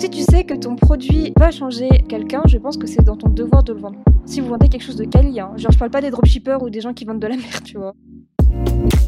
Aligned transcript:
Si 0.00 0.08
tu 0.08 0.22
sais 0.22 0.44
que 0.44 0.54
ton 0.54 0.76
produit 0.76 1.34
va 1.38 1.50
changer 1.50 1.90
quelqu'un, 2.08 2.40
je 2.46 2.56
pense 2.56 2.78
que 2.78 2.86
c'est 2.86 3.02
dans 3.02 3.18
ton 3.18 3.28
devoir 3.28 3.62
de 3.62 3.74
le 3.74 3.80
vendre. 3.80 3.98
Si 4.24 4.40
vous 4.40 4.48
vendez 4.48 4.70
quelque 4.70 4.82
chose 4.82 4.96
de 4.96 5.04
quali, 5.04 5.38
hein. 5.38 5.50
genre 5.58 5.72
je 5.72 5.78
parle 5.78 5.90
pas 5.90 6.00
des 6.00 6.08
dropshippers 6.08 6.62
ou 6.62 6.70
des 6.70 6.80
gens 6.80 6.94
qui 6.94 7.04
vendent 7.04 7.20
de 7.20 7.26
la 7.26 7.36
merde, 7.36 7.62
tu 7.62 7.76
vois. 7.76 7.94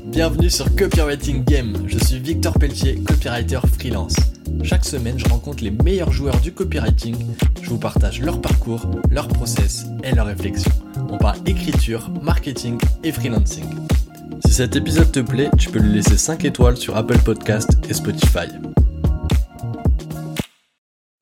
Bienvenue 0.04 0.50
sur 0.50 0.66
Copywriting 0.76 1.44
Game, 1.44 1.72
je 1.86 1.96
suis 1.96 2.18
Victor 2.18 2.52
Pelletier, 2.58 2.96
copywriter 3.08 3.60
freelance. 3.78 4.16
Chaque 4.64 4.84
semaine, 4.84 5.18
je 5.18 5.26
rencontre 5.30 5.64
les 5.64 5.70
meilleurs 5.70 6.12
joueurs 6.12 6.38
du 6.42 6.52
copywriting, 6.52 7.16
je 7.62 7.70
vous 7.70 7.78
partage 7.78 8.20
leur 8.20 8.42
parcours, 8.42 8.90
leur 9.10 9.28
process 9.28 9.86
et 10.04 10.14
leurs 10.14 10.26
réflexions. 10.26 10.72
On 11.10 11.16
parle 11.16 11.38
écriture, 11.46 12.10
marketing 12.20 12.76
et 13.02 13.12
freelancing. 13.12 13.64
Si 14.44 14.52
cet 14.52 14.76
épisode 14.76 15.10
te 15.10 15.20
plaît, 15.20 15.48
tu 15.56 15.70
peux 15.70 15.78
lui 15.78 15.94
laisser 15.94 16.18
5 16.18 16.44
étoiles 16.44 16.76
sur 16.76 16.98
Apple 16.98 17.18
Podcast 17.24 17.78
et 17.88 17.94
Spotify. 17.94 18.48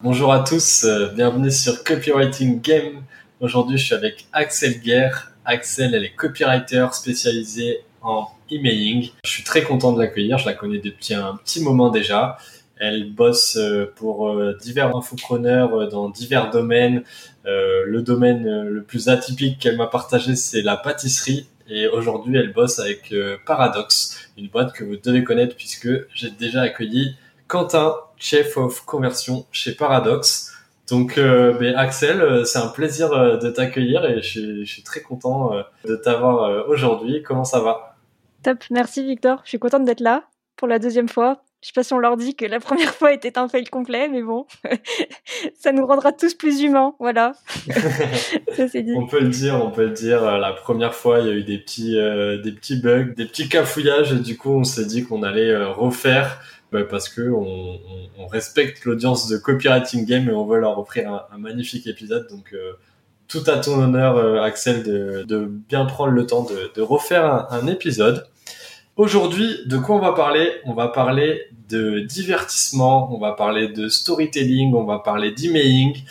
Bonjour 0.02 0.32
à 0.32 0.42
tous, 0.42 0.84
euh, 0.84 1.08
bienvenue 1.08 1.50
sur 1.50 1.84
Copywriting 1.84 2.62
Game. 2.62 3.02
Aujourd'hui, 3.38 3.76
je 3.76 3.84
suis 3.84 3.94
avec 3.94 4.26
Axel 4.32 4.80
Guerre. 4.80 5.34
Axel, 5.44 5.94
elle 5.94 6.04
est 6.04 6.14
copywriter 6.14 6.86
spécialisée 6.94 7.80
en 8.00 8.28
emailing. 8.50 9.10
Je 9.26 9.30
suis 9.30 9.44
très 9.44 9.62
content 9.62 9.92
de 9.92 10.00
l'accueillir, 10.00 10.38
je 10.38 10.46
la 10.46 10.54
connais 10.54 10.78
depuis 10.78 11.12
un 11.12 11.36
petit 11.44 11.62
moment 11.62 11.90
déjà. 11.90 12.38
Elle 12.78 13.12
bosse 13.12 13.58
euh, 13.58 13.92
pour 13.94 14.30
euh, 14.30 14.56
divers 14.58 14.96
infopreneurs 14.96 15.86
dans 15.90 16.08
divers 16.08 16.48
domaines. 16.48 17.04
Le 17.44 18.00
domaine 18.00 18.68
le 18.68 18.82
plus 18.82 19.10
atypique 19.10 19.58
qu'elle 19.58 19.76
m'a 19.76 19.86
partagé, 19.86 20.34
c'est 20.34 20.62
la 20.62 20.78
pâtisserie. 20.78 21.46
Et 21.68 21.88
aujourd'hui, 21.88 22.38
elle 22.38 22.54
bosse 22.54 22.78
avec 22.78 23.14
Paradox, 23.44 24.30
une 24.38 24.48
boîte 24.48 24.72
que 24.72 24.82
vous 24.82 24.96
devez 24.96 25.24
connaître 25.24 25.56
puisque 25.56 25.88
j'ai 26.14 26.30
déjà 26.30 26.62
accueilli 26.62 27.16
Quentin, 27.50 27.96
chef 28.16 28.56
of 28.56 28.84
conversion 28.84 29.44
chez 29.50 29.74
Paradox. 29.74 30.52
Donc, 30.88 31.18
euh, 31.18 31.74
Axel, 31.76 32.20
euh, 32.20 32.44
c'est 32.44 32.60
un 32.60 32.68
plaisir 32.68 33.12
euh, 33.12 33.38
de 33.38 33.50
t'accueillir 33.50 34.04
et 34.04 34.22
je, 34.22 34.62
suis 34.64 34.84
très 34.84 35.00
content 35.00 35.50
de 35.84 35.96
t'avoir 35.96 36.68
aujourd'hui. 36.68 37.24
Comment 37.24 37.44
ça 37.44 37.58
va? 37.58 37.96
Top, 38.44 38.58
merci 38.70 39.04
Victor. 39.04 39.40
Je 39.42 39.48
suis 39.48 39.58
contente 39.58 39.84
d'être 39.84 40.00
là 40.00 40.22
pour 40.56 40.68
la 40.68 40.78
deuxième 40.78 41.08
fois. 41.08 41.42
Je 41.60 41.66
sais 41.66 41.72
pas 41.74 41.82
si 41.82 41.92
on 41.92 41.98
leur 41.98 42.16
dit 42.16 42.36
que 42.36 42.44
la 42.46 42.60
première 42.60 42.94
fois 42.94 43.12
était 43.12 43.36
un 43.36 43.48
fail 43.48 43.64
complet, 43.64 44.08
mais 44.08 44.22
bon, 44.22 44.46
ça 45.58 45.72
nous 45.72 45.84
rendra 45.84 46.12
tous 46.12 46.34
plus 46.34 46.62
humains, 46.62 46.94
voilà. 47.00 47.32
ça 48.56 48.68
c'est 48.68 48.82
dit. 48.82 48.94
On 48.96 49.08
peut 49.08 49.20
le 49.20 49.28
dire, 49.28 49.60
on 49.62 49.72
peut 49.72 49.86
le 49.86 49.90
dire. 49.90 50.38
La 50.38 50.52
première 50.52 50.94
fois, 50.94 51.18
il 51.18 51.26
y 51.26 51.30
a 51.30 51.34
eu 51.34 51.42
des 51.42 51.58
petits, 51.58 51.94
des 51.94 52.52
petits 52.52 52.76
bugs, 52.76 53.12
des 53.16 53.24
petits 53.24 53.48
cafouillages, 53.48 54.12
et 54.12 54.20
du 54.20 54.38
coup, 54.38 54.52
on 54.52 54.64
s'est 54.64 54.86
dit 54.86 55.04
qu'on 55.04 55.24
allait 55.24 55.64
refaire 55.64 56.38
bah, 56.72 56.84
parce 56.88 57.08
que 57.08 57.30
on, 57.30 57.80
on, 58.18 58.26
respecte 58.26 58.84
l'audience 58.84 59.28
de 59.28 59.36
Copywriting 59.36 60.04
Game 60.06 60.28
et 60.28 60.32
on 60.32 60.46
veut 60.46 60.60
leur 60.60 60.78
offrir 60.78 61.12
un, 61.12 61.26
un 61.32 61.38
magnifique 61.38 61.86
épisode. 61.86 62.28
Donc 62.28 62.52
euh, 62.52 62.72
tout 63.26 63.42
à 63.46 63.58
ton 63.58 63.80
honneur, 63.80 64.16
euh, 64.16 64.40
Axel, 64.40 64.82
de, 64.82 65.24
de, 65.26 65.46
bien 65.46 65.84
prendre 65.84 66.12
le 66.12 66.26
temps 66.26 66.44
de, 66.44 66.70
de 66.74 66.82
refaire 66.82 67.24
un, 67.24 67.48
un 67.50 67.66
épisode. 67.66 68.26
Aujourd'hui, 68.96 69.60
de 69.66 69.78
quoi 69.78 69.96
on 69.96 70.00
va 70.00 70.12
parler? 70.12 70.52
On 70.64 70.74
va 70.74 70.88
parler 70.88 71.46
de 71.68 72.00
divertissement, 72.00 73.12
on 73.14 73.18
va 73.18 73.32
parler 73.32 73.68
de 73.68 73.88
storytelling, 73.88 74.74
on 74.74 74.84
va 74.84 74.98
parler 74.98 75.32
d'emailing. 75.32 76.02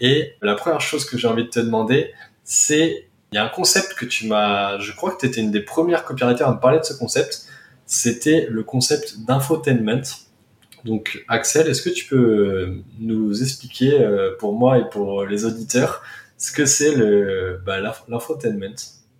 Et 0.00 0.32
la 0.40 0.54
première 0.54 0.80
chose 0.80 1.04
que 1.04 1.18
j'ai 1.18 1.28
envie 1.28 1.44
de 1.44 1.50
te 1.50 1.60
demander, 1.60 2.12
c'est 2.44 3.10
il 3.32 3.36
y 3.36 3.38
a 3.38 3.44
un 3.44 3.48
concept 3.48 3.94
que 3.94 4.06
tu 4.06 4.26
m'as, 4.26 4.78
je 4.78 4.92
crois 4.92 5.12
que 5.12 5.20
tu 5.20 5.26
étais 5.26 5.40
une 5.40 5.50
des 5.52 5.60
premières 5.60 6.04
copywriters 6.04 6.48
à 6.48 6.52
me 6.52 6.58
parler 6.58 6.78
de 6.78 6.84
ce 6.84 6.94
concept 6.94 7.46
c'était 7.90 8.46
le 8.48 8.62
concept 8.62 9.18
d'infotainment. 9.26 10.02
Donc 10.84 11.24
Axel, 11.28 11.68
est-ce 11.68 11.82
que 11.82 11.90
tu 11.90 12.06
peux 12.06 12.16
euh, 12.16 12.84
nous 13.00 13.42
expliquer 13.42 14.00
euh, 14.00 14.36
pour 14.38 14.54
moi 14.54 14.78
et 14.78 14.88
pour 14.88 15.26
les 15.26 15.44
auditeurs 15.44 16.02
ce 16.38 16.52
que 16.52 16.64
c'est 16.66 16.94
le 16.94 17.60
bah, 17.66 17.80
l'infotainment? 18.08 18.76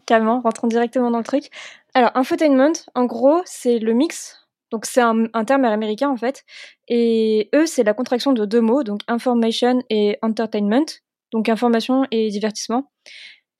Carrément, 0.06 0.40
rentrons 0.40 0.68
directement 0.68 1.10
dans 1.10 1.18
le 1.18 1.24
truc. 1.24 1.50
Alors 1.94 2.12
infotainment, 2.14 2.72
en 2.94 3.06
gros, 3.06 3.42
c'est 3.44 3.80
le 3.80 3.92
mix. 3.92 4.36
Donc 4.70 4.86
c'est 4.86 5.00
un, 5.00 5.24
un, 5.34 5.44
terme 5.44 5.64
américain 5.64 6.08
en 6.08 6.16
fait. 6.16 6.44
Et 6.86 7.50
eux, 7.52 7.66
c'est 7.66 7.82
la 7.82 7.92
contraction 7.92 8.32
de 8.32 8.44
deux 8.44 8.60
mots, 8.60 8.84
donc 8.84 9.00
information 9.08 9.82
et 9.90 10.16
entertainment. 10.22 10.86
Donc 11.32 11.48
information 11.48 12.06
et 12.12 12.28
divertissement. 12.30 12.88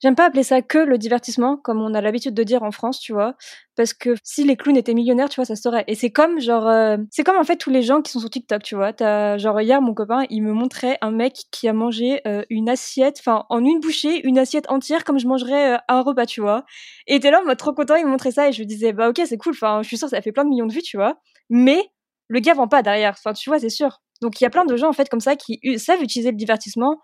J'aime 0.01 0.15
pas 0.15 0.25
appeler 0.25 0.41
ça 0.41 0.63
que 0.63 0.79
le 0.79 0.97
divertissement, 0.97 1.57
comme 1.57 1.79
on 1.79 1.93
a 1.93 2.01
l'habitude 2.01 2.33
de 2.33 2.41
dire 2.41 2.63
en 2.63 2.71
France, 2.71 2.99
tu 2.99 3.13
vois, 3.13 3.35
parce 3.75 3.93
que 3.93 4.15
si 4.23 4.43
les 4.43 4.55
clowns 4.57 4.75
étaient 4.75 4.95
millionnaires, 4.95 5.29
tu 5.29 5.35
vois, 5.35 5.45
ça 5.45 5.55
serait. 5.55 5.83
Et 5.87 5.93
c'est 5.93 6.09
comme 6.09 6.39
genre, 6.39 6.67
euh, 6.67 6.97
c'est 7.11 7.23
comme 7.23 7.37
en 7.37 7.43
fait 7.43 7.57
tous 7.57 7.69
les 7.69 7.83
gens 7.83 8.01
qui 8.01 8.11
sont 8.11 8.19
sur 8.19 8.31
TikTok, 8.31 8.63
tu 8.63 8.73
vois. 8.75 8.93
T'as 8.93 9.37
genre 9.37 9.61
hier 9.61 9.79
mon 9.79 9.93
copain, 9.93 10.25
il 10.31 10.41
me 10.41 10.53
montrait 10.53 10.97
un 11.01 11.11
mec 11.11 11.35
qui 11.51 11.67
a 11.67 11.73
mangé 11.73 12.19
euh, 12.25 12.43
une 12.49 12.67
assiette, 12.67 13.17
enfin 13.19 13.45
en 13.49 13.63
une 13.63 13.79
bouchée, 13.79 14.25
une 14.25 14.39
assiette 14.39 14.69
entière 14.71 15.03
comme 15.03 15.19
je 15.19 15.27
mangerais 15.27 15.75
euh, 15.75 15.77
un 15.87 16.01
repas, 16.01 16.25
tu 16.25 16.41
vois. 16.41 16.65
Et 17.05 17.15
était 17.15 17.29
là, 17.29 17.41
moi 17.45 17.55
trop 17.55 17.73
content, 17.73 17.95
il 17.95 18.05
me 18.05 18.09
montrait 18.09 18.31
ça 18.31 18.49
et 18.49 18.53
je 18.53 18.57
lui 18.57 18.65
disais 18.65 18.93
bah 18.93 19.07
ok 19.09 19.21
c'est 19.25 19.37
cool, 19.37 19.53
enfin 19.53 19.81
je 19.83 19.87
suis 19.87 19.97
sûre 19.99 20.09
ça 20.09 20.19
fait 20.21 20.31
plein 20.31 20.45
de 20.45 20.49
millions 20.49 20.65
de 20.65 20.73
vues, 20.73 20.81
tu 20.81 20.97
vois. 20.97 21.19
Mais 21.51 21.79
le 22.27 22.39
gars 22.39 22.55
vend 22.55 22.67
pas 22.67 22.81
derrière, 22.81 23.11
enfin 23.11 23.33
tu 23.33 23.49
vois 23.51 23.59
c'est 23.59 23.69
sûr. 23.69 24.01
Donc 24.21 24.39
il 24.39 24.43
y 24.43 24.47
a 24.47 24.49
plein 24.51 24.65
de 24.65 24.75
gens 24.77 24.89
en 24.89 24.93
fait 24.93 25.09
comme 25.09 25.19
ça 25.19 25.35
qui 25.35 25.59
savent 25.77 26.01
utiliser 26.01 26.31
le 26.31 26.37
divertissement, 26.37 26.99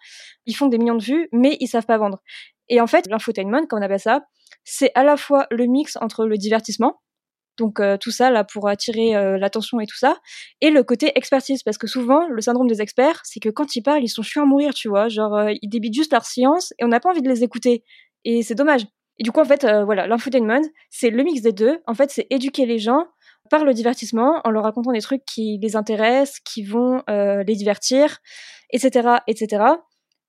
ils 0.47 0.53
font 0.55 0.67
des 0.67 0.77
millions 0.79 0.95
de 0.95 1.03
vues, 1.03 1.29
mais 1.31 1.57
ils 1.59 1.67
savent 1.67 1.85
pas 1.85 1.97
vendre. 1.97 2.19
Et 2.69 2.81
en 2.81 2.87
fait, 2.87 3.07
l'infotainment, 3.07 3.65
comme 3.67 3.79
on 3.79 3.81
appelle 3.81 3.99
ça, 3.99 4.21
c'est 4.63 4.91
à 4.95 5.03
la 5.03 5.17
fois 5.17 5.47
le 5.51 5.65
mix 5.65 5.97
entre 6.01 6.25
le 6.25 6.37
divertissement, 6.37 6.99
donc 7.57 7.79
euh, 7.79 7.97
tout 7.97 8.11
ça 8.11 8.29
là 8.29 8.43
pour 8.43 8.67
attirer 8.67 9.15
euh, 9.15 9.37
l'attention 9.37 9.79
et 9.79 9.85
tout 9.85 9.97
ça, 9.97 10.17
et 10.61 10.69
le 10.69 10.83
côté 10.83 11.11
expertise, 11.15 11.63
parce 11.63 11.77
que 11.77 11.87
souvent 11.87 12.27
le 12.27 12.41
syndrome 12.41 12.67
des 12.67 12.81
experts, 12.81 13.21
c'est 13.23 13.39
que 13.39 13.49
quand 13.49 13.75
ils 13.75 13.81
parlent, 13.81 14.03
ils 14.03 14.09
sont 14.09 14.21
chiants 14.21 14.43
à 14.43 14.45
mourir, 14.45 14.73
tu 14.73 14.87
vois, 14.89 15.07
genre 15.07 15.35
euh, 15.35 15.53
ils 15.61 15.69
débitent 15.69 15.95
juste 15.95 16.13
leur 16.13 16.25
science 16.25 16.73
et 16.79 16.85
on 16.85 16.87
n'a 16.87 16.99
pas 16.99 17.09
envie 17.09 17.21
de 17.21 17.29
les 17.29 17.43
écouter, 17.43 17.83
et 18.23 18.43
c'est 18.43 18.55
dommage. 18.55 18.85
Et 19.19 19.23
du 19.23 19.31
coup 19.31 19.39
en 19.39 19.45
fait, 19.45 19.65
voilà, 19.85 20.05
l'infotainment, 20.05 20.61
c'est 20.91 21.09
le 21.09 21.23
mix 21.23 21.41
des 21.41 21.51
deux. 21.51 21.79
En 21.87 21.95
fait, 21.95 22.11
c'est 22.11 22.27
éduquer 22.29 22.67
les 22.67 22.77
gens 22.77 23.05
par 23.49 23.65
le 23.65 23.73
divertissement 23.73 24.41
en 24.43 24.51
leur 24.51 24.63
racontant 24.63 24.91
des 24.91 25.01
trucs 25.01 25.25
qui 25.25 25.57
les 25.59 25.75
intéressent, 25.75 26.39
qui 26.41 26.63
vont 26.63 27.01
les 27.07 27.55
divertir, 27.55 28.19
etc., 28.71 29.17
etc. 29.25 29.63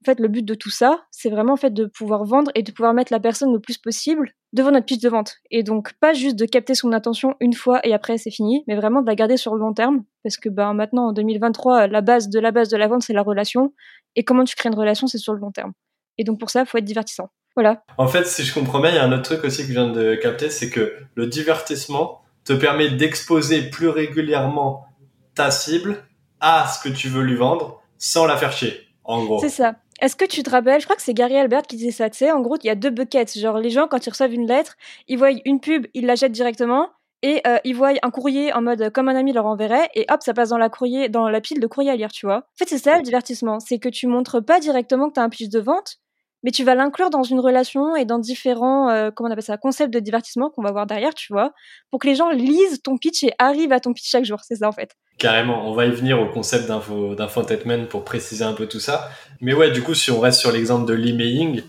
En 0.03 0.05
fait, 0.05 0.21
le 0.21 0.29
but 0.29 0.45
de 0.45 0.55
tout 0.55 0.71
ça, 0.71 1.05
c'est 1.11 1.29
vraiment 1.29 1.55
en 1.55 1.57
fait 1.57 1.75
de 1.75 1.87
pouvoir 1.87 2.25
vendre 2.25 2.53
et 2.55 2.63
de 2.63 2.71
pouvoir 2.71 2.95
mettre 2.95 3.13
la 3.13 3.19
personne 3.19 3.53
le 3.53 3.59
plus 3.59 3.79
possible 3.79 4.33
devant 4.53 4.71
notre 4.71 4.87
pitch 4.87 5.01
de 5.01 5.09
vente. 5.09 5.37
Et 5.51 5.63
donc 5.63 5.93
pas 6.01 6.13
juste 6.13 6.37
de 6.37 6.45
capter 6.47 6.75
son 6.75 6.93
attention 6.93 7.35
une 7.41 7.53
fois 7.53 7.81
et 7.87 7.93
après 7.93 8.17
c'est 8.17 8.31
fini, 8.31 8.65
mais 8.69 8.77
vraiment 8.77 9.03
de 9.03 9.07
la 9.07 9.15
garder 9.15 9.37
sur 9.37 9.55
le 9.55 9.61
long 9.61 9.75
terme, 9.75 10.05
parce 10.23 10.37
que 10.37 10.49
ben 10.49 10.73
maintenant 10.73 11.09
en 11.09 11.13
2023, 11.13 11.89
la 11.89 12.01
base 12.01 12.29
de 12.29 12.39
la 12.39 12.53
base 12.53 12.69
de 12.69 12.77
la 12.77 12.87
vente 12.87 13.03
c'est 13.03 13.13
la 13.13 13.23
relation, 13.23 13.75
et 14.17 14.25
comment 14.25 14.45
tu 14.45 14.55
crées 14.57 14.69
une 14.69 14.79
relation 14.79 15.07
c'est 15.07 15.19
sur 15.19 15.33
le 15.33 15.41
long 15.41 15.51
terme. 15.51 15.73
Et 16.17 16.25
donc 16.25 16.39
pour 16.39 16.51
ça, 16.51 16.61
il 16.61 16.67
faut 16.67 16.79
être 16.79 16.85
divertissant. 16.85 17.31
Voilà. 17.55 17.83
En 17.97 18.07
fait, 18.07 18.27
si 18.27 18.45
je 18.45 18.55
comprends 18.55 18.81
bien, 18.81 18.91
il 18.91 18.97
y 18.97 18.99
a 18.99 19.05
un 19.05 19.13
autre 19.13 19.23
truc 19.23 19.45
aussi 19.45 19.63
que 19.63 19.69
je 19.69 19.73
viens 19.73 19.91
de 19.91 20.15
capter, 20.15 20.51
c'est 20.51 20.71
que 20.71 20.95
le 21.15 21.27
divertissement 21.27 22.23
te 22.45 22.53
permet 22.53 22.91
d'exposer 22.91 23.63
plus 23.63 23.89
régulièrement 23.89 24.87
ta 25.35 25.51
cible 25.51 26.05
à 26.41 26.67
ce 26.69 26.83
que 26.83 26.93
tu 26.93 27.09
veux 27.09 27.23
lui 27.23 27.37
vendre 27.37 27.83
sans 27.99 28.27
la 28.27 28.37
faire 28.37 28.53
chier. 28.53 28.89
En 29.05 29.25
gros. 29.25 29.41
C'est 29.41 29.49
ça. 29.49 29.75
Est-ce 30.01 30.17
que 30.17 30.25
tu 30.25 30.43
te 30.43 30.51
rappelles, 30.51 30.81
je 30.81 30.87
crois 30.87 30.97
que 30.97 31.03
c'est 31.03 31.15
Gary 31.15 31.37
Albert 31.37 31.63
qui 31.63 31.77
disait 31.77 31.91
ça, 31.91 32.09
tu 32.09 32.19
sais, 32.19 32.31
en 32.31 32.41
gros, 32.41 32.57
il 32.63 32.67
y 32.67 32.71
a 32.71 32.75
deux 32.75 32.91
buckets. 32.91 33.37
Genre, 33.37 33.59
les 33.59 33.71
gens, 33.71 33.89
quand 33.89 34.07
ils 34.07 34.11
reçoivent 34.11 34.33
une 34.33 34.47
lettre, 34.47 34.77
ils 35.09 35.19
voient 35.19 35.31
une 35.45 35.61
pub, 35.61 35.87
ils 35.95 36.07
la 36.07 36.15
jettent 36.15 36.33
directement, 36.33 36.89
et 37.23 37.41
euh, 37.47 37.59
ils 37.65 37.75
voient 37.75 37.93
un 38.03 38.11
courrier 38.11 38.53
en 38.53 38.63
mode 38.63 38.91
comme 38.91 39.09
un 39.09 39.17
ami 39.17 39.33
leur 39.33 39.47
enverrait, 39.47 39.89
et 39.95 40.07
hop, 40.11 40.23
ça 40.23 40.35
passe 40.35 40.51
dans 40.51 40.59
la, 40.59 40.69
courrier, 40.69 41.09
dans 41.09 41.29
la 41.29 41.41
pile 41.41 41.59
de 41.59 41.67
courrier 41.67 41.91
à 41.91 41.97
lire, 41.97 42.13
tu 42.13 42.27
vois. 42.27 42.39
En 42.39 42.59
fait, 42.59 42.69
c'est 42.69 42.79
ça 42.79 42.97
le 42.97 43.03
divertissement, 43.03 43.59
c'est 43.59 43.79
que 43.79 43.89
tu 43.89 44.07
montres 44.07 44.45
pas 44.45 44.61
directement 44.61 45.09
que 45.09 45.15
tu 45.15 45.21
as 45.21 45.25
un 45.25 45.29
pitch 45.29 45.49
de 45.49 45.59
vente, 45.59 45.99
mais 46.43 46.51
tu 46.51 46.65
vas 46.65 46.75
l'inclure 46.75 47.11
dans 47.11 47.23
une 47.23 47.41
relation 47.41 47.97
et 47.97 48.05
dans 48.05 48.19
différents, 48.19 48.91
euh, 48.91 49.11
comment 49.15 49.29
on 49.29 49.33
appelle 49.33 49.45
ça, 49.45 49.57
concepts 49.57 49.93
de 49.93 50.01
divertissement 50.01 50.51
qu'on 50.51 50.63
va 50.63 50.73
voir 50.73 50.87
derrière, 50.87 51.15
tu 51.15 51.33
vois, 51.33 51.53
pour 51.91 52.01
que 52.01 52.07
les 52.07 52.15
gens 52.15 52.31
lisent 52.31 52.83
ton 52.83 52.97
pitch 52.97 53.25
et 53.25 53.33
arrivent 53.39 53.73
à 53.73 53.81
ton 53.81 53.93
pitch 53.93 54.09
chaque 54.09 54.25
jour. 54.25 54.41
C'est 54.43 54.57
ça, 54.57 54.69
en 54.69 54.73
fait. 54.73 54.95
Carrément, 55.19 55.69
on 55.69 55.73
va 55.73 55.87
y 55.87 55.91
venir 55.91 56.21
au 56.21 56.27
concept 56.27 56.69
d'infotainment 56.69 57.87
pour 57.87 58.05
préciser 58.05 58.45
un 58.45 58.53
peu 58.53 58.67
tout 58.67 58.81
ça. 58.81 59.11
Mais 59.41 59.53
ouais, 59.53 59.71
du 59.71 59.83
coup, 59.83 59.95
si 59.95 60.11
on 60.11 60.21
reste 60.21 60.39
sur 60.39 60.53
l'exemple 60.53 60.87
de 60.87 60.95
l'emailing, 60.95 61.63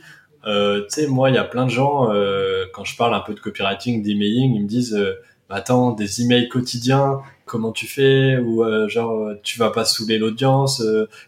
euh, 0.46 0.82
tu 0.82 1.02
sais, 1.02 1.08
moi, 1.08 1.30
il 1.30 1.36
y 1.36 1.40
a 1.40 1.44
plein 1.44 1.66
de 1.66 1.72
gens, 1.72 2.12
euh, 2.12 2.66
quand 2.74 2.86
je 2.86 2.96
parle 2.96 3.14
un 3.14 3.20
peu 3.22 3.34
de 3.34 3.40
copywriting, 3.40 4.04
d'emailing, 4.04 4.56
ils 4.56 4.64
me 4.64 4.68
disent, 4.68 4.96
euh, 4.96 5.16
attends, 5.50 5.92
des 5.92 6.22
emails 6.22 6.50
quotidiens, 6.50 7.20
comment 7.46 7.72
tu 7.72 7.88
fais 7.88 8.38
Ou 8.38 8.64
euh, 8.64 8.88
genre, 8.88 9.32
tu 9.44 9.60
vas 9.60 9.72
pas 9.72 9.86
saouler 9.86 10.18
l'audience 10.18 10.84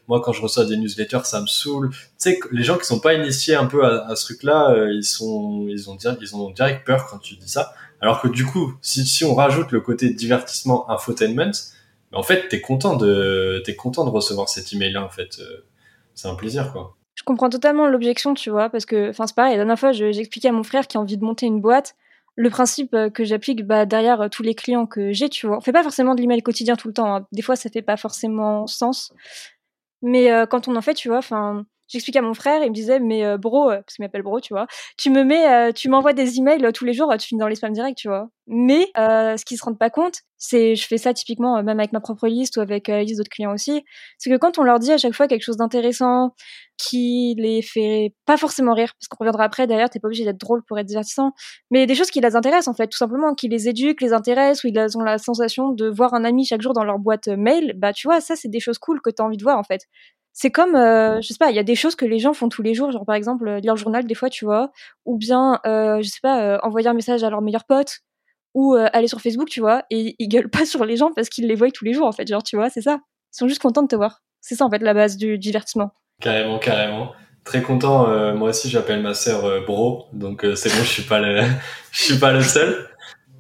Moi, 0.08 0.22
quand 0.22 0.34
je 0.34 0.42
reçois 0.42 0.66
des 0.66 0.78
newsletters, 0.78 1.26
ça 1.26 1.42
me 1.42 1.48
saoule. 1.48 1.90
Tu 1.92 1.98
sais, 2.18 2.40
les 2.52 2.64
gens 2.64 2.78
qui 2.78 2.86
sont 2.86 3.00
pas 3.00 3.14
initiés 3.14 3.56
un 3.56 3.66
peu 3.66 3.86
à, 3.86 4.16
ce 4.16 4.26
truc-là, 4.26 4.88
ils 4.92 5.04
sont, 5.04 5.66
ils 5.68 5.90
ont, 5.90 5.98
ils 6.22 6.36
ont 6.36 6.50
direct 6.52 6.86
peur 6.86 7.08
quand 7.08 7.20
tu 7.20 7.36
dis 7.36 7.50
ça. 7.50 7.74
Alors 8.02 8.20
que 8.20 8.28
du 8.28 8.46
coup, 8.46 8.74
si, 8.82 9.06
si 9.06 9.24
on 9.24 9.36
rajoute 9.36 9.72
le 9.72 9.80
côté 9.80 10.10
divertissement, 10.10 10.90
infotainment, 10.90 11.52
en 12.14 12.24
fait, 12.24 12.48
t'es 12.50 12.62
content 12.62 12.98
de, 12.98 13.62
t'es 13.66 13.76
content 13.76 14.04
de 14.04 14.10
recevoir 14.10 14.50
cet 14.50 14.74
email-là, 14.74 15.04
en 15.04 15.10
fait. 15.10 15.38
Euh, 15.40 15.66
c'est 16.14 16.28
un 16.28 16.36
plaisir, 16.36 16.72
quoi. 16.72 16.96
Je 17.16 17.24
comprends 17.24 17.50
totalement 17.50 17.88
l'objection, 17.88 18.34
tu 18.34 18.50
vois, 18.50 18.70
parce 18.70 18.86
que, 18.86 19.10
enfin, 19.10 19.28
c'est 19.28 19.36
pareil, 19.36 19.52
la 19.52 19.58
dernière 19.58 19.80
fois, 19.80 19.92
j'expliquais 19.92 20.50
à 20.50 20.52
mon 20.52 20.64
frère 20.64 20.88
qui 20.88 20.98
a 20.98 21.00
envie 21.00 21.18
de 21.18 21.24
monter 21.24 21.46
une 21.46 21.62
boîte, 21.62 21.96
le 22.36 22.50
principe 22.50 22.94
euh, 22.94 23.10
que 23.10 23.24
j'applique 23.24 23.66
bah, 23.66 23.86
derrière 23.86 24.22
euh, 24.22 24.30
tous 24.30 24.44
les 24.44 24.56
clients 24.56 24.86
que 24.86 25.12
j'ai, 25.12 25.30
tu 25.30 25.48
vois. 25.48 25.58
On 25.58 25.62
fait 25.62 25.72
pas 25.72 25.84
forcément 25.84 26.16
de 26.16 26.22
l'email 26.22 26.42
quotidien 26.42 26.76
tout 26.76 26.88
le 26.88 26.94
temps. 26.94 27.16
Hein. 27.16 27.28
Des 27.32 27.42
fois, 27.42 27.56
ça 27.56 27.70
fait 27.70 27.82
pas 27.82 27.98
forcément 27.98 28.68
sens. 28.68 29.14
Mais 30.02 30.32
quand 30.50 30.68
on 30.68 30.76
en 30.76 30.82
fait, 30.82 30.96
tu 30.96 31.10
vois, 31.10 31.20
enfin, 31.20 31.64
j'expliquais 31.92 32.20
à 32.20 32.22
mon 32.22 32.34
frère, 32.34 32.64
il 32.64 32.70
me 32.70 32.74
disait, 32.76 33.00
mais 33.00 33.38
bro, 33.38 33.68
parce 33.70 33.96
qu'il 33.96 34.04
m'appelle 34.04 34.24
bro, 34.24 34.40
tu 34.40 34.54
vois, 34.54 34.68
tu 34.98 35.10
me 35.10 35.24
mets, 35.24 35.74
tu 35.74 35.90
m'envoies 35.90 36.14
des 36.14 36.38
emails 36.38 36.72
tous 36.74 36.86
les 36.86 36.94
jours, 36.94 37.14
tu 37.20 37.28
finis 37.28 37.40
dans 37.40 37.48
les 37.48 37.56
spams 37.56 37.74
direct, 37.74 37.98
tu 37.98 38.08
vois. 38.08 38.30
Mais 38.48 38.92
ce 38.96 39.44
qu'ils 39.46 39.58
se 39.58 39.64
rendent 39.64 39.80
pas 39.80 39.90
compte, 39.90 40.16
c'est, 40.38 40.76
je 40.76 40.88
fais 40.88 40.98
ça 40.98 41.14
typiquement 41.14 41.62
même 41.62 41.80
avec 41.80 41.94
ma 41.94 42.00
propre 42.00 42.28
liste 42.28 42.58
ou 42.58 42.62
avec 42.62 42.88
la 42.88 43.04
liste 43.04 43.18
d'autres 43.20 43.30
clients 43.30 43.54
aussi, 43.54 43.84
c'est 44.18 44.30
que 44.32 44.38
quand 44.38 44.58
on 44.58 44.64
leur 44.64 44.80
dit 44.80 44.92
à 44.92 44.98
chaque 44.98 45.14
fois 45.14 45.28
quelque 45.28 45.44
chose 45.44 45.58
d'intéressant, 45.58 46.34
qui 46.78 47.36
les 47.38 47.62
fait 47.62 48.16
pas 48.26 48.38
forcément 48.38 48.74
rire, 48.74 48.94
parce 49.00 49.08
qu'on 49.08 49.18
reviendra 49.20 49.44
après, 49.44 49.68
derrière, 49.68 49.90
t'es 49.90 50.00
pas 50.00 50.08
obligé 50.08 50.26
d'être 50.26 50.40
drôle 50.40 50.64
pour 50.68 50.80
être 50.80 50.88
divertissant, 50.88 51.32
mais 51.70 51.86
des 51.86 51.94
choses 51.94 52.10
qui 52.10 52.22
les 52.22 52.36
intéressent 52.36 52.70
en 52.70 52.74
fait, 52.74 52.88
tout 52.88 52.98
simplement, 52.98 53.36
qui 53.36 53.50
les 53.50 53.70
éduquent, 53.70 54.02
les 54.02 54.14
intéressent, 54.14 54.64
ou 54.64 54.68
ils 54.68 54.98
ont 54.98 55.02
la 55.02 55.20
sensation 55.20 55.70
de 55.70 55.88
voir 55.88 56.16
un 56.16 56.24
ami 56.24 56.44
chaque 56.46 56.62
jour 56.62 56.74
dans 56.74 56.84
leur 56.84 56.98
boîte 56.98 57.28
mail, 57.28 57.74
bah 57.78 57.94
tu 57.94 58.08
vois, 58.08 58.20
ça 58.20 58.36
c'est 58.36 58.50
des 58.50 58.60
choses 58.60 58.80
cool 58.80 59.00
que 59.02 59.12
t'as 59.12 59.24
envie 59.24 59.38
de 59.38 59.44
voir 59.44 59.60
en 59.60 59.64
fait 59.64 59.82
c'est 60.34 60.52
comme, 60.52 60.76
euh, 60.76 61.22
je 61.22 61.28
sais 61.28 61.38
pas, 61.38 61.50
il 61.50 61.56
y 61.56 61.60
a 61.60 61.64
des 61.64 61.76
choses 61.76 61.96
que 61.96 62.06
les 62.06 62.20
gens 62.20 62.34
font 62.34 62.50
tous 62.50 62.62
les 62.62 62.74
jours, 62.74 62.92
genre 62.92 63.06
par 63.06 63.16
exemple 63.16 63.48
euh, 63.48 63.60
lire 63.60 63.74
le 63.74 63.80
journal 63.80 64.06
des 64.06 64.16
fois, 64.16 64.30
tu 64.30 64.46
vois, 64.46 64.72
ou 65.06 65.18
bien, 65.18 65.60
euh, 65.66 66.02
je 66.02 66.08
sais 66.08 66.20
pas, 66.22 66.60
envoyer 66.64 66.88
un 66.88 66.94
message 66.94 67.24
à 67.24 67.30
leur 67.30 67.42
meilleur 67.42 67.66
pote, 67.66 68.00
ou 68.54 68.76
aller 68.76 69.08
sur 69.08 69.22
Facebook, 69.22 69.50
tu 69.50 69.60
vois, 69.60 69.84
et 69.90 70.16
ils 70.20 70.28
gueulent 70.28 70.50
pas 70.50 70.66
sur 70.66 70.86
les 70.86 70.98
gens 70.98 71.12
parce 71.16 71.30
qu'ils 71.30 71.48
les 71.48 71.56
voient 71.56 71.72
tous 71.72 71.86
les 71.86 71.94
jours, 71.94 72.08
en 72.08 72.12
fait, 72.12 72.28
genre, 72.28 72.44
tu 72.44 72.56
vois, 72.56 72.70
c'est 72.70 72.82
ça. 72.82 73.00
Ils 73.34 73.38
sont 73.38 73.48
juste 73.48 73.62
contents 73.62 73.84
de 73.84 73.88
te 73.88 73.96
voir. 73.96 74.22
C'est 74.42 74.56
ça, 74.56 74.66
en 74.66 74.70
fait, 74.70 74.80
la 74.80 74.94
base 74.94 75.18
du 75.18 75.38
divertissement. 75.38 75.92
Carrément, 76.22 76.60
carrément. 76.60 77.12
Très 77.44 77.62
content. 77.62 78.08
moi 78.36 78.50
aussi, 78.50 78.70
j'appelle 78.70 79.02
ma 79.02 79.14
sœur 79.14 79.66
Bro, 79.66 80.08
donc 80.14 80.46
c'est 80.56 80.70
bon, 80.70 80.84
je 80.84 80.90
suis 80.90 81.04
pas 81.04 81.20
le, 81.20 81.42
je 81.92 82.04
suis 82.04 82.20
pas 82.20 82.32
le 82.32 82.42
seul. 82.42 82.88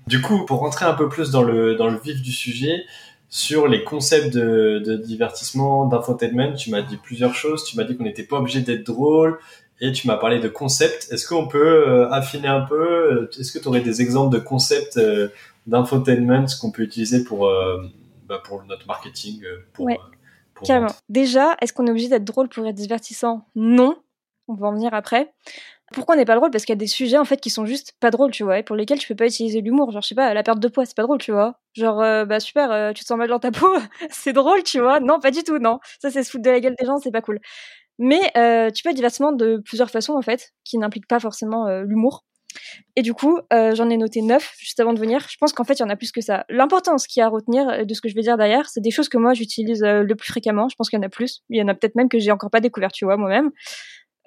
Du 0.08 0.22
coup, 0.22 0.46
pour 0.46 0.60
rentrer 0.60 0.86
un 0.86 0.94
peu 0.94 1.08
plus 1.08 1.30
dans 1.30 1.44
le 1.44 1.76
dans 1.76 1.88
le 1.88 2.00
vif 2.00 2.22
du 2.22 2.32
sujet, 2.32 2.84
sur 3.33 3.69
les 3.69 3.86
concepts 3.86 4.33
de, 4.33 4.83
de 4.86 4.98
divertissement, 4.98 5.86
d'infotainment, 5.86 6.54
tu 6.54 6.69
m'as 6.69 6.81
dit 6.81 6.98
plusieurs 6.98 7.33
choses. 7.33 7.63
Tu 7.63 7.78
m'as 7.78 7.86
dit 7.86 7.95
qu'on 7.95 8.04
n'était 8.04 8.25
pas 8.25 8.38
obligé 8.38 8.60
d'être 8.60 8.86
drôle 8.86 9.39
et 9.80 9.94
tu 9.94 10.06
m'as 10.07 10.18
parlé 10.18 10.39
de 10.39 10.50
concepts. 10.50 11.07
Est-ce 11.12 11.25
qu'on 11.25 11.48
peut 11.48 11.88
euh, 11.88 12.12
affiner 12.12 12.50
un 12.50 12.60
peu 12.60 13.30
Est-ce 13.39 13.54
que 13.54 13.60
tu 13.60 13.69
aurais 13.69 13.80
des 13.80 14.01
exemples 14.01 14.36
de 14.36 14.39
concepts 14.39 14.98
euh, 14.98 15.30
d'infotainment 15.66 16.45
qu'on 16.60 16.72
peut 16.72 16.83
utiliser 16.83 17.24
pour, 17.24 17.48
euh, 17.48 17.81
bah, 18.28 18.44
pour 18.44 18.63
notre 18.66 18.86
marketing 18.86 19.42
pour, 19.72 19.86
ouais, 19.86 19.98
carrément. 20.66 20.92
Déjà, 21.07 21.56
est-ce 21.62 21.72
qu'on 21.72 21.88
est 21.88 21.92
obligé 21.92 22.10
d'être 22.10 22.25
drôle 22.25 22.50
pour 22.50 22.68
être 22.68 22.75
divertissant? 22.75 23.48
Non. 23.56 23.95
On 24.50 24.56
va 24.56 24.68
en 24.68 24.74
venir 24.74 24.94
après. 24.94 25.33
Pourquoi 25.94 26.16
on 26.16 26.18
n'est 26.18 26.26
pas 26.26 26.36
drôle? 26.36 26.52
Parce 26.52 26.64
qu'il 26.64 26.74
y 26.74 26.78
a 26.78 26.80
des 26.80 26.88
sujets 26.88 27.18
en 27.18 27.26
fait 27.26 27.38
qui 27.42 27.50
sont 27.50 27.66
juste 27.66 27.94
pas 28.00 28.12
drôles, 28.12 28.32
tu 28.32 28.44
vois, 28.44 28.60
et 28.60 28.64
pour 28.64 28.76
lesquels 28.78 28.98
tu 29.00 29.08
peux 29.08 29.16
pas 29.16 29.26
utiliser 29.26 29.60
l'humour. 29.62 29.92
Genre, 29.92 30.02
je 30.02 30.08
sais 30.08 30.16
pas, 30.16 30.34
la 30.34 30.44
perte 30.44 30.60
de 30.60 30.68
poids, 30.70 30.86
c'est 30.86 30.96
pas 30.96 31.04
drôle, 31.04 31.18
tu 31.20 31.32
vois. 31.32 31.60
Genre, 31.74 32.02
euh, 32.02 32.26
bah 32.26 32.40
super, 32.40 32.72
euh, 32.72 32.94
tu 32.94 33.02
te 33.04 33.08
sens 33.08 33.18
mal 33.18 33.28
dans 33.30 33.40
ta 33.40 33.52
peau, 33.52 33.68
c'est 34.10 34.34
drôle, 34.34 34.64
tu 34.64 34.80
vois. 34.80 35.00
Non, 35.02 35.20
pas 35.20 35.32
du 35.32 35.44
tout, 35.44 35.60
non. 35.60 35.80
Ça, 36.02 36.10
c'est 36.10 36.24
se 36.24 36.32
foutre 36.32 36.44
de 36.44 36.50
la 36.50 36.60
gueule 36.62 36.76
des 36.80 36.86
gens, 36.86 36.98
c'est 37.00 37.12
pas 37.12 37.22
cool. 37.22 37.40
Mais 38.00 38.20
euh, 38.38 38.72
tu 38.72 38.84
peux 38.84 38.90
être 38.90 38.96
diversement 38.96 39.32
de 39.34 39.62
plusieurs 39.66 39.92
façons 39.92 40.14
en 40.16 40.22
fait, 40.24 40.52
qui 40.66 40.78
n'impliquent 40.78 41.08
pas 41.08 41.20
forcément 41.20 41.68
l'humour. 41.82 42.26
Et 42.98 43.02
du 43.04 43.14
coup, 43.14 43.40
j'en 43.52 43.90
ai 43.90 43.98
noté 43.98 44.22
neuf 44.22 44.56
juste 44.60 44.80
avant 44.80 44.94
de 44.94 45.00
venir. 45.00 45.26
Je 45.30 45.38
pense 45.40 45.54
qu'en 45.54 45.64
fait, 45.64 45.76
il 45.76 45.82
y 45.82 45.84
en 45.84 45.90
a 45.90 45.96
plus 45.96 46.12
que 46.12 46.22
ça. 46.22 46.46
L'importance 46.50 47.08
qu'il 47.08 47.22
y 47.22 47.24
a 47.24 47.28
à 47.28 47.30
retenir 47.30 47.86
de 47.86 47.94
ce 47.94 48.02
que 48.02 48.10
je 48.10 48.16
vais 48.16 48.22
dire 48.22 48.38
derrière, 48.38 48.70
c'est 48.70 48.82
des 48.82 48.92
choses 48.92 49.10
que 49.10 49.18
moi 49.18 49.34
j'utilise 49.34 49.84
le 49.84 50.16
plus 50.16 50.28
fréquemment. 50.28 50.70
Je 50.70 50.76
pense 50.76 50.90
qu'il 50.90 50.98
y 50.98 51.02
en 51.02 51.06
a 51.06 51.10
plus. 51.10 51.44
Il 51.50 51.58
y 51.60 51.64
en 51.64 51.68
a 51.70 51.76
peut-être 51.76 51.96
même 51.96 52.10
que 52.10 52.20
j'ai 52.20 52.32
encore 52.32 52.52
pas 52.52 52.60
découvert, 52.62 52.92
tu 52.92 53.06
vois, 53.06 53.18
moi-même. 53.18 53.52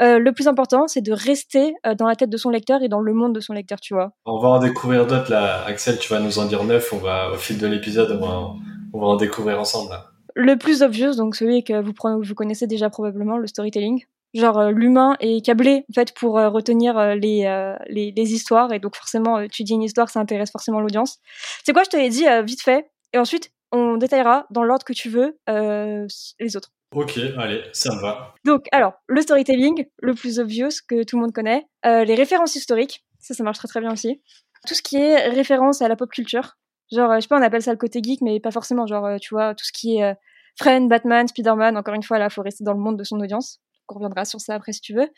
Euh, 0.01 0.19
le 0.19 0.33
plus 0.33 0.49
important, 0.49 0.89
c'est 0.89 1.01
de 1.01 1.13
rester 1.13 1.75
euh, 1.87 1.95
dans 1.95 2.07
la 2.07 2.17
tête 2.17 2.31
de 2.31 2.37
son 2.37 2.51
lecteur 2.51 2.83
et 2.83 2.89
dans 2.89 3.01
le 3.01 3.15
monde 3.15 3.35
de 3.35 3.41
son 3.41 3.53
lecteur, 3.53 3.81
tu 3.81 3.95
vois. 3.95 4.13
On 4.27 4.39
va 4.39 4.49
en 4.49 4.59
découvrir 4.59 5.07
d'autres 5.07 5.31
là. 5.31 5.65
Axel, 5.67 5.99
tu 5.99 6.13
vas 6.13 6.21
nous 6.21 6.39
en 6.39 6.47
dire 6.47 6.65
neuf. 6.65 6.93
On 6.93 6.99
va, 6.99 7.31
au 7.33 7.37
fil 7.37 7.59
de 7.59 7.67
l'épisode, 7.67 8.19
on 8.21 8.27
va, 8.27 8.55
on 8.93 9.01
va 9.01 9.07
en 9.07 9.17
découvrir 9.17 9.61
ensemble 9.61 9.91
là. 9.91 10.07
Le 10.35 10.57
plus 10.57 10.83
obvious, 10.83 11.15
donc 11.15 11.37
celui 11.37 11.63
que 11.63 11.81
vous, 11.81 11.93
vous 12.23 12.35
connaissez 12.35 12.67
déjà 12.67 12.91
probablement, 12.91 13.39
le 13.39 13.47
storytelling. 13.47 14.03
Genre 14.35 14.59
euh, 14.59 14.71
l'humain 14.73 15.17
est 15.21 15.45
câblé 15.45 15.85
en 15.91 15.95
fait 15.95 16.13
pour 16.13 16.35
retenir 16.35 17.15
les, 17.15 17.77
les, 17.89 18.13
les 18.17 18.33
histoires 18.33 18.73
et 18.73 18.81
donc 18.81 18.97
forcément 18.97 19.47
tu 19.47 19.63
dis 19.63 19.75
une 19.75 19.85
histoire, 19.85 20.11
ça 20.11 20.19
intéresse 20.19 20.51
forcément 20.51 20.81
l'audience. 20.81 21.21
C'est 21.65 21.73
quoi 21.73 21.85
Je 21.85 21.91
te 21.91 21.97
l'ai 21.97 22.09
dit 22.09 22.25
vite 22.45 22.63
fait 22.63 22.91
et 23.13 23.19
ensuite 23.19 23.53
on 23.73 23.97
détaillera 23.97 24.47
dans 24.51 24.63
l'ordre 24.63 24.85
que 24.85 24.93
tu 24.93 25.09
veux 25.09 25.39
les 25.49 26.57
autres. 26.57 26.71
Ok, 26.95 27.19
allez, 27.39 27.65
ça 27.73 27.93
me 27.93 28.01
va. 28.01 28.35
Donc, 28.45 28.67
alors, 28.71 28.93
le 29.09 29.21
storytelling, 29.21 29.85
le 30.01 30.15
plus 30.15 30.39
obvious 30.39 30.69
que 30.89 31.03
tout 31.03 31.17
le 31.17 31.23
monde 31.23 31.33
connaît. 31.33 31.67
Euh, 31.85 32.05
les 32.05 32.15
références 32.15 32.55
historiques, 32.55 33.05
ça, 33.19 33.35
ça 33.35 33.43
marche 33.43 33.59
très 33.59 33.67
très 33.67 33.81
bien 33.81 33.93
aussi. 33.93 34.23
Tout 34.69 34.75
ce 34.75 34.83
qui 34.83 34.97
est 34.97 35.29
référence 35.29 35.83
à 35.83 35.89
la 35.89 35.97
pop 35.97 36.09
culture. 36.09 36.57
Genre, 36.93 37.11
euh, 37.11 37.17
je 37.17 37.23
sais 37.23 37.29
pas, 37.29 37.39
on 37.39 37.43
appelle 37.43 37.63
ça 37.63 37.73
le 37.73 37.79
côté 37.79 38.01
geek, 38.01 38.21
mais 38.21 38.39
pas 38.39 38.53
forcément. 38.53 38.87
Genre, 38.87 39.05
euh, 39.07 39.17
tu 39.19 39.35
vois, 39.35 39.57
tout 39.57 39.65
ce 39.65 39.73
qui 39.73 39.97
est 39.99 40.15
Friend, 40.57 40.89
Batman, 40.89 41.27
Spider-Man, 41.27 41.77
encore 41.77 41.95
une 41.95 42.05
fois, 42.05 42.21
là, 42.21 42.31
faut 42.31 42.43
rester 42.43 42.63
dans 42.63 42.75
le 42.75 42.79
monde 42.79 42.97
de 42.97 43.05
son 43.05 43.19
audience. 43.19 43.59
On 43.89 43.95
reviendra 43.97 44.25
sur 44.25 44.41
ça 44.41 44.55
après 44.55 44.73
si 44.73 44.81
tu 44.81 44.95
veux. 44.95 45.09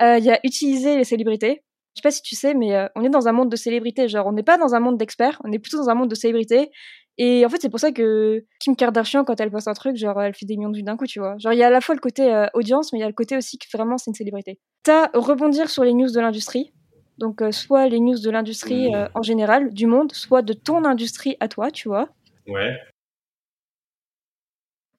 Il 0.00 0.24
y 0.24 0.30
a 0.30 0.40
utiliser 0.44 0.96
les 0.96 1.04
célébrités. 1.04 1.62
Je 1.94 2.00
sais 2.00 2.02
pas 2.02 2.10
si 2.10 2.22
tu 2.22 2.36
sais, 2.36 2.54
mais 2.54 2.88
on 2.94 3.04
est 3.04 3.10
dans 3.10 3.28
un 3.28 3.32
monde 3.32 3.50
de 3.50 3.56
célébrités. 3.56 4.08
Genre, 4.08 4.26
on 4.26 4.32
n'est 4.32 4.42
pas 4.42 4.56
dans 4.56 4.74
un 4.74 4.80
monde 4.80 4.96
d'experts, 4.96 5.38
on 5.44 5.52
est 5.52 5.58
plutôt 5.58 5.76
dans 5.76 5.90
un 5.90 5.94
monde 5.94 6.08
de 6.08 6.14
célébrités. 6.14 6.70
Et 7.20 7.44
en 7.44 7.48
fait, 7.48 7.58
c'est 7.60 7.68
pour 7.68 7.80
ça 7.80 7.90
que 7.90 8.44
Kim 8.60 8.76
Kardashian, 8.76 9.24
quand 9.24 9.40
elle 9.40 9.50
poste 9.50 9.66
un 9.66 9.74
truc, 9.74 9.96
genre, 9.96 10.22
elle 10.22 10.34
fait 10.34 10.46
des 10.46 10.56
millions 10.56 10.70
de 10.70 10.76
vues 10.76 10.84
d'un 10.84 10.96
coup, 10.96 11.06
tu 11.06 11.18
vois. 11.18 11.36
Genre, 11.38 11.52
il 11.52 11.58
y 11.58 11.64
a 11.64 11.66
à 11.66 11.70
la 11.70 11.80
fois 11.80 11.96
le 11.96 12.00
côté 12.00 12.32
euh, 12.32 12.46
audience, 12.54 12.92
mais 12.92 13.00
il 13.00 13.02
y 13.02 13.04
a 13.04 13.08
le 13.08 13.12
côté 13.12 13.36
aussi 13.36 13.58
que 13.58 13.66
vraiment, 13.76 13.98
c'est 13.98 14.10
une 14.10 14.14
célébrité. 14.14 14.60
T'as 14.84 15.08
rebondir 15.14 15.68
sur 15.68 15.82
les 15.82 15.94
news 15.94 16.10
de 16.10 16.20
l'industrie. 16.20 16.72
Donc, 17.18 17.42
euh, 17.42 17.50
soit 17.50 17.88
les 17.88 17.98
news 17.98 18.20
de 18.20 18.30
l'industrie 18.30 18.90
mmh. 18.90 18.94
euh, 18.94 19.08
en 19.16 19.22
général, 19.22 19.74
du 19.74 19.86
monde, 19.86 20.12
soit 20.12 20.42
de 20.42 20.52
ton 20.52 20.84
industrie 20.84 21.36
à 21.40 21.48
toi, 21.48 21.72
tu 21.72 21.88
vois. 21.88 22.08
Ouais. 22.46 22.78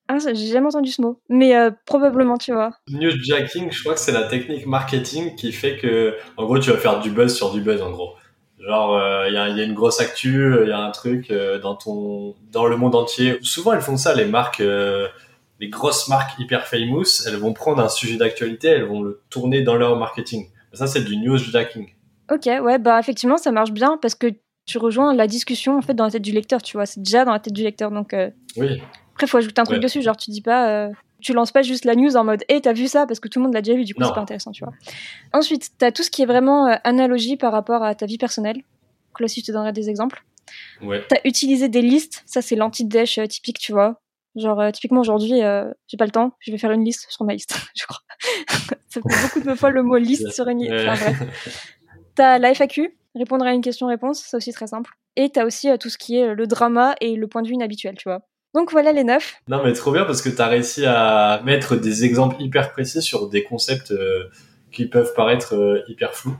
Ah, 0.09 0.17
j'ai 0.17 0.47
jamais 0.47 0.67
entendu 0.67 0.91
ce 0.91 1.01
mot, 1.01 1.21
mais 1.29 1.53
probablement, 1.85 2.37
tu 2.37 2.51
vois. 2.51 2.71
Newsjacking, 2.89 3.71
je 3.71 3.79
crois 3.81 3.93
que 3.93 3.99
c'est 3.99 4.11
la 4.11 4.23
technique 4.23 4.65
marketing 4.65 5.35
qui 5.35 5.51
fait 5.51 5.77
que, 5.77 6.17
en 6.35 6.45
gros, 6.45 6.57
tu 6.57 6.71
vas 6.71 6.77
faire 6.77 6.99
du 6.99 7.11
buzz 7.11 7.33
sur 7.33 7.53
du 7.53 7.61
buzz, 7.61 7.79
en 7.83 7.91
gros. 7.91 8.15
Genre, 8.59 8.97
il 9.27 9.35
euh, 9.35 9.49
y, 9.49 9.57
y, 9.57 9.61
a, 9.61 9.63
une 9.63 9.73
grosse 9.73 10.01
actu, 10.01 10.33
il 10.33 10.35
euh, 10.35 10.67
y 10.67 10.71
a 10.71 10.79
un 10.79 10.91
truc 10.91 11.31
euh, 11.31 11.59
dans 11.59 11.75
ton, 11.75 12.35
dans 12.51 12.65
le 12.65 12.75
monde 12.75 12.93
entier. 12.93 13.37
Souvent, 13.41 13.73
elles 13.73 13.81
font 13.81 13.95
ça, 13.95 14.13
les 14.13 14.25
marques, 14.25 14.59
les 14.59 15.69
grosses 15.69 16.09
marques 16.09 16.37
hyper 16.39 16.67
famous. 16.67 17.23
Elles 17.25 17.37
vont 17.37 17.53
prendre 17.53 17.81
un 17.81 17.89
sujet 17.89 18.17
d'actualité, 18.17 18.67
elles 18.67 18.83
vont 18.83 19.01
le 19.01 19.21
tourner 19.29 19.61
dans 19.61 19.75
leur 19.75 19.97
marketing. 19.97 20.49
Ça, 20.73 20.87
c'est 20.87 21.03
du 21.03 21.15
newsjacking. 21.17 21.87
Ok, 22.31 22.45
ouais, 22.45 22.77
bah 22.77 22.99
effectivement, 22.99 23.37
ça 23.37 23.51
marche 23.51 23.71
bien 23.71 23.97
parce 24.01 24.13
que 24.13 24.27
tu 24.65 24.77
rejoins 24.77 25.15
la 25.15 25.25
discussion 25.25 25.77
en 25.77 25.81
fait 25.81 25.95
dans 25.95 26.03
la 26.03 26.11
tête 26.11 26.21
du 26.21 26.31
lecteur, 26.31 26.61
tu 26.61 26.77
vois. 26.77 26.85
C'est 26.85 27.01
déjà 27.01 27.25
dans 27.25 27.31
la 27.31 27.39
tête 27.39 27.53
du 27.53 27.63
lecteur, 27.63 27.91
donc. 27.91 28.13
Oui. 28.55 28.81
Après, 29.13 29.25
faut 29.25 29.37
ajouter 29.37 29.59
un 29.59 29.63
truc 29.63 29.81
dessus, 29.81 30.01
genre 30.01 30.17
tu 30.17 30.31
dis 30.31 30.41
pas 30.41 30.89
tu 31.21 31.33
lances 31.33 31.51
pas 31.51 31.61
juste 31.61 31.85
la 31.85 31.95
news 31.95 32.15
en 32.15 32.23
mode 32.23 32.43
hey 32.49 32.61
t'as 32.61 32.73
vu 32.73 32.87
ça? 32.87 33.05
Parce 33.05 33.19
que 33.19 33.27
tout 33.27 33.39
le 33.39 33.43
monde 33.43 33.53
l'a 33.53 33.61
déjà 33.61 33.77
vu 33.77 33.83
du 33.83 33.93
coup 33.93 34.03
c'est 34.03 34.13
pas 34.13 34.21
intéressant 34.21 34.51
tu 34.51 34.63
vois. 34.63 34.73
Ensuite 35.33 35.71
t'as 35.77 35.91
tout 35.91 36.03
ce 36.03 36.09
qui 36.09 36.21
est 36.21 36.25
vraiment 36.25 36.67
euh, 36.67 36.75
analogie 36.83 37.37
par 37.37 37.51
rapport 37.51 37.83
à 37.83 37.95
ta 37.95 38.05
vie 38.05 38.17
personnelle. 38.17 38.57
Donc 38.57 39.19
là 39.19 39.27
si 39.27 39.41
je 39.41 39.45
te 39.45 39.51
donnerai 39.51 39.73
des 39.73 39.89
exemples. 39.89 40.23
Ouais. 40.81 41.03
t'as 41.07 41.19
utilisé 41.25 41.69
des 41.69 41.81
listes. 41.81 42.23
Ça 42.25 42.41
c'est 42.41 42.55
l'anti-dash 42.55 43.17
euh, 43.17 43.27
typique 43.27 43.59
tu 43.59 43.71
vois. 43.71 44.01
Genre 44.35 44.59
euh, 44.59 44.71
typiquement 44.71 45.01
aujourd'hui 45.01 45.41
j'ai 45.87 45.97
pas 45.97 46.05
le 46.05 46.11
temps. 46.11 46.31
Je 46.39 46.51
vais 46.51 46.57
faire 46.57 46.71
une 46.71 46.85
liste 46.85 47.07
sur 47.09 47.25
ma 47.25 47.33
liste 47.33 47.55
je 47.75 47.85
crois. 47.85 48.01
Ça 48.89 49.01
fait 49.01 49.21
beaucoup 49.21 49.47
de 49.47 49.53
fois 49.53 49.69
le 49.69 49.83
mot 49.83 49.97
liste 49.97 50.31
sur 50.31 50.47
une 50.47 50.63
liste 50.63 50.73
enfin, 50.87 51.13
t'as 52.15 52.39
la 52.39 52.55
FAQ 52.55 52.97
répondre 53.13 53.45
à 53.45 53.53
une 53.53 53.61
question-réponse 53.61 54.23
c'est 54.25 54.37
aussi 54.37 54.51
très 54.51 54.67
simple. 54.67 54.91
Et 55.15 55.29
t'as 55.29 55.45
aussi 55.45 55.69
tout 55.79 55.89
ce 55.89 55.97
qui 55.97 56.15
est 56.15 56.33
le 56.33 56.47
drama 56.47 56.95
et 57.01 57.15
le 57.15 57.27
point 57.27 57.41
de 57.41 57.47
vue 57.47 57.53
inhabituel 57.53 57.95
tu 57.97 58.09
vois 58.09 58.23
donc 58.53 58.71
voilà 58.71 58.91
les 58.91 59.03
neuf. 59.03 59.35
Non 59.47 59.63
mais 59.63 59.73
trop 59.73 59.91
bien 59.91 60.05
parce 60.05 60.21
que 60.21 60.29
tu 60.29 60.41
as 60.41 60.47
réussi 60.47 60.85
à 60.85 61.41
mettre 61.43 61.75
des 61.75 62.05
exemples 62.05 62.35
hyper 62.39 62.71
précis 62.71 63.01
sur 63.01 63.29
des 63.29 63.43
concepts 63.43 63.91
euh, 63.91 64.25
qui 64.71 64.85
peuvent 64.85 65.13
paraître 65.13 65.55
euh, 65.55 65.83
hyper 65.87 66.13
flous. 66.13 66.37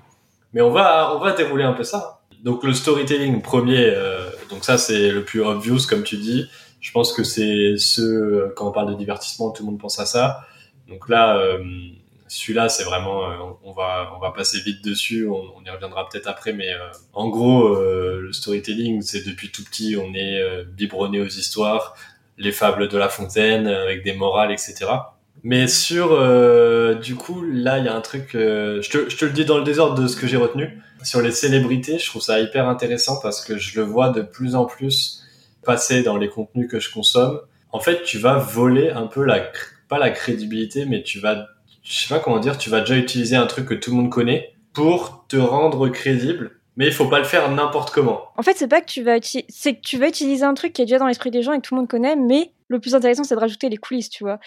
Mais 0.54 0.62
on 0.62 0.72
va 0.72 1.16
on 1.16 1.36
dérouler 1.36 1.63
un 1.63 1.74
peu 1.74 1.84
ça. 1.84 2.22
Donc 2.44 2.63
le 2.63 2.74
storytelling 2.74 3.42
premier, 3.42 3.86
euh, 3.86 4.30
donc 4.50 4.63
ça 4.63 4.78
c'est 4.78 5.12
le 5.12 5.24
plus 5.24 5.42
obvious 5.42 5.86
comme 5.88 6.04
tu 6.04 6.18
dis. 6.18 6.50
Je 6.80 6.92
pense 6.92 7.13
que 7.13 7.24
c'est 7.24 7.75
ce 7.78 8.54
quand 8.56 8.70
on 8.70 8.72
parle 8.72 8.89
de 8.89 8.98
divertissement 8.98 9.51
tout 9.51 9.63
le 9.63 9.72
monde 9.72 9.80
pense 9.80 10.00
à 10.00 10.06
ça. 10.06 10.42
Donc 10.88 11.10
là 11.10 11.39
celui-là, 12.29 12.69
c'est 12.69 12.83
vraiment, 12.83 13.57
on 13.63 13.71
va, 13.71 14.13
on 14.15 14.19
va 14.19 14.31
passer 14.31 14.59
vite 14.62 14.83
dessus. 14.83 15.27
On, 15.27 15.43
on 15.57 15.63
y 15.65 15.69
reviendra 15.69 16.07
peut-être 16.07 16.27
après, 16.27 16.53
mais 16.53 16.69
en 17.13 17.27
gros, 17.27 17.75
le 17.75 18.31
storytelling, 18.31 19.01
c'est 19.01 19.25
depuis 19.25 19.51
tout 19.51 19.63
petit, 19.63 19.98
on 19.98 20.13
est 20.13 20.63
biberonné 20.65 21.19
aux 21.19 21.27
histoires 21.27 21.95
les 22.39 22.51
fables 22.53 22.88
de 22.88 22.98
La 22.98 23.09
Fontaine 23.09 23.67
avec 23.67 24.03
des 24.03 24.13
morales, 24.13 24.51
etc. 24.51 24.86
Mais 25.43 25.67
sur, 25.67 26.12
euh, 26.12 26.95
du 26.95 27.15
coup, 27.15 27.43
là, 27.43 27.77
il 27.77 27.86
y 27.86 27.88
a 27.88 27.95
un 27.95 28.01
truc, 28.01 28.36
euh, 28.36 28.81
je, 28.81 28.89
te, 28.89 29.09
je 29.09 29.17
te 29.17 29.25
le 29.25 29.31
dis 29.31 29.45
dans 29.45 29.57
le 29.57 29.63
désordre 29.63 30.01
de 30.01 30.07
ce 30.07 30.15
que 30.15 30.27
j'ai 30.27 30.38
retenu. 30.38 30.81
Sur 31.03 31.21
les 31.21 31.31
célébrités, 31.31 31.98
je 31.98 32.05
trouve 32.07 32.21
ça 32.21 32.39
hyper 32.39 32.67
intéressant 32.67 33.19
parce 33.21 33.43
que 33.43 33.57
je 33.57 33.79
le 33.79 33.86
vois 33.86 34.09
de 34.09 34.21
plus 34.21 34.55
en 34.55 34.65
plus 34.65 35.24
passer 35.63 36.03
dans 36.03 36.17
les 36.17 36.29
contenus 36.29 36.69
que 36.69 36.79
je 36.79 36.91
consomme. 36.91 37.39
En 37.71 37.79
fait, 37.79 38.03
tu 38.03 38.17
vas 38.17 38.38
voler 38.38 38.89
un 38.89 39.07
peu 39.07 39.24
la, 39.24 39.50
pas 39.88 40.00
la 40.00 40.09
crédibilité, 40.09 40.86
mais 40.86 41.03
tu 41.03 41.19
vas, 41.19 41.48
je 41.89 42.08
sais 42.08 42.13
pas 42.13 42.19
comment 42.19 42.39
dire, 42.39 42.58
tu 42.58 42.69
vas 42.69 42.81
déjà 42.81 42.96
utiliser 42.96 43.36
un 43.36 43.48
truc 43.48 43.65
que 43.65 43.74
tout 43.74 43.89
le 43.89 43.98
monde 43.98 44.12
connaît 44.12 44.53
pour 44.74 45.25
te 45.27 45.38
rendre 45.38 45.89
crédible 45.89 46.60
mais 46.79 46.88
il 46.88 46.93
faut 46.93 47.10
pas 47.10 47.19
le 47.19 47.25
faire 47.25 47.51
n'importe 47.51 47.91
comment. 47.91 48.29
En 48.38 48.41
fait, 48.41 48.55
c'est 48.55 48.69
pas 48.69 48.79
que 48.79 48.86
tu 48.86 49.03
vas 49.03 49.17
c'est 49.22 49.74
que 49.74 49.81
tu 49.81 49.98
vas 49.98 50.08
utiliser 50.08 50.46
un 50.46 50.53
truc 50.53 50.72
qui 50.72 50.81
est 50.81 50.86
déjà 50.86 50.98
dans 50.98 51.08
l'esprit 51.08 51.29
des 51.29 51.43
gens 51.43 51.51
et 51.51 51.58
que 51.58 51.67
tout 51.67 51.75
le 51.75 51.81
monde 51.81 51.89
connaît, 51.89 52.15
mais 52.15 52.53
le 52.69 52.79
plus 52.79 52.96
intéressant 52.96 53.25
c'est 53.25 53.36
de 53.36 53.39
rajouter 53.39 53.67
les 53.67 53.75
coulisses, 53.75 54.10
tu 54.10 54.24
vois. 54.24 54.39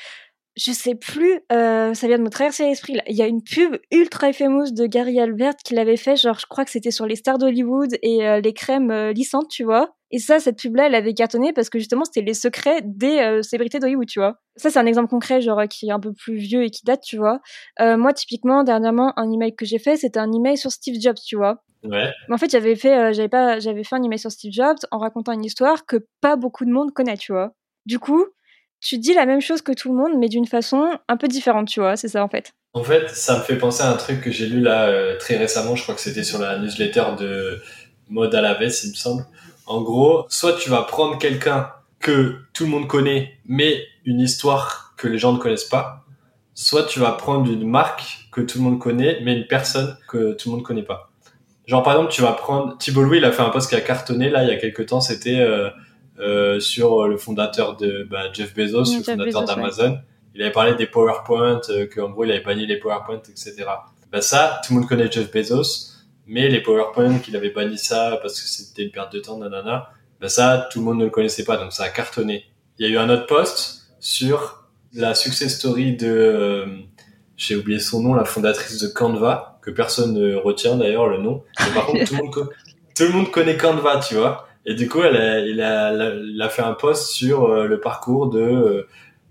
Je 0.56 0.72
sais 0.72 0.94
plus, 0.94 1.40
euh, 1.50 1.94
ça 1.94 2.06
vient 2.06 2.18
de 2.18 2.22
me 2.22 2.28
traverser 2.28 2.64
l'esprit. 2.64 2.98
Il 3.06 3.16
y 3.16 3.22
a 3.22 3.26
une 3.26 3.42
pub 3.42 3.76
ultra 3.90 4.32
fameuse 4.32 4.74
de 4.74 4.86
Gary 4.86 5.18
Albert 5.18 5.56
qu'il 5.64 5.78
avait 5.78 5.96
fait, 5.96 6.16
genre 6.16 6.38
je 6.38 6.46
crois 6.46 6.64
que 6.64 6.70
c'était 6.70 6.90
sur 6.90 7.06
les 7.06 7.16
stars 7.16 7.38
d'Hollywood 7.38 7.96
et 8.02 8.26
euh, 8.26 8.40
les 8.40 8.52
crèmes 8.52 8.90
euh, 8.90 9.12
lissantes, 9.12 9.48
tu 9.48 9.64
vois. 9.64 9.94
Et 10.10 10.18
ça, 10.18 10.40
cette 10.40 10.58
pub-là, 10.58 10.88
elle 10.88 10.94
avait 10.94 11.14
cartonné 11.14 11.54
parce 11.54 11.70
que 11.70 11.78
justement, 11.78 12.04
c'était 12.04 12.20
les 12.20 12.34
secrets 12.34 12.82
des 12.84 13.40
célébrités 13.42 13.78
d'Hollywood, 13.78 14.06
tu 14.06 14.20
vois. 14.20 14.36
Ça, 14.56 14.68
c'est 14.68 14.78
un 14.78 14.84
exemple 14.84 15.08
concret, 15.08 15.40
genre 15.40 15.62
qui 15.70 15.88
est 15.88 15.90
un 15.90 16.00
peu 16.00 16.12
plus 16.12 16.36
vieux 16.36 16.64
et 16.64 16.70
qui 16.70 16.84
date, 16.84 17.00
tu 17.02 17.16
vois. 17.16 17.40
moi, 17.80 18.12
typiquement, 18.12 18.62
dernièrement, 18.62 19.14
un 19.18 19.32
email 19.32 19.56
que 19.56 19.64
j'ai 19.64 19.78
fait, 19.78 19.96
c'était 19.96 20.18
un 20.18 20.30
email 20.30 20.58
sur 20.58 20.70
Steve 20.70 21.00
Jobs, 21.00 21.16
tu 21.16 21.36
vois. 21.36 21.64
Ouais. 21.82 22.12
Mais 22.28 22.34
en 22.34 22.36
fait, 22.36 22.50
j'avais 22.50 22.76
fait, 22.76 23.14
j'avais 23.14 23.30
pas, 23.30 23.58
j'avais 23.58 23.84
fait 23.84 23.96
un 23.96 24.02
email 24.02 24.18
sur 24.18 24.30
Steve 24.30 24.52
Jobs 24.52 24.76
en 24.90 24.98
racontant 24.98 25.32
une 25.32 25.46
histoire 25.46 25.86
que 25.86 25.96
pas 26.20 26.36
beaucoup 26.36 26.66
de 26.66 26.70
monde 26.70 26.92
connaît, 26.92 27.16
tu 27.16 27.32
vois. 27.32 27.54
Du 27.86 27.98
coup, 27.98 28.26
tu 28.82 28.98
dis 28.98 29.14
la 29.14 29.24
même 29.24 29.40
chose 29.40 29.62
que 29.62 29.72
tout 29.72 29.90
le 29.90 29.96
monde, 29.96 30.18
mais 30.18 30.28
d'une 30.28 30.46
façon 30.46 30.90
un 31.08 31.16
peu 31.16 31.28
différente, 31.28 31.68
tu 31.68 31.80
vois, 31.80 31.96
c'est 31.96 32.08
ça 32.08 32.22
en 32.22 32.28
fait. 32.28 32.52
En 32.74 32.82
fait, 32.82 33.08
ça 33.10 33.38
me 33.38 33.42
fait 33.42 33.56
penser 33.56 33.82
à 33.82 33.90
un 33.90 33.96
truc 33.96 34.20
que 34.20 34.30
j'ai 34.30 34.46
lu 34.46 34.60
là 34.60 34.86
euh, 34.86 35.16
très 35.18 35.36
récemment, 35.36 35.76
je 35.76 35.82
crois 35.84 35.94
que 35.94 36.00
c'était 36.00 36.24
sur 36.24 36.38
la 36.38 36.58
newsletter 36.58 37.04
de 37.18 37.62
Maud 38.08 38.34
Alaves, 38.34 38.74
il 38.84 38.90
me 38.90 38.94
semble. 38.94 39.24
En 39.66 39.82
gros, 39.82 40.26
soit 40.28 40.54
tu 40.54 40.68
vas 40.68 40.82
prendre 40.82 41.18
quelqu'un 41.18 41.70
que 42.00 42.36
tout 42.52 42.64
le 42.64 42.70
monde 42.70 42.88
connaît, 42.88 43.38
mais 43.46 43.86
une 44.04 44.20
histoire 44.20 44.94
que 44.96 45.06
les 45.06 45.18
gens 45.18 45.32
ne 45.32 45.38
connaissent 45.38 45.64
pas, 45.64 46.04
soit 46.54 46.82
tu 46.84 46.98
vas 46.98 47.12
prendre 47.12 47.50
une 47.50 47.66
marque 47.66 48.28
que 48.32 48.40
tout 48.40 48.58
le 48.58 48.64
monde 48.64 48.80
connaît, 48.80 49.20
mais 49.22 49.36
une 49.36 49.46
personne 49.46 49.96
que 50.08 50.32
tout 50.32 50.50
le 50.50 50.56
monde 50.56 50.64
connaît 50.64 50.82
pas. 50.82 51.10
Genre 51.66 51.84
par 51.84 51.94
exemple, 51.94 52.12
tu 52.12 52.22
vas 52.22 52.32
prendre 52.32 52.76
Thibault 52.78 53.04
Louis, 53.04 53.18
il 53.18 53.24
a 53.24 53.30
fait 53.30 53.42
un 53.42 53.50
post 53.50 53.68
qui 53.68 53.76
a 53.76 53.80
cartonné 53.80 54.28
là 54.28 54.42
il 54.42 54.48
y 54.48 54.52
a 54.52 54.56
quelques 54.56 54.86
temps, 54.86 55.00
c'était 55.00 55.38
euh, 55.38 55.70
euh, 56.18 56.60
sur 56.60 57.08
le 57.08 57.16
fondateur 57.16 57.76
de 57.76 58.06
bah, 58.10 58.32
Jeff 58.32 58.54
Bezos, 58.54 58.96
le 58.96 59.02
fondateur 59.02 59.44
d'Amazon. 59.44 59.98
Il 60.34 60.42
avait 60.42 60.52
parlé 60.52 60.74
des 60.74 60.86
PowerPoint, 60.86 61.60
euh, 61.70 61.86
qu'en 61.86 62.10
gros 62.10 62.24
il 62.24 62.30
avait 62.30 62.42
banni 62.42 62.66
les 62.66 62.78
PowerPoint, 62.78 63.22
etc. 63.28 63.64
Bah 64.10 64.20
ça, 64.20 64.60
tout 64.64 64.74
le 64.74 64.80
monde 64.80 64.88
connaît 64.88 65.10
Jeff 65.10 65.30
Bezos, 65.32 65.92
mais 66.26 66.48
les 66.48 66.60
PowerPoint, 66.60 67.18
qu'il 67.18 67.36
avait 67.36 67.50
banni 67.50 67.78
ça 67.78 68.18
parce 68.22 68.40
que 68.40 68.46
c'était 68.46 68.82
une 68.82 68.90
perte 68.90 69.12
de 69.12 69.20
temps, 69.20 69.38
nanana, 69.38 69.90
bah 70.20 70.28
ça, 70.28 70.68
tout 70.70 70.78
le 70.78 70.84
monde 70.84 70.98
ne 70.98 71.04
le 71.04 71.10
connaissait 71.10 71.44
pas, 71.44 71.56
donc 71.56 71.72
ça 71.72 71.84
a 71.84 71.88
cartonné. 71.88 72.44
Il 72.78 72.86
y 72.86 72.88
a 72.88 72.92
eu 72.92 72.98
un 72.98 73.10
autre 73.10 73.26
post 73.26 73.88
sur 74.00 74.68
la 74.94 75.14
success 75.14 75.58
story 75.58 75.96
de, 75.96 76.08
euh, 76.08 76.66
j'ai 77.36 77.56
oublié 77.56 77.78
son 77.78 78.02
nom, 78.02 78.14
la 78.14 78.24
fondatrice 78.24 78.78
de 78.78 78.88
Canva, 78.88 79.58
que 79.62 79.70
personne 79.70 80.14
ne 80.14 80.34
retient 80.34 80.76
d'ailleurs 80.76 81.08
le 81.08 81.18
nom. 81.18 81.42
Mais 81.60 81.74
par 81.74 81.86
contre, 81.86 82.04
tout 82.04 82.14
le, 82.14 82.22
monde, 82.22 82.34
tout 82.96 83.02
le 83.02 83.08
monde 83.10 83.30
connaît 83.30 83.56
Canva, 83.56 84.00
tu 84.00 84.14
vois. 84.14 84.48
Et 84.64 84.74
du 84.74 84.88
coup, 84.88 85.02
elle 85.02 85.16
a, 85.16 85.40
il, 85.40 85.60
a, 85.60 86.14
il 86.14 86.40
a 86.40 86.48
fait 86.48 86.62
un 86.62 86.74
post 86.74 87.10
sur 87.10 87.44
euh, 87.44 87.66
le 87.66 87.80
parcours 87.80 88.30
de 88.30 88.40
euh, 88.40 88.88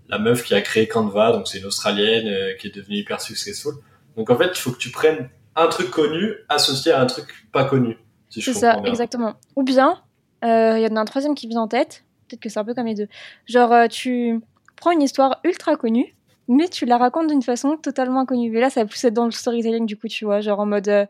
la 0.08 0.18
meuf 0.18 0.44
qui 0.44 0.54
a 0.54 0.60
créé 0.60 0.86
Canva, 0.86 1.32
donc 1.32 1.48
c'est 1.48 1.58
une 1.58 1.66
Australienne 1.66 2.26
euh, 2.26 2.54
qui 2.58 2.66
est 2.66 2.74
devenue 2.74 2.96
hyper 2.96 3.20
successful. 3.20 3.74
Donc 4.16 4.28
en 4.28 4.36
fait, 4.36 4.50
il 4.52 4.58
faut 4.58 4.72
que 4.72 4.78
tu 4.78 4.90
prennes 4.90 5.30
un 5.56 5.68
truc 5.68 5.90
connu 5.90 6.34
associé 6.48 6.92
à 6.92 7.00
un 7.00 7.06
truc 7.06 7.26
pas 7.50 7.64
connu. 7.64 7.96
Si 8.28 8.42
c'est 8.42 8.52
ça, 8.52 8.80
exactement. 8.84 9.34
Ou 9.56 9.62
bien, 9.62 10.02
il 10.42 10.80
y 10.80 10.86
en 10.90 10.96
a 10.96 11.00
un 11.00 11.04
troisième 11.04 11.34
qui 11.34 11.46
vient 11.46 11.60
en 11.60 11.68
tête. 11.68 12.04
Peut-être 12.28 12.40
que 12.40 12.48
c'est 12.48 12.58
un 12.58 12.64
peu 12.64 12.74
comme 12.74 12.86
les 12.86 12.94
deux. 12.94 13.08
Genre, 13.46 13.88
tu 13.90 14.40
prends 14.76 14.90
une 14.90 15.02
histoire 15.02 15.40
ultra 15.44 15.76
connue, 15.76 16.14
mais 16.48 16.68
tu 16.68 16.86
la 16.86 16.96
racontes 16.96 17.28
d'une 17.28 17.42
façon 17.42 17.76
totalement 17.76 18.20
inconnue. 18.20 18.50
Mais 18.50 18.60
là, 18.60 18.70
ça 18.70 18.80
va 18.80 18.86
plus 18.86 19.02
être 19.04 19.12
dans 19.12 19.26
le 19.26 19.30
storytelling, 19.30 19.84
du 19.84 19.98
coup, 19.98 20.08
tu 20.08 20.24
vois, 20.24 20.40
genre 20.40 20.60
en 20.60 20.66
mode 20.66 21.08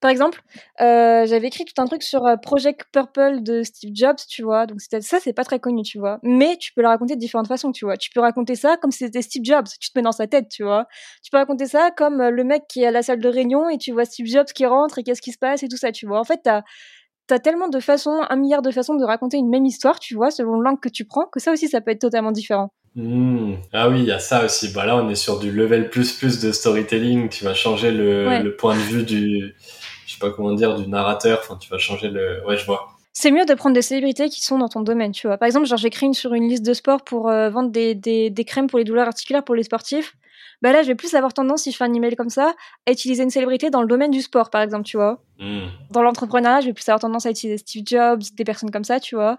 par 0.00 0.10
exemple, 0.10 0.40
euh, 0.80 1.26
j'avais 1.26 1.48
écrit 1.48 1.66
tout 1.66 1.80
un 1.80 1.84
truc 1.84 2.02
sur 2.02 2.24
euh, 2.24 2.36
Project 2.36 2.86
Purple 2.90 3.42
de 3.42 3.62
Steve 3.62 3.90
Jobs, 3.94 4.16
tu 4.28 4.42
vois. 4.42 4.66
Donc 4.66 4.80
ça, 4.80 5.18
c'est 5.20 5.34
pas 5.34 5.44
très 5.44 5.60
connu, 5.60 5.82
tu 5.82 5.98
vois. 5.98 6.18
Mais 6.22 6.56
tu 6.56 6.72
peux 6.72 6.80
le 6.80 6.88
raconter 6.88 7.16
de 7.16 7.20
différentes 7.20 7.48
façons, 7.48 7.70
tu 7.70 7.84
vois. 7.84 7.98
Tu 7.98 8.10
peux 8.10 8.20
raconter 8.20 8.54
ça 8.54 8.78
comme 8.78 8.90
si 8.92 9.04
c'était 9.04 9.20
Steve 9.20 9.44
Jobs. 9.44 9.66
Tu 9.78 9.90
te 9.90 9.98
mets 9.98 10.02
dans 10.02 10.12
sa 10.12 10.26
tête, 10.26 10.48
tu 10.48 10.62
vois. 10.62 10.86
Tu 11.22 11.30
peux 11.30 11.36
raconter 11.36 11.66
ça 11.66 11.90
comme 11.94 12.20
euh, 12.22 12.30
le 12.30 12.44
mec 12.44 12.62
qui 12.66 12.82
est 12.82 12.86
à 12.86 12.90
la 12.90 13.02
salle 13.02 13.20
de 13.20 13.28
réunion 13.28 13.68
et 13.68 13.76
tu 13.76 13.92
vois 13.92 14.06
Steve 14.06 14.26
Jobs 14.26 14.46
qui 14.46 14.64
rentre 14.64 14.98
et 14.98 15.02
qu'est-ce 15.02 15.22
qui 15.22 15.32
se 15.32 15.38
passe 15.38 15.62
et 15.62 15.68
tout 15.68 15.76
ça, 15.76 15.92
tu 15.92 16.06
vois. 16.06 16.18
En 16.18 16.24
fait, 16.24 16.40
t'as 16.42 16.62
T'as 17.26 17.38
tellement 17.38 17.68
de 17.68 17.78
façons, 17.78 18.22
un 18.28 18.34
milliard 18.34 18.60
de 18.60 18.72
façons 18.72 18.96
de 18.96 19.04
raconter 19.04 19.36
une 19.36 19.48
même 19.48 19.64
histoire, 19.64 20.00
tu 20.00 20.16
vois, 20.16 20.32
selon 20.32 20.60
l'angle 20.60 20.80
que 20.80 20.88
tu 20.88 21.04
prends, 21.04 21.26
que 21.26 21.38
ça 21.38 21.52
aussi, 21.52 21.68
ça 21.68 21.80
peut 21.80 21.92
être 21.92 22.00
totalement 22.00 22.32
différent. 22.32 22.72
Mmh. 22.96 23.54
Ah 23.72 23.88
oui, 23.88 24.00
il 24.00 24.06
y 24.06 24.10
a 24.10 24.18
ça 24.18 24.44
aussi. 24.44 24.72
Bah 24.72 24.84
là, 24.84 24.96
on 24.96 25.08
est 25.08 25.14
sur 25.14 25.38
du 25.38 25.52
level 25.52 25.90
plus 25.90 26.12
plus 26.12 26.40
de 26.40 26.50
storytelling. 26.50 27.28
Tu 27.28 27.44
vas 27.44 27.54
changer 27.54 27.92
le, 27.92 28.42
le 28.42 28.56
point 28.56 28.74
de 28.74 28.80
vue 28.80 29.04
du, 29.04 29.54
je 30.10 30.16
sais 30.16 30.20
pas 30.20 30.30
comment 30.30 30.52
dire, 30.54 30.74
du 30.74 30.88
narrateur. 30.88 31.38
Enfin, 31.40 31.56
tu 31.56 31.70
vas 31.70 31.78
changer 31.78 32.08
le. 32.08 32.44
Ouais, 32.44 32.56
je 32.56 32.66
vois. 32.66 32.88
C'est 33.12 33.30
mieux 33.30 33.44
de 33.44 33.54
prendre 33.54 33.74
des 33.74 33.82
célébrités 33.82 34.28
qui 34.28 34.40
sont 34.40 34.58
dans 34.58 34.68
ton 34.68 34.80
domaine, 34.80 35.12
tu 35.12 35.28
vois. 35.28 35.36
Par 35.36 35.46
exemple, 35.46 35.66
genre 35.66 35.78
j'écris 35.78 36.06
une 36.06 36.14
sur 36.14 36.34
une 36.34 36.48
liste 36.48 36.64
de 36.64 36.74
sport 36.74 37.02
pour 37.02 37.28
euh, 37.28 37.48
vendre 37.48 37.70
des, 37.70 37.94
des, 37.94 38.28
des, 38.30 38.44
crèmes 38.44 38.66
pour 38.66 38.78
les 38.78 38.84
douleurs 38.84 39.06
articulaires 39.06 39.44
pour 39.44 39.54
les 39.54 39.62
sportifs 39.62 40.16
bah 40.62 40.72
là, 40.72 40.82
je 40.82 40.88
vais 40.88 40.94
plus 40.94 41.14
avoir 41.14 41.32
tendance, 41.32 41.62
si 41.62 41.72
je 41.72 41.76
fais 41.76 41.84
un 41.84 41.94
email 41.94 42.16
comme 42.16 42.30
ça, 42.30 42.54
à 42.86 42.92
utiliser 42.92 43.22
une 43.22 43.30
célébrité 43.30 43.70
dans 43.70 43.82
le 43.82 43.88
domaine 43.88 44.10
du 44.10 44.20
sport, 44.20 44.50
par 44.50 44.62
exemple, 44.62 44.84
tu 44.84 44.96
vois. 44.96 45.22
Hmm. 45.40 45.68
Dans 45.90 46.02
l'entrepreneuriat, 46.02 46.60
je 46.60 46.66
vais 46.66 46.74
plus 46.74 46.86
avoir 46.90 47.00
tendance 47.00 47.24
à 47.24 47.30
utiliser 47.30 47.56
Steve 47.56 47.82
Jobs, 47.86 48.20
des 48.36 48.44
personnes 48.44 48.70
comme 48.70 48.84
ça, 48.84 49.00
tu 49.00 49.14
vois. 49.14 49.38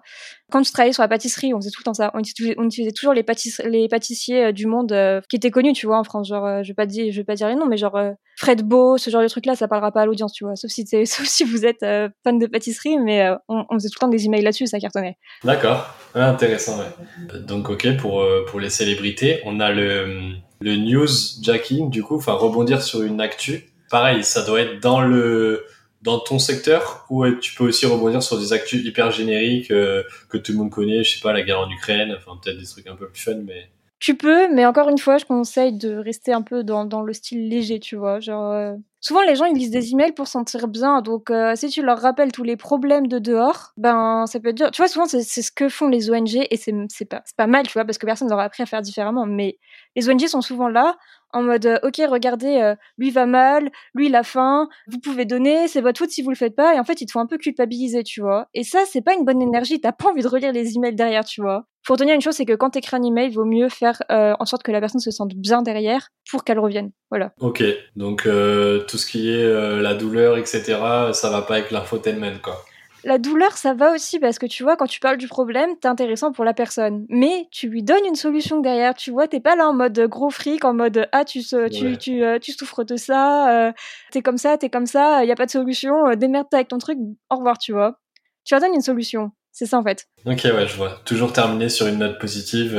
Quand 0.52 0.64
je 0.64 0.72
travaillais 0.72 0.94
sur 0.94 1.04
la 1.04 1.08
pâtisserie, 1.08 1.54
on 1.54 1.60
faisait 1.62 1.70
tout 1.70 1.82
le 1.82 1.84
temps 1.84 1.94
ça. 1.94 2.10
On 2.16 2.20
utilisait, 2.20 2.92
toujours 2.92 3.14
les, 3.14 3.24
les 3.66 3.88
pâtissiers 3.88 4.46
euh, 4.46 4.52
du 4.52 4.66
monde 4.66 4.92
euh, 4.94 5.22
qui 5.30 5.36
étaient 5.36 5.52
connus, 5.52 5.74
tu 5.74 5.86
vois, 5.86 6.00
en 6.00 6.04
France. 6.04 6.28
Genre, 6.28 6.44
euh, 6.44 6.64
je 6.64 6.70
vais 6.70 6.74
pas 6.74 6.88
dire, 6.88 7.12
je 7.12 7.18
vais 7.18 7.24
pas 7.24 7.36
dire 7.36 7.48
les 7.50 7.56
noms, 7.56 7.68
mais 7.68 7.78
genre 7.78 7.98
Fred 8.36 8.64
Beau, 8.64 8.98
ce 8.98 9.12
genre 9.12 9.22
de 9.22 9.28
truc-là, 9.28 9.56
ça 9.56 9.68
parlera 9.68 9.92
pas 9.92 10.02
à 10.02 10.06
l'audience, 10.08 10.34
tu 10.34 10.44
vois. 10.44 10.56
Sauf 10.56 10.72
si, 10.72 10.88
sauf 11.06 11.26
si 11.28 11.44
vous 11.44 11.68
êtes 11.68 11.82
fan 12.24 12.40
de 12.40 12.48
pâtisserie, 12.48 12.98
mais 12.98 13.30
on, 13.48 13.66
faisait 13.74 13.90
tout 13.90 13.98
le 13.98 14.06
temps 14.06 14.08
des 14.08 14.26
emails 14.26 14.42
là-dessus, 14.42 14.66
ça 14.66 14.80
cartonnait. 14.80 15.18
D'accord, 15.44 15.94
intéressant. 16.16 16.80
Ouais. 16.80 17.40
Donc, 17.42 17.70
ok, 17.70 17.96
pour 17.98 18.26
pour 18.48 18.60
les 18.60 18.72
célébrités, 18.72 19.40
on 19.46 19.60
a 19.60 19.72
le 19.72 20.34
le 20.62 20.78
news 20.78 21.08
jacking, 21.42 21.90
du 21.90 22.04
coup, 22.04 22.16
enfin 22.16 22.34
rebondir 22.34 22.82
sur 22.82 23.02
une 23.02 23.20
actu. 23.20 23.66
Pareil, 23.90 24.24
ça 24.24 24.44
doit 24.44 24.62
être 24.62 24.82
dans 24.82 25.02
le 25.02 25.66
dans 26.02 26.18
ton 26.18 26.40
secteur 26.40 27.06
ou 27.10 27.30
tu 27.30 27.54
peux 27.54 27.66
aussi 27.66 27.86
rebondir 27.86 28.24
sur 28.24 28.40
des 28.40 28.54
actus 28.54 28.84
hyper 28.84 29.12
génériques 29.12 29.70
euh, 29.70 30.02
que 30.30 30.38
tout 30.38 30.52
le 30.52 30.58
monde 30.58 30.72
connaît, 30.72 31.04
je 31.04 31.16
sais 31.16 31.22
pas, 31.22 31.32
la 31.32 31.44
guerre 31.44 31.60
en 31.60 31.70
Ukraine, 31.70 32.16
enfin 32.18 32.40
peut-être 32.42 32.58
des 32.58 32.66
trucs 32.66 32.88
un 32.88 32.96
peu 32.96 33.08
plus 33.08 33.22
fun, 33.22 33.36
mais 33.46 33.70
tu 34.02 34.18
peux, 34.18 34.52
mais 34.52 34.66
encore 34.66 34.90
une 34.90 34.98
fois, 34.98 35.20
je 35.20 35.26
conseille 35.26 35.78
de 35.78 35.96
rester 35.96 36.34
un 36.34 36.42
peu 36.42 36.64
dans, 36.64 36.86
dans 36.86 37.04
le 37.04 37.14
style 37.14 37.48
léger, 37.48 37.80
tu 37.80 37.96
vois. 37.96 38.20
Genre, 38.20 38.52
euh, 38.52 38.74
Souvent, 39.04 39.22
les 39.24 39.36
gens, 39.36 39.46
ils 39.46 39.58
lisent 39.58 39.72
des 39.72 39.92
emails 39.94 40.12
pour 40.14 40.28
sentir 40.28 40.68
bien. 40.68 41.02
Donc, 41.02 41.32
euh, 41.32 41.56
si 41.56 41.70
tu 41.70 41.82
leur 41.82 42.00
rappelles 42.00 42.32
tous 42.32 42.44
les 42.44 42.56
problèmes 42.56 43.08
de 43.08 43.18
dehors, 43.18 43.72
ben, 43.76 44.26
ça 44.28 44.40
peut 44.40 44.50
être 44.50 44.58
dur. 44.58 44.70
Tu 44.72 44.80
vois, 44.82 44.88
souvent, 44.88 45.06
c'est 45.06 45.24
ce 45.24 45.52
que 45.52 45.70
font 45.70 45.88
les 45.88 46.12
ONG 46.12 46.36
et 46.36 46.56
c'est 46.58 47.06
pas, 47.06 47.24
pas 47.36 47.48
mal, 47.48 47.66
tu 47.66 47.74
vois, 47.74 47.84
parce 47.84 47.98
que 47.98 48.06
personne 48.06 48.28
n'aura 48.30 48.44
appris 48.44 48.62
à 48.62 48.68
faire 48.68 48.82
différemment. 48.82 49.26
Mais 49.26 49.58
les 49.96 50.08
ONG 50.08 50.28
sont 50.28 50.42
souvent 50.42 50.70
là 50.70 50.98
en 51.34 51.44
mode 51.44 51.66
euh, 51.66 51.80
ok 51.84 52.02
regardez 52.10 52.58
euh, 52.58 52.76
lui 52.98 53.12
va 53.12 53.26
mal 53.26 53.70
lui 53.94 54.08
il 54.08 54.16
a 54.16 54.24
faim 54.24 54.68
vous 54.88 55.00
pouvez 55.00 55.26
donner 55.26 55.68
c'est 55.68 55.82
votre 55.82 56.00
faute 56.00 56.10
si 56.10 56.22
vous 56.22 56.30
le 56.30 56.36
faites 56.36 56.56
pas. 56.56 56.76
Et 56.76 56.80
en 56.80 56.84
fait 56.84 57.02
ils 57.02 57.06
te 57.06 57.12
font 57.12 57.20
un 57.20 57.28
peu 57.28 57.38
culpabiliser 57.38 58.04
tu 58.04 58.22
vois. 58.22 58.48
Et 58.54 58.64
ça 58.64 58.80
c'est 58.90 59.02
pas 59.02 59.14
une 59.14 59.26
bonne 59.26 59.42
énergie 59.42 59.80
t'as 59.80 59.92
pas 59.92 60.10
envie 60.10 60.22
de 60.22 60.28
relire 60.28 60.52
les 60.52 60.76
emails 60.76 60.96
derrière 60.96 61.26
tu 61.26 61.42
vois. 61.42 61.66
Faut 61.84 61.94
retenir 61.94 62.14
une 62.16 62.22
chose 62.22 62.36
c'est 62.36 62.46
que 62.46 62.54
quand 62.54 62.72
t'écris 62.72 62.96
un 62.96 63.04
email 63.04 63.30
il 63.30 63.34
vaut 63.34 63.46
mieux 63.46 63.70
faire 63.70 64.02
euh, 64.12 64.34
en 64.40 64.46
sorte 64.46 64.64
que 64.64 64.72
la 64.72 64.80
personne 64.80 65.02
se 65.02 65.12
sente 65.12 65.34
bien 65.36 65.62
derrière 65.62 66.10
pour 66.30 66.44
qu'elle 66.44 66.60
revienne. 66.60 66.92
Voilà. 67.10 67.34
Ok. 67.40 67.64
Donc 67.96 68.24
tout 68.24 68.98
ce 68.98 69.06
qui 69.06 69.30
est 69.30 69.82
la 69.82 69.94
douleur 69.94 70.38
etc 70.38 70.78
ça 71.14 71.30
va 71.30 71.42
pas 71.42 71.56
avec 71.56 71.72
l'infotainment 71.72 72.40
quoi 72.42 72.64
la 73.04 73.18
douleur, 73.18 73.54
ça 73.54 73.74
va 73.74 73.94
aussi 73.94 74.20
parce 74.20 74.38
que 74.38 74.46
tu 74.46 74.64
vois, 74.64 74.76
quand 74.76 74.86
tu 74.86 75.00
parles 75.00 75.18
du 75.18 75.28
problème, 75.28 75.72
t'es 75.80 75.88
intéressant 75.88 76.32
pour 76.32 76.46
la 76.46 76.54
personne. 76.54 77.06
Mais 77.10 77.48
tu 77.52 77.68
lui 77.68 77.84
donnes 77.84 78.06
une 78.06 78.16
solution 78.16 78.60
derrière, 78.60 78.94
tu 78.94 79.12
vois, 79.12 79.28
t'es 79.28 79.40
pas 79.40 79.56
là 79.56 79.68
en 79.68 79.74
mode 79.74 80.00
gros 80.08 80.30
fric, 80.30 80.64
en 80.66 80.74
mode 80.74 81.08
ah, 81.12 81.26
tu, 81.26 81.42
tu, 81.44 81.98
tu, 81.98 82.24
euh, 82.24 82.40
tu 82.40 82.52
souffres 82.52 82.84
de 82.84 82.96
ça, 82.96 83.68
euh, 83.68 83.72
t'es 84.12 84.22
comme 84.22 84.38
ça, 84.38 84.58
t'es 84.58 84.70
comme 84.70 84.86
ça, 84.86 85.26
y 85.26 85.32
a 85.32 85.36
pas 85.36 85.46
de 85.46 85.52
solution, 85.52 86.08
euh, 86.08 86.16
démerde-toi 86.16 86.60
avec 86.60 86.68
ton 86.68 86.78
truc, 86.78 86.98
au 87.30 87.38
revoir, 87.38 87.58
tu 87.58 87.72
vois. 87.72 88.00
Tu 88.44 88.54
leur 88.54 88.62
donnes 88.62 88.76
une 88.76 88.82
solution. 88.82 89.32
C'est 89.52 89.66
ça 89.66 89.78
en 89.78 89.84
fait. 89.84 90.08
Ok, 90.26 90.44
ouais, 90.46 90.68
je 90.68 90.78
vois. 90.78 91.02
Toujours 91.04 91.34
terminer 91.34 91.68
sur 91.68 91.88
une 91.88 91.98
note 91.98 92.20
positive 92.20 92.74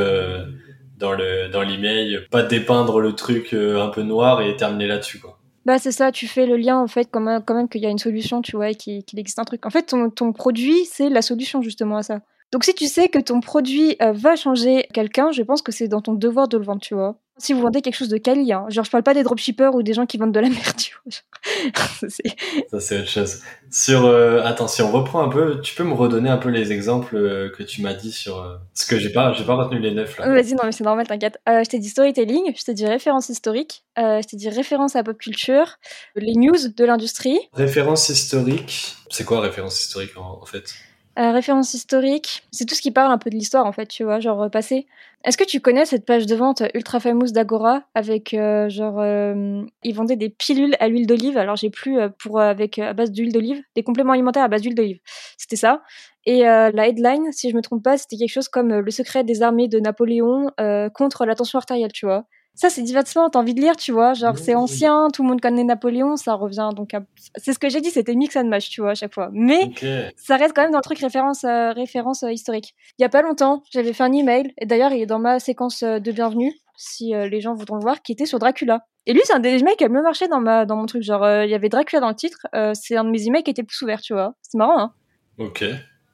dans 0.97 1.13
le 1.13 1.49
dans 1.49 1.63
l'email, 1.63 2.21
pas 2.31 2.43
dépeindre 2.43 2.99
le 2.99 3.15
truc 3.15 3.53
un 3.53 3.89
peu 3.89 4.03
noir 4.03 4.41
et 4.41 4.57
terminer 4.57 4.87
là-dessus, 4.87 5.19
quoi. 5.19 5.42
Bah 5.65 5.79
c'est 5.79 5.93
ça, 5.93 6.11
tu 6.11 6.27
fais 6.27 6.47
le 6.47 6.57
lien 6.57 6.79
en 6.79 6.89
fait 6.89 7.09
quand 7.11 7.21
même, 7.21 7.43
même 7.49 7.69
qu'il 7.69 7.83
y 7.83 7.87
a 7.87 7.91
une 7.91 7.99
solution, 7.99 8.43
tu 8.43 8.57
vois, 8.57 8.71
et 8.71 8.75
qu'il 8.75 9.19
existe 9.19 9.39
un 9.39 9.45
truc. 9.45 9.65
En 9.65 9.71
fait, 9.71 9.85
ton, 9.85 10.11
ton 10.11 10.33
produit, 10.33 10.85
c'est 10.87 11.09
la 11.09 11.23
solution 11.23 11.63
justement 11.63 11.99
à 11.99 12.03
ça. 12.03 12.21
Donc 12.53 12.65
si 12.65 12.75
tu 12.75 12.87
sais 12.87 13.09
que 13.09 13.19
ton 13.19 13.41
produit 13.41 13.97
euh, 14.03 14.13
va 14.13 14.37
changer 14.37 14.87
quelqu'un, 14.93 15.33
je 15.33 15.43
pense 15.43 15.63
que 15.63 15.73
c'est 15.73 15.89
dans 15.89 16.03
ton 16.03 16.13
devoir 16.13 16.49
de 16.49 16.59
le 16.59 16.65
vendre, 16.65 16.83
tu 16.83 16.95
vois 16.95 17.17
si 17.43 17.53
vous 17.53 17.61
vendez 17.61 17.83
quelque 17.83 17.97
chose 17.97 18.09
de 18.09 18.19
quali. 18.19 18.53
Hein. 18.53 18.67
Genre, 18.69 18.85
je 18.85 18.91
parle 18.91 19.03
pas 19.03 19.15
des 19.15 19.23
dropshippers 19.23 19.75
ou 19.75 19.83
des 19.83 19.95
gens 19.95 20.07
qui 20.07 20.17
vendent 20.17 20.33
de 20.33 20.41
la 20.41 20.49
merde, 20.49 20.77
tu 20.77 20.97
vois. 21.05 21.13
ça, 22.09 22.81
c'est 22.81 22.99
autre 23.01 23.09
chose. 23.09 23.41
Sur, 23.71 24.05
euh, 24.05 24.43
attends, 24.45 24.69
si 24.69 24.81
on 24.83 24.93
reprend 24.93 25.23
un 25.23 25.29
peu, 25.29 25.61
tu 25.61 25.75
peux 25.75 25.83
me 25.83 25.95
redonner 25.95 26.31
un 26.31 26.37
peu 26.37 26.51
les 26.51 26.73
exemples 26.73 27.17
euh, 27.17 27.51
que 27.51 27.63
tu 27.63 27.83
m'as 27.83 27.95
dit 27.95 28.13
sur, 28.13 28.39
euh... 28.39 28.57
parce 28.75 28.87
que 28.87 28.99
j'ai 28.99 29.11
pas, 29.11 29.33
j'ai 29.33 29.45
pas 29.45 29.57
retenu 29.57 29.81
les 29.81 29.93
neuf, 29.93 30.19
là. 30.19 30.29
Vas-y, 30.29 30.55
non, 30.55 30.63
mais 30.65 30.73
c'est 30.73 30.85
normal, 30.85 31.07
t'inquiète. 31.07 31.39
Euh, 31.49 31.65
je 31.65 31.69
t'ai 31.69 31.79
dit 31.79 31.89
storytelling, 31.89 32.55
je 32.57 32.63
t'ai 32.63 32.75
dit 32.75 32.87
référence 32.87 33.29
historique, 33.29 33.85
euh, 33.99 34.23
je 34.23 34.29
t'ai 34.29 34.37
dit 34.37 34.49
référence 34.49 34.95
à 34.95 35.03
pop 35.03 35.19
culture, 35.19 35.79
les 36.15 36.35
news 36.35 36.69
de 36.77 36.85
l'industrie. 36.85 37.39
Référence 37.55 38.09
historique. 38.09 38.97
C'est 39.11 39.25
quoi 39.25 39.41
référence 39.41 39.81
historique, 39.81 40.17
en 40.17 40.47
fait? 40.47 40.75
Euh, 41.19 41.31
référence 41.33 41.75
historique, 41.75 42.43
c'est 42.53 42.65
tout 42.65 42.75
ce 42.75 42.81
qui 42.81 42.91
parle 42.91 43.13
un 43.13 43.19
peu 43.19 43.29
de 43.29 43.35
l'histoire 43.35 43.67
en 43.67 43.73
fait, 43.73 43.85
tu 43.87 44.03
vois, 44.03 44.19
genre 44.19 44.51
passé. 44.51 44.87
Est-ce 45.25 45.37
que 45.37 45.45
tu 45.45 45.61
connais 45.61 45.85
cette 45.85 46.07
page 46.07 46.25
de 46.25 46.35
vente 46.35 46.63
ultra 46.73 47.01
fameuse 47.01 47.33
d'Agora 47.35 47.83
avec 47.95 48.33
euh, 48.33 48.71
genre 48.71 48.99
euh, 48.99 49.63
ils 49.83 49.95
vendaient 49.95 50.17
des 50.17 50.31
pilules 50.31 50.75
à 50.81 50.89
l'huile 50.89 51.07
d'olive? 51.07 51.37
Alors 51.37 51.57
j'ai 51.57 51.69
plus 51.69 51.99
pour 52.19 52.41
avec 52.41 52.79
à 52.79 52.95
base 52.95 53.11
d'huile 53.13 53.31
d'olive, 53.31 53.63
des 53.77 53.83
compléments 53.83 54.15
alimentaires 54.15 54.45
à 54.45 54.49
base 54.49 54.63
d'huile 54.63 54.75
d'olive. 54.75 55.01
C'était 55.37 55.57
ça. 55.57 55.83
Et 56.25 56.43
la 56.43 56.89
headline, 56.89 57.33
si 57.33 57.51
je 57.51 57.57
me 57.57 57.63
trompe 57.63 57.83
pas, 57.83 57.99
c'était 57.99 58.17
quelque 58.17 58.33
chose 58.33 58.49
comme 58.49 58.73
le 58.73 58.91
secret 58.91 59.25
des 59.25 59.43
armées 59.43 59.69
de 59.69 59.81
Napoléon 59.81 60.51
contre 60.95 61.27
la 61.27 61.35
tension 61.35 61.59
artérielle, 61.59 61.93
tu 61.93 62.07
vois. 62.07 62.27
Ça, 62.55 62.69
c'est 62.69 62.83
divertissement, 62.83 63.31
t'as 63.31 63.39
envie 63.39 63.55
de 63.55 63.61
lire, 63.61 63.77
tu 63.77 63.93
vois. 63.93 64.13
Genre, 64.13 64.37
c'est 64.37 64.55
ancien, 64.55 65.09
tout 65.13 65.23
le 65.23 65.29
monde 65.29 65.41
connaît 65.41 65.65
Napoléon, 65.65 66.17
ça 66.17 66.35
revient. 66.35 66.69
Donc, 66.77 66.91
c'est 67.37 67.53
ce 67.55 67.59
que 67.59 67.69
j'ai 67.69 67.81
dit, 67.81 67.91
c'était 67.91 68.15
mix 68.15 68.37
and 68.37 68.45
match, 68.45 68.69
tu 68.69 68.83
vois, 68.83 68.91
à 68.91 68.95
chaque 68.95 69.15
fois. 69.15 69.31
Mais 69.33 69.71
ça 70.17 70.37
reste 70.37 70.55
quand 70.55 70.63
même 70.63 70.71
dans 70.71 70.79
le 70.79 70.83
truc 70.83 70.99
référence, 70.99 71.45
euh, 71.45 71.73
référence 71.73 72.23
euh, 72.23 72.31
historique. 72.31 72.75
Il 72.99 73.03
y 73.03 73.05
a 73.05 73.09
pas 73.09 73.23
longtemps, 73.23 73.63
j'avais 73.71 73.93
fait 73.93 74.05
un 74.05 74.13
email, 74.13 74.53
et 74.59 74.67
d'ailleurs, 74.67 74.93
il 74.93 75.01
est 75.01 75.07
dans 75.07 75.19
ma 75.19 75.39
séquence 75.41 75.83
euh, 75.83 75.99
de 75.99 76.13
bienvenue, 76.13 76.53
si 76.77 77.13
les 77.13 77.41
gens 77.41 77.55
voudront 77.55 77.77
le 77.77 77.83
voir, 77.83 78.03
qui 78.03 78.13
était 78.13 78.27
sur 78.27 78.39
Dracula. 78.39 78.87
Et 79.07 79.13
lui, 79.13 79.21
c'est 79.25 79.35
un 79.35 79.39
des 79.39 79.59
emails 79.59 79.77
qui 79.77 79.85
a 79.85 79.89
mieux 79.89 80.03
marché 80.03 80.27
dans, 80.27 80.41
ma, 80.41 80.67
dans 80.67 80.77
mon 80.77 80.87
truc. 80.87 81.03
Genre, 81.03 81.25
il 81.45 81.51
y 81.51 81.55
avait 81.55 81.69
Dracula 81.69 82.01
dans 82.01 82.09
le 82.09 82.15
titre, 82.15 82.47
c'est 82.75 82.97
un 82.97 83.05
de 83.05 83.11
mes 83.11 83.27
emails 83.27 83.45
qui 83.45 83.51
était 83.53 83.63
plus 83.63 83.81
ouvert, 83.83 84.01
tu 84.01 84.15
vois. 84.15 84.35
C'est 84.43 84.59
marrant, 84.59 84.79
hein. 84.79 84.93
Ok. 85.39 85.65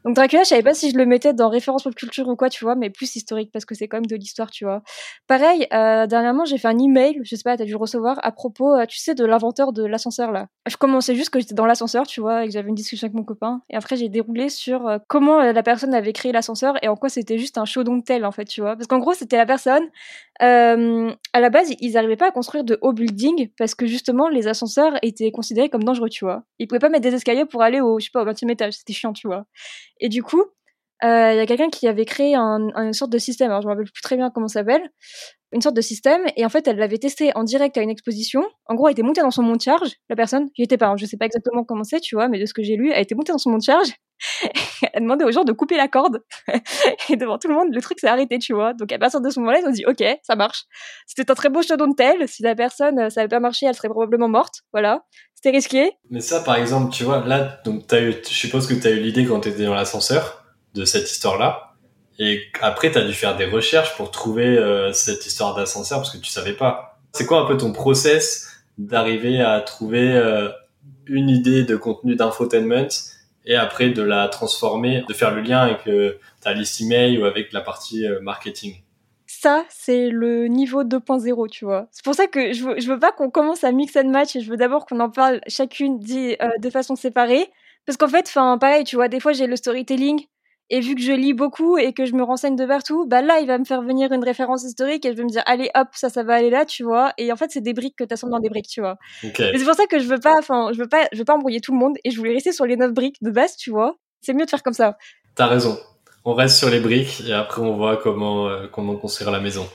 Donc 0.08 0.16
Dracula, 0.16 0.42
je 0.42 0.48
savais 0.48 0.62
pas 0.62 0.72
si 0.72 0.90
je 0.90 0.96
le 0.96 1.04
mettais 1.04 1.34
dans 1.34 1.50
référence 1.50 1.82
pop 1.82 1.94
culture 1.94 2.26
ou 2.28 2.34
quoi, 2.34 2.48
tu 2.48 2.64
vois, 2.64 2.74
mais 2.74 2.88
plus 2.88 3.14
historique 3.14 3.50
parce 3.52 3.66
que 3.66 3.74
c'est 3.74 3.88
quand 3.88 3.98
même 3.98 4.06
de 4.06 4.16
l'histoire, 4.16 4.50
tu 4.50 4.64
vois. 4.64 4.80
Pareil, 5.26 5.66
euh, 5.74 6.06
dernièrement, 6.06 6.46
j'ai 6.46 6.56
fait 6.56 6.68
un 6.68 6.78
email, 6.78 7.20
je 7.24 7.36
sais 7.36 7.42
pas, 7.42 7.58
t'as 7.58 7.66
dû 7.66 7.72
le 7.72 7.76
recevoir, 7.76 8.18
à 8.22 8.32
propos, 8.32 8.74
euh, 8.74 8.86
tu 8.86 8.96
sais, 8.96 9.14
de 9.14 9.26
l'inventeur 9.26 9.74
de 9.74 9.84
l'ascenseur 9.84 10.32
là. 10.32 10.46
Je 10.66 10.78
commençais 10.78 11.14
juste 11.14 11.28
que 11.28 11.38
j'étais 11.38 11.54
dans 11.54 11.66
l'ascenseur, 11.66 12.06
tu 12.06 12.22
vois, 12.22 12.44
et 12.44 12.46
que 12.46 12.54
j'avais 12.54 12.70
une 12.70 12.74
discussion 12.74 13.04
avec 13.04 13.14
mon 13.16 13.22
copain, 13.22 13.60
et 13.68 13.76
après 13.76 13.96
j'ai 13.96 14.08
déroulé 14.08 14.48
sur 14.48 14.86
euh, 14.86 14.96
comment 15.08 15.42
la 15.42 15.62
personne 15.62 15.92
avait 15.92 16.14
créé 16.14 16.32
l'ascenseur 16.32 16.82
et 16.82 16.88
en 16.88 16.96
quoi 16.96 17.10
c'était 17.10 17.36
juste 17.36 17.58
un 17.58 17.64
de 17.64 18.02
tel 18.02 18.24
en 18.24 18.32
fait, 18.32 18.46
tu 18.46 18.62
vois. 18.62 18.76
Parce 18.76 18.86
qu'en 18.86 19.00
gros, 19.00 19.12
c'était 19.12 19.36
la 19.36 19.44
personne. 19.44 19.88
à 20.40 21.40
la 21.40 21.50
base, 21.50 21.70
ils 21.80 21.98
arrivaient 21.98 22.16
pas 22.16 22.28
à 22.28 22.30
construire 22.30 22.64
de 22.64 22.78
hauts 22.80 22.94
buildings 22.94 23.50
parce 23.58 23.74
que 23.74 23.84
justement, 23.84 24.28
les 24.30 24.48
ascenseurs 24.48 24.94
étaient 25.02 25.32
considérés 25.32 25.68
comme 25.68 25.84
dangereux, 25.84 26.08
tu 26.08 26.24
vois. 26.24 26.44
Ils 26.58 26.66
pouvaient 26.66 26.78
pas 26.78 26.88
mettre 26.88 27.02
des 27.02 27.14
escaliers 27.14 27.44
pour 27.44 27.60
aller 27.60 27.82
au, 27.82 27.98
je 27.98 28.06
sais 28.06 28.10
pas, 28.10 28.22
au 28.22 28.24
20 28.24 28.48
étage, 28.48 28.72
c'était 28.72 28.94
chiant, 28.94 29.12
tu 29.12 29.26
vois. 29.26 29.44
Et 30.00 30.08
du 30.08 30.22
coup, 30.22 30.44
euh, 31.04 31.32
il 31.32 31.36
y 31.36 31.40
a 31.40 31.46
quelqu'un 31.46 31.70
qui 31.70 31.86
avait 31.86 32.04
créé 32.04 32.34
un, 32.34 32.70
une 32.74 32.92
sorte 32.92 33.12
de 33.12 33.18
système, 33.18 33.50
alors 33.50 33.62
je 33.62 33.66
me 33.66 33.72
rappelle 33.72 33.90
plus 33.90 34.02
très 34.02 34.16
bien 34.16 34.30
comment 34.30 34.48
ça 34.48 34.60
s'appelle, 34.60 34.82
une 35.52 35.62
sorte 35.62 35.76
de 35.76 35.80
système, 35.80 36.22
et 36.36 36.44
en 36.44 36.48
fait 36.48 36.66
elle 36.66 36.76
l'avait 36.76 36.98
testé 36.98 37.30
en 37.36 37.44
direct 37.44 37.76
à 37.78 37.82
une 37.82 37.90
exposition. 37.90 38.42
En 38.66 38.74
gros, 38.74 38.88
elle 38.88 38.92
était 38.92 39.02
montée 39.02 39.20
dans 39.20 39.30
son 39.30 39.42
monte 39.42 39.62
charge, 39.62 39.92
la 40.10 40.16
personne, 40.16 40.48
j'y 40.56 40.64
étais 40.64 40.76
pas, 40.76 40.88
hein, 40.88 40.96
je 40.96 41.06
sais 41.06 41.16
pas 41.16 41.26
exactement 41.26 41.64
comment 41.64 41.84
c'est, 41.84 42.00
tu 42.00 42.16
vois, 42.16 42.28
mais 42.28 42.40
de 42.40 42.46
ce 42.46 42.52
que 42.52 42.62
j'ai 42.62 42.76
lu, 42.76 42.90
elle 42.92 43.02
était 43.02 43.14
montée 43.14 43.32
dans 43.32 43.38
son 43.38 43.50
monte 43.50 43.62
charge, 43.62 43.88
elle 44.92 45.02
demandait 45.02 45.24
aux 45.24 45.30
gens 45.30 45.44
de 45.44 45.52
couper 45.52 45.76
la 45.76 45.86
corde, 45.86 46.24
et 47.08 47.16
devant 47.16 47.38
tout 47.38 47.46
le 47.46 47.54
monde, 47.54 47.68
le 47.72 47.80
truc 47.80 48.00
s'est 48.00 48.08
arrêté, 48.08 48.40
tu 48.40 48.52
vois. 48.52 48.74
Donc 48.74 48.90
à 48.90 48.98
partir 48.98 49.20
de 49.20 49.30
ce 49.30 49.38
moment-là, 49.38 49.60
ils 49.60 49.68
ont 49.68 49.70
dit, 49.70 49.84
ok, 49.86 50.04
ça 50.22 50.34
marche. 50.34 50.64
C'était 51.06 51.30
un 51.30 51.34
très 51.34 51.48
beau 51.48 51.60
de 51.60 51.94
tel, 51.94 52.28
si 52.28 52.42
la 52.42 52.56
personne, 52.56 53.08
ça 53.08 53.20
avait 53.20 53.28
pas 53.28 53.40
marché, 53.40 53.66
elle 53.66 53.74
serait 53.76 53.88
probablement 53.88 54.28
morte, 54.28 54.62
voilà. 54.72 55.04
C'était 55.36 55.50
risqué. 55.50 55.92
Mais 56.10 56.20
ça, 56.20 56.40
par 56.40 56.56
exemple, 56.56 56.92
tu 56.92 57.04
vois, 57.04 57.24
là, 57.24 57.60
donc 57.64 57.92
as 57.92 58.00
eu, 58.00 58.12
je 58.12 58.34
suppose 58.34 58.66
que 58.66 58.74
tu 58.74 58.88
as 58.88 58.90
eu 58.90 58.98
l'idée 58.98 59.24
quand 59.24 59.38
tu 59.38 59.50
étais 59.50 59.64
dans 59.64 59.74
l'ascenseur 59.74 60.47
de 60.78 60.84
cette 60.84 61.10
histoire-là. 61.10 61.74
Et 62.18 62.42
après, 62.60 62.90
tu 62.90 62.98
as 62.98 63.04
dû 63.04 63.12
faire 63.12 63.36
des 63.36 63.44
recherches 63.44 63.96
pour 63.96 64.10
trouver 64.10 64.46
euh, 64.46 64.92
cette 64.92 65.26
histoire 65.26 65.54
d'ascenseur 65.54 65.98
parce 65.98 66.10
que 66.10 66.18
tu 66.18 66.30
savais 66.30 66.52
pas. 66.52 66.98
C'est 67.12 67.26
quoi 67.26 67.40
un 67.40 67.46
peu 67.46 67.56
ton 67.56 67.72
process 67.72 68.48
d'arriver 68.76 69.40
à 69.40 69.60
trouver 69.60 70.12
euh, 70.12 70.48
une 71.06 71.28
idée 71.28 71.64
de 71.64 71.76
contenu 71.76 72.16
d'infotainment 72.16 72.88
et 73.44 73.54
après 73.54 73.90
de 73.90 74.02
la 74.02 74.28
transformer, 74.28 75.04
de 75.08 75.14
faire 75.14 75.34
le 75.34 75.42
lien 75.42 75.60
avec 75.60 75.86
euh, 75.86 76.18
ta 76.40 76.52
liste 76.52 76.80
email 76.80 77.18
ou 77.18 77.24
avec 77.24 77.52
la 77.52 77.60
partie 77.60 78.04
marketing? 78.20 78.82
Ça, 79.26 79.64
c'est 79.68 80.10
le 80.10 80.48
niveau 80.48 80.82
2.0, 80.82 81.48
tu 81.50 81.64
vois. 81.64 81.86
C'est 81.92 82.04
pour 82.04 82.14
ça 82.14 82.26
que 82.26 82.52
je 82.52 82.64
veux, 82.64 82.80
je 82.80 82.90
veux 82.90 82.98
pas 82.98 83.12
qu'on 83.12 83.30
commence 83.30 83.62
à 83.62 83.70
mix 83.70 83.94
and 83.96 84.08
match 84.08 84.34
et 84.34 84.40
je 84.40 84.50
veux 84.50 84.56
d'abord 84.56 84.86
qu'on 84.86 85.00
en 85.00 85.10
parle 85.10 85.40
chacune 85.46 86.00
dit, 86.00 86.36
de 86.60 86.70
façon 86.70 86.96
séparée. 86.96 87.48
Parce 87.86 87.96
qu'en 87.96 88.08
fait, 88.08 88.26
enfin, 88.26 88.58
pareil, 88.58 88.84
tu 88.84 88.96
vois, 88.96 89.08
des 89.08 89.20
fois 89.20 89.32
j'ai 89.32 89.46
le 89.46 89.56
storytelling 89.56 90.26
et 90.70 90.80
vu 90.80 90.94
que 90.94 91.00
je 91.00 91.12
lis 91.12 91.32
beaucoup 91.32 91.78
et 91.78 91.92
que 91.92 92.04
je 92.04 92.12
me 92.12 92.22
renseigne 92.22 92.54
de 92.54 92.66
partout, 92.66 93.06
bah 93.06 93.22
là, 93.22 93.40
il 93.40 93.46
va 93.46 93.58
me 93.58 93.64
faire 93.64 93.82
venir 93.82 94.12
une 94.12 94.22
référence 94.22 94.64
historique 94.64 95.06
et 95.06 95.12
je 95.12 95.16
vais 95.16 95.24
me 95.24 95.30
dire, 95.30 95.42
allez, 95.46 95.70
hop, 95.74 95.88
ça, 95.92 96.10
ça 96.10 96.22
va 96.22 96.34
aller 96.34 96.50
là, 96.50 96.66
tu 96.66 96.82
vois. 96.82 97.12
Et 97.16 97.32
en 97.32 97.36
fait, 97.36 97.50
c'est 97.50 97.62
des 97.62 97.72
briques 97.72 97.96
que 97.96 98.04
tu 98.04 98.12
assembles 98.12 98.32
dans 98.32 98.38
des 98.38 98.50
briques, 98.50 98.68
tu 98.68 98.80
vois. 98.80 98.98
Okay. 99.24 99.52
c'est 99.56 99.64
pour 99.64 99.74
ça 99.74 99.86
que 99.86 99.98
je 99.98 100.06
veux 100.06 100.20
pas, 100.20 100.36
enfin, 100.38 100.70
je 100.72 100.78
veux 100.78 100.88
pas, 100.88 101.08
je 101.12 101.18
veux 101.18 101.24
pas 101.24 101.34
embrouiller 101.34 101.60
tout 101.60 101.72
le 101.72 101.78
monde 101.78 101.96
et 102.04 102.10
je 102.10 102.18
voulais 102.18 102.34
rester 102.34 102.52
sur 102.52 102.66
les 102.66 102.76
neuf 102.76 102.92
briques 102.92 103.16
de 103.22 103.30
base, 103.30 103.56
tu 103.56 103.70
vois. 103.70 103.96
C'est 104.20 104.34
mieux 104.34 104.44
de 104.44 104.50
faire 104.50 104.62
comme 104.62 104.74
ça. 104.74 104.98
T'as 105.34 105.46
raison. 105.46 105.78
On 106.24 106.34
reste 106.34 106.58
sur 106.58 106.68
les 106.68 106.80
briques 106.80 107.22
et 107.26 107.32
après, 107.32 107.62
on 107.62 107.74
voit 107.74 107.96
comment, 107.96 108.48
euh, 108.48 108.66
comment 108.70 108.96
construire 108.96 109.30
la 109.30 109.40
maison. 109.40 109.66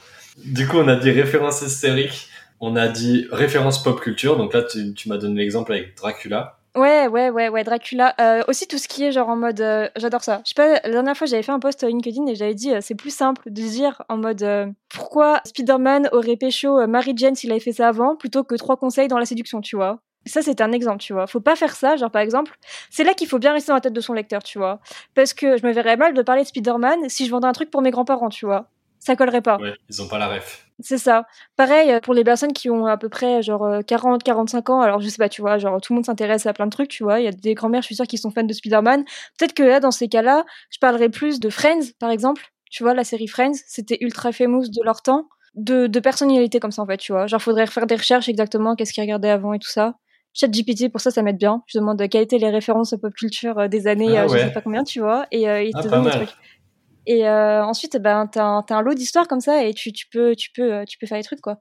Du 0.46 0.68
coup, 0.68 0.78
on 0.78 0.88
a 0.88 0.96
dit 0.96 1.10
référence 1.10 1.62
historique, 1.64 2.28
on 2.60 2.76
a 2.76 2.88
dit 2.88 3.28
référence 3.32 3.82
pop 3.82 4.00
culture. 4.00 4.38
Donc 4.38 4.54
là, 4.54 4.62
tu, 4.62 4.94
tu 4.94 5.10
m'as 5.10 5.18
donné 5.18 5.42
l'exemple 5.42 5.74
avec 5.74 5.98
Dracula. 5.98 6.60
Ouais, 6.76 7.08
ouais, 7.08 7.30
ouais, 7.30 7.50
ouais, 7.50 7.64
Dracula. 7.64 8.16
Euh, 8.20 8.44
aussi 8.48 8.68
tout 8.68 8.78
ce 8.78 8.88
qui 8.88 9.04
est 9.04 9.12
genre 9.12 9.30
en 9.30 9.36
mode, 9.36 9.62
euh, 9.62 9.90
j'adore 9.96 10.24
ça. 10.24 10.42
Je 10.44 10.50
sais 10.50 10.56
pas, 10.56 10.80
la 10.84 10.90
dernière 10.90 11.16
fois 11.16 11.28
j'avais 11.28 11.44
fait 11.44 11.52
un 11.52 11.60
post 11.60 11.84
LinkedIn 11.84 12.26
et 12.28 12.36
j'avais 12.36 12.56
dit 12.56 12.74
euh, 12.74 12.80
c'est 12.82 12.96
plus 12.96 13.14
simple 13.14 13.52
de 13.52 13.62
dire 13.62 14.02
en 14.10 14.18
mode 14.18 14.74
pourquoi 14.90 15.42
Spider-Man 15.46 16.10
aurait 16.12 16.36
pécho 16.36 16.86
Mary 16.88 17.14
Jane 17.16 17.36
s'il 17.36 17.52
avait 17.52 17.60
fait 17.60 17.74
ça 17.74 17.88
avant 17.90 18.16
plutôt 18.16 18.44
que 18.44 18.56
trois 18.56 18.78
conseils 18.78 19.08
dans 19.08 19.20
la 19.20 19.26
séduction, 19.26 19.62
tu 19.62 19.76
vois. 19.76 20.00
Ça 20.26 20.42
c'est 20.42 20.62
un 20.62 20.72
exemple, 20.72 21.00
tu 21.00 21.14
vois. 21.14 21.28
Faut 21.28 21.42
pas 21.42 21.56
faire 21.56 21.76
ça, 21.76 21.96
genre 21.96 22.10
par 22.10 22.22
exemple, 22.22 22.58
c'est 22.90 23.04
là 23.04 23.14
qu'il 23.14 23.28
faut 23.28 23.40
bien 23.40 23.54
rester 23.54 23.70
dans 23.70 23.76
la 23.76 23.82
tête 23.82 23.94
de 23.94 24.02
son 24.02 24.14
lecteur, 24.14 24.42
tu 24.42 24.58
vois. 24.58 24.80
Parce 25.14 25.34
que 25.34 25.58
je 25.58 25.68
me 25.68 25.74
verrais 25.74 25.98
mal 25.98 26.14
de 26.14 26.22
parler 26.22 26.44
de 26.44 26.48
Spider-Man 26.48 27.10
si 27.10 27.26
je 27.26 27.32
vendais 27.32 27.48
un 27.48 27.54
truc 27.54 27.70
pour 27.70 27.82
mes 27.82 27.92
grands-parents, 27.92 28.30
tu 28.30 28.46
vois 28.46 28.70
ça 29.04 29.16
collerait 29.18 29.42
pas. 29.42 29.58
Ouais, 29.58 29.76
ils 29.90 30.02
ont 30.02 30.08
pas 30.08 30.18
la 30.18 30.30
ref. 30.30 30.62
C'est 30.80 30.98
ça. 30.98 31.26
Pareil 31.56 31.92
euh, 31.92 32.00
pour 32.00 32.14
les 32.14 32.24
personnes 32.24 32.54
qui 32.54 32.70
ont 32.70 32.86
à 32.86 32.98
peu 32.98 33.10
près 33.10 33.42
genre 33.42 33.80
40, 33.86 34.22
euh, 34.22 34.24
45 34.24 34.70
ans. 34.70 34.82
Alors 34.82 35.00
je 35.00 35.08
sais 35.08 35.18
pas, 35.18 35.30
tu 35.30 35.42
vois, 35.42 35.58
genre 35.58 35.80
tout 35.82 35.94
le 35.94 35.96
monde 35.96 36.06
s'intéresse 36.06 36.46
à 36.46 36.54
plein 36.54 36.66
de 36.66 36.72
trucs, 36.72 36.90
tu 36.90 37.04
vois. 37.04 37.20
Il 37.20 37.26
y 37.26 37.28
a 37.28 37.32
des 37.32 37.54
grands-mères, 37.54 37.82
je 37.82 37.88
suis 37.88 37.96
sûre, 37.96 38.08
qui 38.08 38.18
sont 38.18 38.32
fans 38.32 38.44
de 38.44 38.54
Spider-Man. 38.54 39.04
Peut-être 39.38 39.54
que 39.54 39.64
là, 39.64 39.80
dans 39.80 39.92
ces 39.92 40.08
cas-là, 40.08 40.46
je 40.70 40.80
parlerai 40.80 41.10
plus 41.10 41.40
de 41.40 41.50
Friends, 41.50 41.92
par 42.00 42.10
exemple. 42.10 42.44
Tu 42.72 42.84
vois, 42.84 42.94
la 42.94 43.04
série 43.04 43.28
Friends, 43.28 43.54
c'était 43.68 43.98
ultra 44.02 44.32
famous 44.32 44.64
de 44.64 44.84
leur 44.84 45.02
temps. 45.02 45.28
De, 45.56 45.86
de 45.86 46.00
personnalités 46.00 46.60
comme 46.60 46.72
ça, 46.72 46.82
en 46.82 46.88
fait, 46.88 46.98
tu 46.98 47.12
vois. 47.12 47.28
Genre, 47.28 47.40
faudrait 47.40 47.68
faire 47.68 47.86
des 47.86 47.96
recherches 47.96 48.28
exactement, 48.28 48.76
qu'est-ce 48.76 48.92
qu'ils 48.92 49.04
regardaient 49.04 49.30
avant 49.30 49.54
et 49.54 49.60
tout 49.60 49.70
ça. 49.70 49.94
Chat 50.34 50.48
GPT, 50.48 50.92
pour 50.92 51.00
ça, 51.00 51.12
ça 51.12 51.22
m'aide 51.22 51.38
bien. 51.38 51.62
Je 51.68 51.78
demande 51.78 52.02
quelles 52.10 52.24
étaient 52.24 52.40
les 52.40 52.50
références 52.50 52.96
pop 53.00 53.14
culture 53.14 53.60
euh, 53.60 53.68
des 53.68 53.86
années, 53.86 54.18
ah 54.18 54.26
je 54.28 54.36
sais 54.36 54.52
pas 54.52 54.62
combien, 54.62 54.84
tu 54.84 55.00
vois, 55.00 55.28
et 55.32 55.42
il 55.44 55.72
ah, 55.76 55.84
te 55.84 55.88
donne 55.88 56.06
des 56.06 56.10
trucs. 56.10 56.34
Et 57.06 57.28
euh, 57.28 57.63
ensuite, 57.66 57.98
ben, 57.98 58.28
t'as 58.28 58.44
un, 58.46 58.66
un 58.70 58.82
lot 58.82 58.94
d'histoires 58.94 59.28
comme 59.28 59.42
ça 59.42 59.63
et 59.66 59.74
tu, 59.74 59.92
tu, 59.92 60.08
peux, 60.08 60.36
tu, 60.36 60.52
peux, 60.56 60.74
euh, 60.74 60.86
tu 60.86 60.98
peux 60.98 61.06
faire 61.06 61.18
des 61.18 61.24
trucs, 61.24 61.42
quoi. 61.42 61.58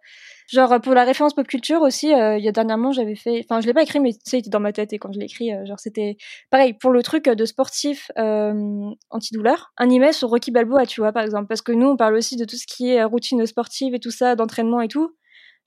Genre, 0.48 0.80
pour 0.80 0.94
la 0.94 1.04
référence 1.04 1.34
pop 1.34 1.46
culture 1.46 1.80
aussi, 1.82 2.12
euh, 2.14 2.38
il 2.38 2.44
y 2.44 2.48
a 2.48 2.52
dernièrement, 2.52 2.92
j'avais 2.92 3.16
fait. 3.16 3.44
Enfin, 3.48 3.60
je 3.60 3.66
l'ai 3.66 3.74
pas 3.74 3.82
écrit, 3.82 4.00
mais 4.00 4.12
tu 4.12 4.18
sais, 4.24 4.36
il 4.38 4.40
était 4.40 4.50
dans 4.50 4.60
ma 4.60 4.72
tête 4.72 4.92
et 4.92 4.98
quand 4.98 5.12
je 5.12 5.18
l'ai 5.18 5.26
écrit, 5.26 5.50
genre, 5.66 5.78
c'était. 5.80 6.16
Pareil, 6.50 6.74
pour 6.74 6.90
le 6.90 7.02
truc 7.02 7.24
de 7.28 7.44
sportif 7.44 8.10
antidouleur, 9.10 9.72
email 9.80 10.14
sur 10.14 10.28
Rocky 10.28 10.50
Balboa, 10.50 10.86
tu 10.86 11.00
vois, 11.00 11.12
par 11.12 11.22
exemple. 11.24 11.46
Parce 11.48 11.62
que 11.62 11.72
nous, 11.72 11.88
on 11.88 11.96
parle 11.96 12.14
aussi 12.14 12.36
de 12.36 12.44
tout 12.44 12.56
ce 12.56 12.66
qui 12.66 12.90
est 12.90 13.02
routine 13.04 13.44
sportive 13.46 13.94
et 13.94 14.00
tout 14.00 14.10
ça, 14.10 14.36
d'entraînement 14.36 14.80
et 14.80 14.88
tout. 14.88 15.14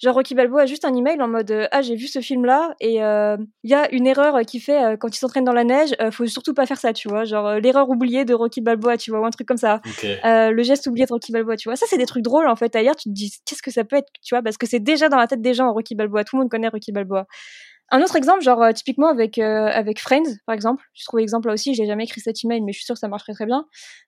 Genre 0.02 0.14
Rocky 0.14 0.36
Balboa 0.36 0.64
a 0.64 0.66
juste 0.66 0.84
un 0.84 0.94
email 0.94 1.22
en 1.22 1.30
mode 1.30 1.52
euh, 1.52 1.68
ah 1.72 1.82
j'ai 1.82 1.96
vu 1.96 2.08
ce 2.08 2.20
film 2.20 2.44
là 2.46 2.76
et 2.82 2.96
il 2.96 3.02
euh, 3.02 3.38
y 3.64 3.74
a 3.74 3.90
une 3.94 4.06
erreur 4.06 4.38
qui 4.42 4.60
fait 4.60 4.84
euh, 4.84 4.98
quand 4.98 5.16
il 5.16 5.18
s'entraîne 5.18 5.46
dans 5.46 5.54
la 5.54 5.64
neige 5.64 5.96
faut 6.12 6.26
surtout 6.26 6.54
pas 6.54 6.66
faire 6.66 6.80
ça 6.80 6.92
tu 6.92 7.08
vois. 7.08 7.24
Genre 7.24 7.56
l'erreur 7.56 7.90
oubliée 7.90 8.26
de 8.26 8.34
Rocky 8.34 8.60
Balboa 8.60 8.98
tu 8.98 9.12
vois 9.12 9.22
ou 9.22 9.26
un 9.26 9.30
truc 9.30 9.48
comme 9.48 9.58
ça. 9.58 9.82
Le 10.14 10.64
geste 10.64 10.88
oublié 10.88 11.06
de 11.06 11.14
Rocky 11.14 11.32
Balboa 11.32 11.56
tu 11.56 11.70
vois 11.70 11.78
ça 11.78 11.86
c'est 11.90 11.98
des 11.98 12.06
trucs 12.06 12.24
drôles 12.24 12.48
en 12.48 12.56
fait. 12.56 12.76
Ailleurs 12.76 12.96
tu 12.96 13.10
te 13.10 13.14
dis 13.14 13.32
qu'est-ce 13.46 13.62
que 13.62 13.72
ça 13.72 13.86
peut 13.86 13.96
être? 13.96 14.12
Tu 14.22 14.36
vois 14.36 14.42
parce 14.42 14.58
que 14.58 14.68
c'est 14.68 14.80
déjà 14.80 15.08
dans 15.08 15.18
la 15.18 15.28
tête 15.28 15.42
des 15.42 15.54
gens 15.54 15.72
Rocky 15.72 15.96
Balboa. 15.96 16.26
Tout 16.26 16.36
le 16.36 16.42
monde 16.42 16.52
connaît 16.52 16.68
Rocky 16.68 16.92
Balboa 16.92 17.26
un 17.92 18.02
autre 18.02 18.16
exemple, 18.16 18.42
genre 18.42 18.64
euh, 18.64 18.72
typiquement 18.72 19.10
avec 19.10 19.38
euh, 19.38 19.68
avec 19.68 20.00
Friends, 20.00 20.38
par 20.48 20.56
exemple, 20.56 20.84
je 20.94 21.06
trouve 21.06 21.20
exemple 21.20 21.48
là 21.48 21.54
aussi, 21.54 21.76
j'ai 21.76 21.86
jamais 21.86 22.06
écrit 22.06 22.20
cet 22.20 22.44
email, 22.44 22.62
mais 22.62 22.72
je 22.72 22.80
suis 22.80 22.86
sûre 22.86 22.96
que 22.96 23.00
ça 23.00 23.08
marcherait 23.08 23.34
très 23.34 23.46
bien. 23.46 23.66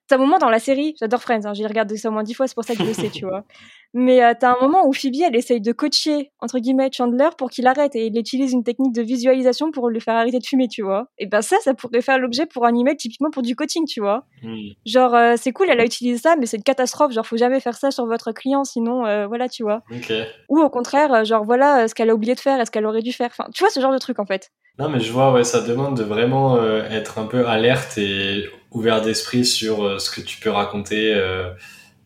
T'as 0.08 0.16
un 0.16 0.18
moment 0.18 0.38
dans 0.38 0.48
la 0.48 0.58
série, 0.58 0.96
j'adore 0.98 1.22
Friends, 1.22 1.44
hein, 1.44 1.54
j'ai 1.54 1.66
regardé 1.66 1.96
ça 1.96 2.08
au 2.08 2.12
moins 2.12 2.24
dix 2.24 2.34
fois, 2.34 2.48
c'est 2.48 2.54
pour 2.54 2.64
ça 2.64 2.74
que 2.74 2.82
je 2.82 2.88
le 2.88 2.94
sais, 2.94 3.10
tu 3.10 3.24
vois. 3.24 3.44
Mais 3.94 4.22
euh, 4.22 4.34
t'as 4.38 4.54
un 4.54 4.60
moment 4.60 4.86
où 4.86 4.92
Phoebe, 4.92 5.22
elle 5.24 5.36
essaye 5.36 5.60
de 5.60 5.72
coacher 5.72 6.30
entre 6.40 6.58
guillemets 6.58 6.90
Chandler 6.92 7.28
pour 7.38 7.50
qu'il 7.50 7.66
arrête 7.66 7.94
et 7.96 8.06
il 8.06 8.18
utilise 8.18 8.52
une 8.52 8.64
technique 8.64 8.94
de 8.94 9.00
visualisation 9.00 9.70
pour 9.70 9.88
lui 9.88 10.00
faire 10.00 10.14
arrêter 10.14 10.38
de 10.38 10.44
fumer, 10.44 10.68
tu 10.68 10.82
vois. 10.82 11.08
Et 11.18 11.26
ben 11.26 11.40
ça, 11.40 11.56
ça 11.62 11.72
pourrait 11.72 12.02
faire 12.02 12.18
l'objet 12.18 12.46
pour 12.46 12.66
un 12.66 12.74
email 12.74 12.96
typiquement 12.96 13.30
pour 13.30 13.42
du 13.42 13.54
coaching, 13.54 13.86
tu 13.86 14.00
vois. 14.00 14.24
Hmm. 14.42 14.56
Genre 14.84 15.38
c'est 15.38 15.52
cool, 15.52 15.68
elle 15.70 15.80
a 15.80 15.84
utilisé 15.84 16.18
ça, 16.18 16.36
mais 16.36 16.46
c'est 16.46 16.58
une 16.58 16.64
catastrophe, 16.64 17.12
genre 17.12 17.26
faut 17.26 17.36
jamais 17.36 17.60
faire 17.60 17.76
ça 17.76 17.90
sur 17.90 18.06
votre 18.06 18.32
client, 18.32 18.64
sinon 18.64 19.26
voilà, 19.26 19.48
tu 19.48 19.62
vois. 19.62 19.82
Ou 20.48 20.60
au 20.60 20.68
contraire, 20.68 21.24
genre 21.24 21.44
voilà 21.44 21.88
ce 21.88 21.94
qu'elle 21.94 22.10
a 22.10 22.14
oublié 22.14 22.34
de 22.34 22.40
faire, 22.40 22.60
est-ce 22.60 22.70
qu'elle 22.70 22.86
aurait 22.86 23.02
dû 23.02 23.12
faire. 23.12 23.30
Enfin, 23.30 23.48
tu 23.54 23.62
vois 23.62 23.67
ce 23.70 23.80
genre 23.80 23.92
de 23.92 23.98
truc 23.98 24.18
en 24.18 24.26
fait. 24.26 24.50
Non, 24.78 24.88
mais 24.88 25.00
je 25.00 25.10
vois, 25.10 25.32
ouais, 25.32 25.42
ça 25.42 25.60
demande 25.60 25.96
de 25.96 26.04
vraiment 26.04 26.56
euh, 26.56 26.84
être 26.88 27.18
un 27.18 27.26
peu 27.26 27.48
alerte 27.48 27.98
et 27.98 28.48
ouvert 28.70 29.02
d'esprit 29.02 29.44
sur 29.44 29.84
euh, 29.84 29.98
ce 29.98 30.08
que 30.10 30.20
tu 30.20 30.38
peux 30.38 30.50
raconter. 30.50 31.12
Euh. 31.14 31.50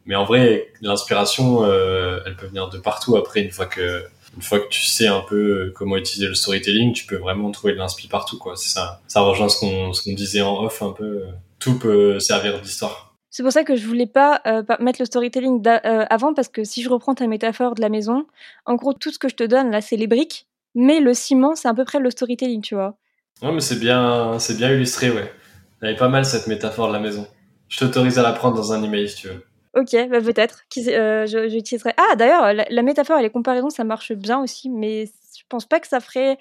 mais 0.06 0.14
en 0.14 0.24
vrai, 0.24 0.72
l'inspiration, 0.80 1.64
elle 1.66 2.36
peut 2.36 2.46
venir 2.46 2.70
de 2.70 2.78
partout. 2.78 3.16
Après, 3.16 3.42
une 3.42 3.50
fois 3.50 3.66
que, 3.66 4.04
une 4.36 4.42
fois 4.42 4.58
que 4.58 4.68
tu 4.68 4.82
sais 4.86 5.06
un 5.06 5.20
peu 5.20 5.70
comment 5.74 5.98
utiliser 5.98 6.28
le 6.28 6.34
storytelling, 6.34 6.94
tu 6.94 7.04
peux 7.04 7.16
vraiment 7.16 7.50
trouver 7.50 7.74
de 7.74 7.78
l'inspi 7.78 8.08
partout, 8.08 8.38
quoi. 8.38 8.56
C'est 8.56 8.70
ça. 8.70 9.02
Ça 9.06 9.20
rejoint 9.20 9.50
ce 9.50 9.60
qu'on, 9.60 9.92
ce 9.92 10.02
qu'on 10.02 10.14
disait 10.14 10.40
en 10.40 10.64
off 10.64 10.82
un 10.82 10.92
peu. 10.92 11.24
tout 11.58 11.78
peut 11.78 12.18
servir 12.20 12.60
d'histoire. 12.60 13.14
C'est 13.28 13.42
pour 13.42 13.52
ça 13.52 13.64
que 13.64 13.76
je 13.76 13.86
voulais 13.86 14.06
pas 14.06 14.42
mettre 14.80 15.00
le 15.00 15.06
storytelling 15.06 15.62
avant 15.84 16.32
parce 16.32 16.48
que 16.48 16.64
si 16.64 16.82
je 16.82 16.88
reprends 16.88 17.14
ta 17.14 17.26
métaphore 17.26 17.74
de 17.74 17.82
la 17.82 17.90
maison, 17.90 18.26
en 18.64 18.74
gros 18.74 18.94
tout 18.94 19.10
ce 19.10 19.18
que 19.18 19.28
je 19.28 19.36
te 19.36 19.44
donne 19.44 19.70
là 19.70 19.80
c'est 19.80 19.96
les 19.96 20.06
briques, 20.06 20.46
mais 20.74 21.00
le 21.00 21.14
ciment 21.14 21.54
c'est 21.54 21.68
à 21.68 21.74
peu 21.74 21.84
près 21.84 21.98
le 21.98 22.10
storytelling, 22.10 22.62
tu 22.62 22.74
vois. 22.74 22.96
Ouais, 23.42 23.52
mais 23.52 23.60
c'est 23.60 23.78
bien, 23.78 24.38
c'est 24.38 24.56
bien 24.56 24.70
illustré, 24.70 25.10
ouais. 25.10 25.32
Elle 25.80 25.90
est 25.90 25.96
pas 25.96 26.08
mal 26.08 26.24
cette 26.24 26.46
métaphore 26.46 26.88
de 26.88 26.92
la 26.92 27.00
maison. 27.00 27.26
Je 27.68 27.78
t'autorise 27.78 28.18
à 28.18 28.22
la 28.22 28.32
prendre 28.32 28.56
dans 28.56 28.72
un 28.72 28.82
email 28.82 29.08
si 29.08 29.16
tu 29.16 29.28
veux. 29.28 29.44
Ok, 29.74 29.96
bah 30.10 30.20
peut-être. 30.20 30.64
Euh, 30.88 31.26
j'utiliserai. 31.26 31.94
Ah, 31.96 32.14
d'ailleurs, 32.16 32.52
la, 32.52 32.82
métaphore 32.82 33.18
et 33.18 33.22
les 33.22 33.30
comparaisons, 33.30 33.70
ça 33.70 33.84
marche 33.84 34.12
bien 34.12 34.40
aussi, 34.40 34.68
mais 34.68 35.06
je 35.06 35.42
pense 35.48 35.66
pas 35.66 35.80
que 35.80 35.88
ça 35.88 36.00
ferait 36.00 36.38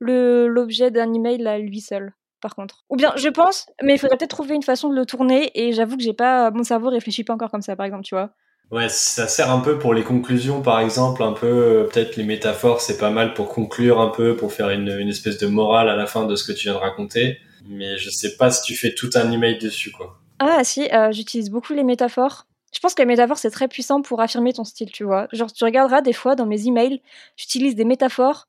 l'objet 0.00 0.90
d'un 0.90 1.12
email 1.14 1.46
à 1.46 1.58
lui 1.58 1.80
seul. 1.80 2.12
Par 2.42 2.54
contre. 2.54 2.84
Ou 2.90 2.96
bien, 2.96 3.12
je 3.16 3.28
pense, 3.30 3.66
mais 3.82 3.94
il 3.94 3.98
faudrait 3.98 4.18
peut-être 4.18 4.30
trouver 4.30 4.54
une 4.54 4.62
façon 4.62 4.90
de 4.90 4.94
le 4.94 5.06
tourner, 5.06 5.50
et 5.54 5.72
j'avoue 5.72 5.96
que 5.96 6.02
j'ai 6.02 6.12
pas, 6.12 6.50
mon 6.50 6.64
cerveau 6.64 6.90
réfléchit 6.90 7.24
pas 7.24 7.32
encore 7.32 7.50
comme 7.50 7.62
ça, 7.62 7.74
par 7.74 7.86
exemple, 7.86 8.04
tu 8.04 8.14
vois. 8.14 8.30
Ouais, 8.72 8.88
ça 8.88 9.28
sert 9.28 9.50
un 9.50 9.60
peu 9.60 9.78
pour 9.78 9.94
les 9.94 10.02
conclusions, 10.02 10.60
par 10.60 10.80
exemple, 10.80 11.22
un 11.22 11.32
peu, 11.32 11.46
euh, 11.46 11.84
peut-être 11.84 12.16
les 12.16 12.24
métaphores, 12.24 12.80
c'est 12.80 12.98
pas 12.98 13.10
mal 13.10 13.32
pour 13.32 13.48
conclure 13.48 14.00
un 14.00 14.08
peu, 14.08 14.36
pour 14.36 14.52
faire 14.52 14.70
une, 14.70 14.88
une 14.88 15.08
espèce 15.08 15.38
de 15.38 15.46
morale 15.46 15.88
à 15.88 15.94
la 15.94 16.06
fin 16.06 16.26
de 16.26 16.34
ce 16.34 16.44
que 16.44 16.52
tu 16.52 16.64
viens 16.64 16.74
de 16.74 16.78
raconter. 16.78 17.38
Mais 17.68 17.96
je 17.96 18.10
sais 18.10 18.36
pas 18.36 18.50
si 18.50 18.62
tu 18.62 18.74
fais 18.74 18.94
tout 18.94 19.10
un 19.14 19.30
email 19.30 19.58
dessus, 19.58 19.92
quoi. 19.92 20.18
Ah, 20.40 20.64
si, 20.64 20.88
euh, 20.92 21.12
j'utilise 21.12 21.50
beaucoup 21.50 21.74
les 21.74 21.84
métaphores. 21.84 22.46
Je 22.74 22.80
pense 22.80 22.94
que 22.94 23.02
les 23.02 23.06
métaphores, 23.06 23.38
c'est 23.38 23.50
très 23.50 23.68
puissant 23.68 24.02
pour 24.02 24.20
affirmer 24.20 24.52
ton 24.52 24.64
style, 24.64 24.90
tu 24.90 25.04
vois. 25.04 25.28
Genre, 25.32 25.52
tu 25.52 25.64
regarderas 25.64 26.02
des 26.02 26.12
fois 26.12 26.34
dans 26.34 26.46
mes 26.46 26.66
emails, 26.66 27.00
j'utilise 27.36 27.74
des 27.74 27.84
métaphores 27.84 28.48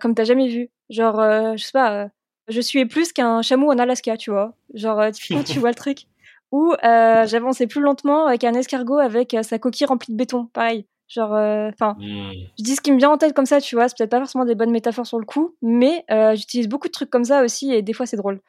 comme 0.00 0.14
t'as 0.14 0.24
jamais 0.24 0.48
vu. 0.48 0.70
Genre, 0.90 1.18
euh, 1.20 1.56
je 1.56 1.64
sais 1.64 1.72
pas, 1.72 1.92
euh, 2.04 2.08
je 2.48 2.60
suis 2.60 2.84
plus 2.84 3.12
qu'un 3.12 3.42
chameau 3.42 3.72
en 3.72 3.78
Alaska, 3.78 4.16
tu 4.16 4.30
vois. 4.30 4.54
Genre, 4.74 5.10
tu, 5.12 5.42
tu 5.44 5.58
vois 5.58 5.70
le 5.70 5.74
truc. 5.74 6.06
Ou 6.54 6.72
j'avançais 6.82 7.66
plus 7.66 7.80
lentement 7.80 8.26
avec 8.26 8.44
un 8.44 8.54
escargot 8.54 8.98
avec 8.98 9.36
sa 9.42 9.58
coquille 9.58 9.86
remplie 9.86 10.12
de 10.12 10.16
béton, 10.16 10.46
pareil. 10.52 10.86
Genre, 11.08 11.32
enfin, 11.32 11.96
hmm. 11.98 12.30
je 12.58 12.62
dis 12.62 12.76
ce 12.76 12.80
qui 12.80 12.92
me 12.92 12.98
vient 12.98 13.10
en 13.10 13.18
tête 13.18 13.34
comme 13.34 13.44
ça, 13.44 13.60
tu 13.60 13.74
vois. 13.74 13.88
C'est 13.88 13.98
peut-être 13.98 14.10
pas 14.10 14.20
forcément 14.20 14.44
des 14.44 14.54
bonnes 14.54 14.70
métaphores 14.70 15.06
sur 15.06 15.18
le 15.18 15.24
coup, 15.26 15.56
mais 15.62 16.04
j'utilise 16.36 16.68
beaucoup 16.68 16.86
de 16.86 16.92
trucs 16.92 17.10
comme 17.10 17.24
ça 17.24 17.42
aussi 17.42 17.72
et 17.72 17.82
des 17.82 17.92
fois 17.92 18.06
c'est 18.06 18.16
drôle. 18.16 18.40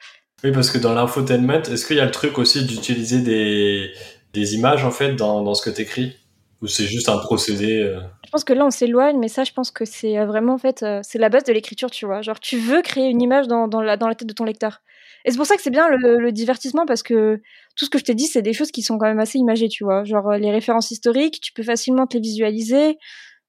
Oui, 0.44 0.52
parce 0.52 0.70
que 0.70 0.78
dans 0.78 0.94
l'infotainment, 0.94 1.62
est-ce 1.62 1.84
qu'il 1.84 1.96
y 1.96 2.00
a 2.00 2.04
le 2.04 2.10
truc 2.12 2.38
aussi 2.38 2.64
d'utiliser 2.64 3.22
des, 3.22 3.90
des 4.34 4.54
images 4.54 4.84
en 4.84 4.90
fait 4.90 5.16
dans, 5.16 5.42
dans 5.42 5.54
ce 5.54 5.68
que 5.68 5.74
tu 5.74 5.82
écris 5.82 6.16
Ou 6.62 6.66
c'est 6.66 6.86
juste 6.86 7.08
un 7.08 7.18
procédé 7.18 7.82
euh 7.82 8.00
Je 8.24 8.30
pense 8.30 8.44
que 8.44 8.52
là 8.52 8.64
on 8.64 8.70
s'éloigne, 8.70 9.18
mais 9.18 9.28
ça 9.28 9.44
je 9.44 9.52
pense 9.52 9.70
que 9.70 9.84
c'est 9.84 10.18
euh, 10.18 10.26
vraiment 10.26 10.54
en 10.54 10.58
fait, 10.58 10.82
euh, 10.82 11.00
c'est 11.02 11.18
la 11.18 11.28
base 11.28 11.44
de 11.44 11.52
l'écriture, 11.52 11.90
tu 11.90 12.06
vois. 12.06 12.22
Genre 12.22 12.40
tu 12.40 12.58
veux 12.58 12.82
créer 12.82 13.08
une 13.08 13.20
image 13.20 13.46
dans, 13.46 13.68
dans, 13.68 13.82
la, 13.82 13.96
dans 13.96 14.08
la 14.08 14.14
tête 14.14 14.28
de 14.28 14.32
ton 14.32 14.44
lecteur. 14.44 14.80
Et 15.24 15.30
c'est 15.30 15.36
pour 15.36 15.46
ça 15.46 15.56
que 15.56 15.62
c'est 15.62 15.70
bien 15.70 15.88
le, 15.88 16.30
divertissement 16.32 16.86
parce 16.86 17.02
que 17.02 17.40
tout 17.74 17.84
ce 17.84 17.90
que 17.90 17.98
je 17.98 18.04
t'ai 18.04 18.14
dit, 18.14 18.26
c'est 18.26 18.42
des 18.42 18.52
choses 18.52 18.70
qui 18.70 18.82
sont 18.82 18.96
quand 18.96 19.06
même 19.06 19.18
assez 19.18 19.38
imagées, 19.38 19.68
tu 19.68 19.84
vois. 19.84 20.04
Genre 20.04 20.32
les 20.32 20.50
références 20.50 20.90
historiques, 20.90 21.40
tu 21.40 21.52
peux 21.52 21.64
facilement 21.64 22.06
te 22.06 22.14
les 22.16 22.20
visualiser. 22.22 22.96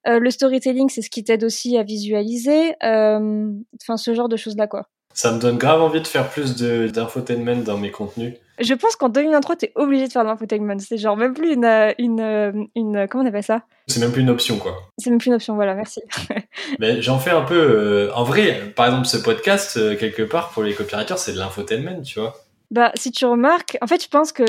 le 0.04 0.30
storytelling, 0.30 0.88
c'est 0.88 1.02
ce 1.02 1.10
qui 1.10 1.22
t'aide 1.22 1.44
aussi 1.44 1.78
à 1.78 1.84
visualiser. 1.84 2.74
Enfin, 2.82 3.96
ce 3.96 4.12
genre 4.12 4.28
de 4.28 4.36
choses-là, 4.36 4.66
quoi. 4.66 4.88
Ça 5.14 5.32
me 5.32 5.40
donne 5.40 5.56
grave 5.56 5.80
envie 5.80 6.00
de 6.00 6.06
faire 6.06 6.28
plus 6.28 6.56
d'infotainment 6.56 7.62
dans 7.62 7.78
mes 7.78 7.92
contenus. 7.92 8.34
Je 8.60 8.74
pense 8.74 8.96
qu'en 8.96 9.08
2023, 9.08 9.56
t'es 9.56 9.72
obligé 9.74 10.06
de 10.06 10.12
faire 10.12 10.22
de 10.22 10.28
l'infotainment. 10.28 10.78
C'est 10.78 10.98
genre 10.98 11.16
même 11.16 11.34
plus 11.34 11.52
une, 11.52 11.64
euh, 11.64 11.92
une, 11.98 12.20
euh, 12.20 12.52
une, 12.74 13.06
comment 13.08 13.24
on 13.24 13.26
appelle 13.26 13.42
ça? 13.42 13.62
C'est 13.86 14.00
même 14.00 14.12
plus 14.12 14.22
une 14.22 14.30
option, 14.30 14.58
quoi. 14.58 14.76
C'est 14.98 15.10
même 15.10 15.18
plus 15.18 15.28
une 15.28 15.34
option, 15.34 15.54
voilà, 15.54 15.74
merci. 15.74 16.00
Mais 16.78 17.00
j'en 17.00 17.18
fais 17.18 17.30
un 17.30 17.42
peu, 17.42 17.54
euh, 17.54 18.12
en 18.14 18.24
vrai, 18.24 18.72
par 18.76 18.86
exemple, 18.86 19.06
ce 19.06 19.16
podcast, 19.16 19.98
quelque 19.98 20.22
part, 20.22 20.50
pour 20.50 20.62
les 20.62 20.74
copywriters, 20.74 21.18
c'est 21.18 21.32
de 21.32 21.38
l'infotainment, 21.38 22.02
tu 22.02 22.20
vois. 22.20 22.34
Bah, 22.70 22.92
si 22.94 23.10
tu 23.10 23.24
remarques, 23.24 23.78
en 23.80 23.86
fait, 23.86 24.02
je 24.02 24.08
pense 24.08 24.32
que 24.32 24.44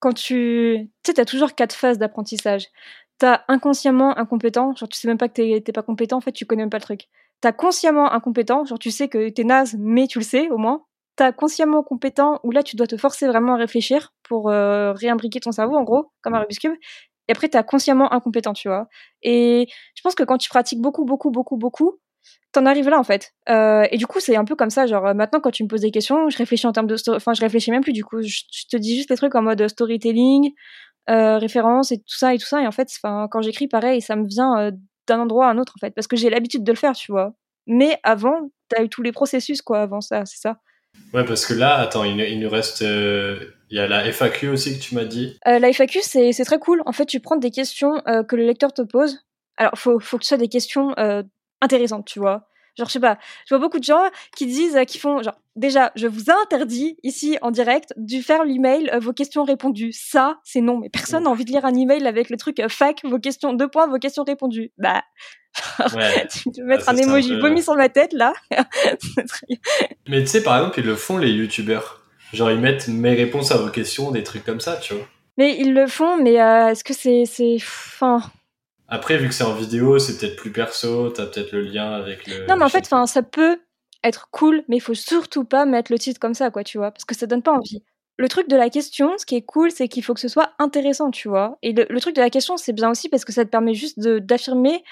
quand 0.00 0.12
tu, 0.12 0.88
tu 1.02 1.10
sais, 1.10 1.14
t'as 1.14 1.24
toujours 1.24 1.54
quatre 1.54 1.74
phases 1.74 1.98
d'apprentissage. 1.98 2.66
T'as 3.18 3.40
inconsciemment 3.48 4.16
incompétent, 4.16 4.76
genre 4.76 4.88
tu 4.88 4.96
sais 4.96 5.08
même 5.08 5.18
pas 5.18 5.28
que 5.28 5.58
t'es 5.58 5.72
pas 5.72 5.82
compétent, 5.82 6.16
en 6.18 6.20
fait, 6.20 6.30
tu 6.30 6.46
connais 6.46 6.62
même 6.62 6.70
pas 6.70 6.78
le 6.78 6.82
truc 6.82 7.08
t'as 7.40 7.52
consciemment 7.52 8.12
incompétent, 8.12 8.64
genre 8.64 8.78
tu 8.78 8.90
sais 8.90 9.08
que 9.08 9.28
t'es 9.28 9.44
naze, 9.44 9.76
mais 9.78 10.06
tu 10.06 10.18
le 10.18 10.24
sais 10.24 10.48
au 10.50 10.58
moins. 10.58 10.84
T'as 11.18 11.32
consciemment 11.32 11.82
compétent, 11.82 12.40
où 12.44 12.50
là 12.52 12.62
tu 12.62 12.76
dois 12.76 12.86
te 12.86 12.96
forcer 12.96 13.26
vraiment 13.26 13.54
à 13.54 13.58
réfléchir 13.58 14.12
pour 14.22 14.50
euh, 14.50 14.92
réimbriquer 14.92 15.40
ton 15.40 15.52
cerveau, 15.52 15.76
en 15.76 15.82
gros, 15.82 16.12
comme 16.22 16.34
un 16.34 16.40
Rubik's 16.40 16.60
Cube. 16.60 16.74
Et 17.28 17.32
après, 17.32 17.48
t'as 17.48 17.62
consciemment 17.62 18.12
incompétent, 18.12 18.54
tu 18.54 18.68
vois. 18.68 18.88
Et 19.22 19.66
je 19.94 20.02
pense 20.02 20.14
que 20.14 20.22
quand 20.22 20.38
tu 20.38 20.48
pratiques 20.48 20.80
beaucoup, 20.80 21.04
beaucoup, 21.04 21.30
beaucoup, 21.30 21.56
beaucoup, 21.56 21.98
t'en 22.52 22.66
arrives 22.66 22.88
là 22.88 22.98
en 22.98 23.04
fait. 23.04 23.32
Euh, 23.50 23.86
et 23.90 23.98
du 23.98 24.06
coup, 24.06 24.20
c'est 24.20 24.36
un 24.36 24.44
peu 24.44 24.56
comme 24.56 24.70
ça. 24.70 24.86
Genre 24.86 25.14
maintenant, 25.14 25.40
quand 25.40 25.50
tu 25.50 25.64
me 25.64 25.68
poses 25.68 25.82
des 25.82 25.90
questions, 25.90 26.30
je 26.30 26.38
réfléchis 26.38 26.66
en 26.66 26.72
termes 26.72 26.86
de, 26.86 26.96
enfin, 27.10 27.34
je 27.34 27.40
réfléchis 27.40 27.70
même 27.70 27.82
plus. 27.82 27.92
Du 27.92 28.04
coup, 28.04 28.22
je, 28.22 28.42
te 28.70 28.76
dis 28.76 28.96
juste 28.96 29.10
les 29.10 29.16
trucs 29.16 29.34
en 29.34 29.42
mode 29.42 29.68
storytelling, 29.68 30.52
euh, 31.10 31.38
référence 31.38 31.92
et 31.92 31.98
tout 31.98 32.16
ça 32.16 32.34
et 32.34 32.38
tout 32.38 32.46
ça. 32.46 32.62
Et 32.62 32.66
en 32.66 32.72
fait, 32.72 32.88
enfin, 33.02 33.28
quand 33.30 33.42
j'écris, 33.42 33.68
pareil, 33.68 34.00
ça 34.00 34.16
me 34.16 34.26
vient 34.26 34.58
euh, 34.58 34.70
d'un 35.08 35.20
endroit 35.20 35.48
à 35.48 35.50
un 35.50 35.58
autre 35.58 35.74
en 35.76 35.80
fait 35.80 35.94
parce 35.94 36.06
que 36.06 36.16
j'ai 36.16 36.30
l'habitude 36.30 36.62
de 36.62 36.72
le 36.72 36.76
faire 36.76 36.92
tu 36.92 37.10
vois 37.10 37.32
mais 37.66 37.98
avant 38.02 38.50
t'as 38.68 38.84
eu 38.84 38.88
tous 38.88 39.02
les 39.02 39.12
processus 39.12 39.62
quoi 39.62 39.80
avant 39.80 40.00
ça 40.00 40.24
c'est 40.24 40.38
ça 40.38 40.58
ouais 41.14 41.24
parce 41.24 41.46
que 41.46 41.54
là 41.54 41.76
attends 41.76 42.04
il, 42.04 42.40
nous 42.40 42.50
reste 42.50 42.82
euh, 42.82 43.38
il 43.70 43.76
y 43.76 43.80
a 43.80 43.86
la 43.86 44.10
FAQ 44.12 44.48
aussi 44.48 44.78
que 44.78 44.82
tu 44.82 44.94
m'as 44.94 45.04
dit 45.04 45.38
euh, 45.46 45.58
la 45.58 45.72
FAQ 45.72 46.00
c'est 46.02 46.44
très 46.44 46.58
cool 46.58 46.82
en 46.86 46.92
fait 46.92 47.06
tu 47.06 47.20
prends 47.20 47.36
des 47.36 47.50
questions 47.50 48.02
euh, 48.06 48.22
que 48.22 48.36
le 48.36 48.44
lecteur 48.44 48.72
te 48.72 48.82
pose 48.82 49.24
alors 49.56 49.72
faut 49.76 49.98
faut 50.00 50.18
que 50.18 50.24
ce 50.24 50.28
soit 50.28 50.38
des 50.38 50.48
questions 50.48 50.94
intéressantes 51.60 52.06
tu 52.06 52.18
vois 52.18 52.48
Genre, 52.78 52.86
je 52.86 52.92
sais 52.92 53.00
pas, 53.00 53.18
je 53.44 53.54
vois 53.54 53.58
beaucoup 53.58 53.80
de 53.80 53.84
gens 53.84 54.04
qui 54.36 54.46
disent, 54.46 54.78
qui 54.86 54.98
font, 54.98 55.20
genre, 55.20 55.34
déjà, 55.56 55.90
je 55.96 56.06
vous 56.06 56.30
interdis 56.30 56.96
ici 57.02 57.36
en 57.42 57.50
direct 57.50 57.92
de 57.96 58.20
faire 58.20 58.44
l'email 58.44 58.88
euh, 58.90 59.00
vos 59.00 59.12
questions 59.12 59.42
répondues. 59.42 59.92
Ça, 59.92 60.38
c'est 60.44 60.60
non. 60.60 60.78
Mais 60.78 60.88
personne 60.88 61.24
n'a 61.24 61.30
envie 61.30 61.44
de 61.44 61.50
lire 61.50 61.64
un 61.64 61.74
email 61.74 62.06
avec 62.06 62.30
le 62.30 62.36
truc 62.36 62.60
euh, 62.60 62.68
fac, 62.68 63.00
vos 63.04 63.18
questions, 63.18 63.52
deux 63.52 63.66
points, 63.66 63.88
vos 63.88 63.98
questions 63.98 64.22
répondues. 64.22 64.70
Bah, 64.78 65.02
tu 66.30 66.50
peux 66.50 66.64
mettre 66.64 66.88
un 66.88 66.96
emoji 66.96 67.38
vomi 67.38 67.62
sur 67.62 67.74
ma 67.74 67.88
tête 67.88 68.12
là. 68.12 68.32
mais 70.08 70.20
tu 70.20 70.26
sais, 70.26 70.42
par 70.42 70.56
exemple, 70.58 70.80
ils 70.80 70.86
le 70.86 70.96
font 70.96 71.18
les 71.18 71.30
youtubeurs. 71.30 72.02
Genre, 72.32 72.50
ils 72.50 72.60
mettent 72.60 72.88
mes 72.88 73.14
réponses 73.14 73.52
à 73.52 73.56
vos 73.56 73.70
questions, 73.70 74.10
des 74.10 74.22
trucs 74.22 74.44
comme 74.44 74.60
ça, 74.60 74.76
tu 74.76 74.94
vois. 74.94 75.06
Mais 75.38 75.56
ils 75.58 75.72
le 75.72 75.86
font, 75.86 76.22
mais 76.22 76.34
est-ce 76.34 76.84
que 76.84 76.92
c'est, 76.92 77.24
c'est, 77.24 77.56
enfin, 77.56 78.20
après, 78.88 79.18
vu 79.18 79.28
que 79.28 79.34
c'est 79.34 79.44
en 79.44 79.54
vidéo, 79.54 79.98
c'est 79.98 80.18
peut-être 80.18 80.36
plus 80.36 80.50
perso, 80.50 81.10
t'as 81.10 81.26
peut-être 81.26 81.52
le 81.52 81.60
lien 81.60 81.92
avec 81.92 82.26
le. 82.26 82.46
Non, 82.46 82.56
mais 82.56 82.64
en 82.64 82.70
fait, 82.70 82.84
enfin, 82.86 83.06
ça 83.06 83.22
peut 83.22 83.60
être 84.02 84.28
cool, 84.30 84.64
mais 84.68 84.76
il 84.76 84.80
faut 84.80 84.94
surtout 84.94 85.44
pas 85.44 85.66
mettre 85.66 85.92
le 85.92 85.98
titre 85.98 86.18
comme 86.18 86.34
ça, 86.34 86.50
quoi, 86.50 86.64
tu 86.64 86.78
vois, 86.78 86.90
parce 86.90 87.04
que 87.04 87.14
ça 87.14 87.26
donne 87.26 87.42
pas 87.42 87.52
envie. 87.52 87.82
Le 88.16 88.28
truc 88.28 88.48
de 88.48 88.56
la 88.56 88.70
question, 88.70 89.16
ce 89.18 89.26
qui 89.26 89.36
est 89.36 89.42
cool, 89.42 89.70
c'est 89.70 89.88
qu'il 89.88 90.02
faut 90.02 90.14
que 90.14 90.20
ce 90.20 90.28
soit 90.28 90.52
intéressant, 90.58 91.10
tu 91.10 91.28
vois. 91.28 91.58
Et 91.62 91.72
le, 91.72 91.86
le 91.88 92.00
truc 92.00 92.16
de 92.16 92.20
la 92.20 92.30
question, 92.30 92.56
c'est 92.56 92.72
bien 92.72 92.90
aussi 92.90 93.08
parce 93.08 93.24
que 93.24 93.32
ça 93.32 93.44
te 93.44 93.50
permet 93.50 93.74
juste 93.74 94.00
d'affirmer 94.00 94.82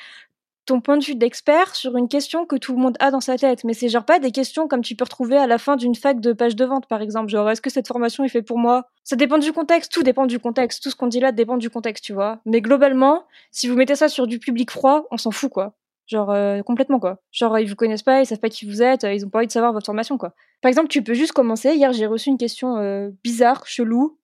ton 0.67 0.81
point 0.81 0.99
de 0.99 1.05
vue 1.05 1.15
d'expert 1.15 1.75
sur 1.75 1.97
une 1.97 2.09
question 2.09 2.45
que 2.45 2.57
tout 2.57 2.75
le 2.75 2.79
monde 2.79 2.97
a 3.01 3.11
dans 3.11 3.21
sa 3.21 3.39
tête. 3.39 3.65
Mais 3.65 3.73
c'est 3.73 3.89
genre 3.89 4.05
pas 4.05 4.19
des 4.19 4.33
questions 4.33 4.69
comme 4.69 4.83
tu 4.83 4.95
peux 4.97 5.05
retrouver 5.05 5.37
à 5.37 5.47
la 5.47 5.59
fin 5.59 5.77
d'une 5.77 5.95
fac 5.95 6.21
de 6.21 6.33
page 6.33 6.57
de 6.57 6.65
vente, 6.65 6.87
par 6.87 7.01
exemple. 7.01 7.29
Genre, 7.29 7.49
est-ce 7.49 7.63
que 7.63 7.71
cette 7.71 7.89
formation 7.89 8.25
est 8.25 8.29
faite 8.29 8.47
pour 8.47 8.59
moi? 8.59 8.89
Ça 9.05 9.17
dépend 9.17 9.39
du 9.39 9.53
contexte, 9.53 9.93
tout 9.93 10.03
dépend 10.03 10.27
du 10.27 10.39
contexte. 10.39 10.83
Tout 10.83 10.91
ce 10.91 10.97
qu'on 10.97 11.07
dit 11.07 11.21
là 11.21 11.33
dépend 11.33 11.57
du 11.57 11.71
contexte, 11.71 12.05
tu 12.05 12.13
vois. 12.13 12.41
Mais 12.45 12.61
globalement, 12.61 13.25
si 13.53 13.69
vous 13.69 13.77
mettez 13.77 13.95
ça 13.95 14.09
sur 14.09 14.27
du 14.27 14.39
public 14.39 14.71
froid, 14.71 15.07
on 15.11 15.17
s'en 15.17 15.31
fout, 15.31 15.51
quoi. 15.51 15.75
Genre, 16.07 16.31
euh, 16.31 16.63
complètement, 16.63 17.01
quoi. 17.01 17.19
Genre, 17.33 17.59
ils 17.59 17.69
vous 17.69 17.75
connaissent 17.75 18.03
pas, 18.03 18.21
ils 18.21 18.27
savent 18.27 18.39
pas 18.39 18.49
qui 18.49 18.67
vous 18.67 18.83
êtes, 18.83 19.05
ils 19.05 19.25
ont 19.25 19.29
pas 19.29 19.39
envie 19.39 19.47
de 19.47 19.53
savoir 19.53 19.73
votre 19.73 19.87
formation, 19.87 20.19
quoi. 20.19 20.35
Par 20.63 20.69
exemple, 20.69 20.89
tu 20.89 21.03
peux 21.03 21.15
juste 21.15 21.33
commencer. 21.33 21.75
Hier, 21.75 21.93
j'ai 21.93 22.07
reçu 22.07 22.29
une 22.29 22.39
question 22.39 22.77
euh, 22.77 23.11
bizarre, 23.25 23.67
chelou, 23.67 24.19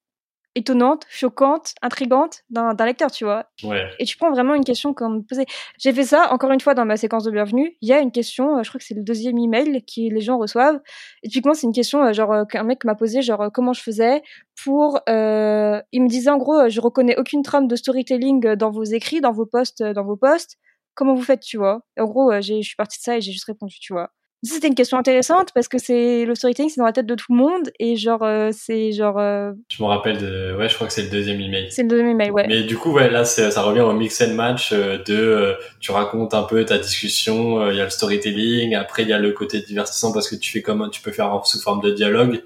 étonnante, 0.55 1.05
choquante, 1.09 1.75
intrigante 1.83 2.43
d'un 2.51 2.75
lecteur, 2.85 3.11
tu 3.11 3.25
vois. 3.25 3.47
Ouais. 3.62 3.88
Et 3.99 4.05
tu 4.05 4.17
prends 4.17 4.31
vraiment 4.31 4.55
une 4.55 4.65
question 4.65 4.93
qu'on 4.95 5.09
me 5.09 5.21
posait. 5.21 5.47
J'ai 5.79 5.93
fait 5.93 6.05
ça 6.05 6.33
encore 6.33 6.51
une 6.51 6.61
fois 6.61 6.75
dans 6.75 6.85
ma 6.85 6.97
séquence 6.97 7.25
de 7.25 7.31
bienvenue. 7.31 7.77
Il 7.81 7.88
y 7.88 7.93
a 7.93 8.01
une 8.01 8.12
question, 8.12 8.59
euh, 8.59 8.62
je 8.62 8.69
crois 8.69 8.79
que 8.79 8.85
c'est 8.85 8.95
le 8.95 9.03
deuxième 9.03 9.38
email 9.38 9.83
que 9.83 10.12
les 10.12 10.21
gens 10.21 10.38
reçoivent. 10.38 10.81
Et 11.23 11.29
typiquement, 11.29 11.55
c'est 11.55 11.67
une 11.67 11.73
question 11.73 12.05
euh, 12.05 12.12
genre 12.12 12.33
euh, 12.33 12.45
qu'un 12.45 12.65
mec 12.65 12.85
m'a 12.85 12.95
posé, 12.95 13.23
genre 13.23 13.51
comment 13.53 13.73
je 13.73 13.83
faisais 13.83 14.23
pour. 14.62 15.01
Euh, 15.09 15.81
il 15.93 16.03
me 16.03 16.09
disait 16.09 16.31
en 16.31 16.38
gros, 16.38 16.69
je 16.69 16.81
reconnais 16.81 17.17
aucune 17.19 17.43
trame 17.43 17.67
de 17.67 17.77
storytelling 17.77 18.55
dans 18.55 18.71
vos 18.71 18.85
écrits, 18.85 19.21
dans 19.21 19.33
vos 19.33 19.47
posts, 19.47 19.83
dans 19.83 20.05
vos 20.05 20.17
posts. 20.17 20.57
Comment 20.95 21.15
vous 21.15 21.23
faites, 21.23 21.41
tu 21.41 21.57
vois? 21.57 21.81
Et 21.97 22.01
En 22.03 22.05
gros, 22.07 22.33
je 22.41 22.61
suis 22.61 22.77
partie 22.77 22.99
de 22.99 23.03
ça 23.03 23.17
et 23.17 23.21
j'ai 23.21 23.33
juste 23.33 23.47
répondu, 23.47 23.79
tu 23.81 23.95
vois. 23.95 24.11
C'était 24.45 24.67
une 24.67 24.75
question 24.75 24.99
intéressante 24.99 25.51
parce 25.55 25.69
que 25.69 25.79
c'est 25.79 26.25
le 26.25 26.35
storytelling, 26.35 26.69
c'est 26.69 26.81
dans 26.81 26.87
la 26.87 26.93
tête 26.93 27.07
de 27.07 27.15
tout 27.15 27.33
le 27.33 27.39
monde 27.39 27.71
et 27.79 27.95
genre 27.95 28.25
euh, 28.25 28.51
c'est 28.53 28.91
genre. 28.91 29.19
Euh, 29.19 29.53
je 29.71 29.81
me 29.81 29.87
rappelle 29.89 30.19
de, 30.19 30.57
ouais, 30.59 30.69
je 30.69 30.75
crois 30.75 30.89
que 30.89 30.93
c'est 30.93 31.05
le 31.05 31.11
deuxième 31.11 31.41
email. 31.41 31.71
C'est 31.71 31.85
le 31.85 31.89
deuxième 31.89 32.09
email, 32.09 32.31
ouais. 32.33 32.47
Mais 32.49 32.65
du 32.65 32.77
coup, 32.77 32.91
ouais, 32.91 33.09
là, 33.09 33.25
ça 33.25 33.63
revient 33.63 33.83
au 33.83 33.93
mix 33.93 34.21
and 34.21 34.35
match 34.35 34.73
euh, 34.73 34.99
de, 35.05 35.55
tu 35.79 35.93
racontes 35.93 36.35
un 36.35 36.43
peu 36.43 36.65
ta 36.65 36.79
discussion, 36.79 37.71
il 37.71 37.77
y 37.77 37.81
a 37.81 37.85
le 37.85 37.91
storytelling, 37.91 38.75
après 38.75 39.03
il 39.03 39.09
y 39.09 39.13
a 39.13 39.19
le 39.21 39.31
côté 39.31 39.61
divertissant 39.61 40.13
parce 40.13 40.29
que 40.29 40.35
tu 40.35 40.51
fais 40.51 40.63
comme, 40.63 40.91
tu 40.91 41.03
peux 41.03 41.13
faire 41.13 41.47
sous 41.47 41.61
forme 41.61 41.81
de 41.81 41.93
dialogue 41.93 42.43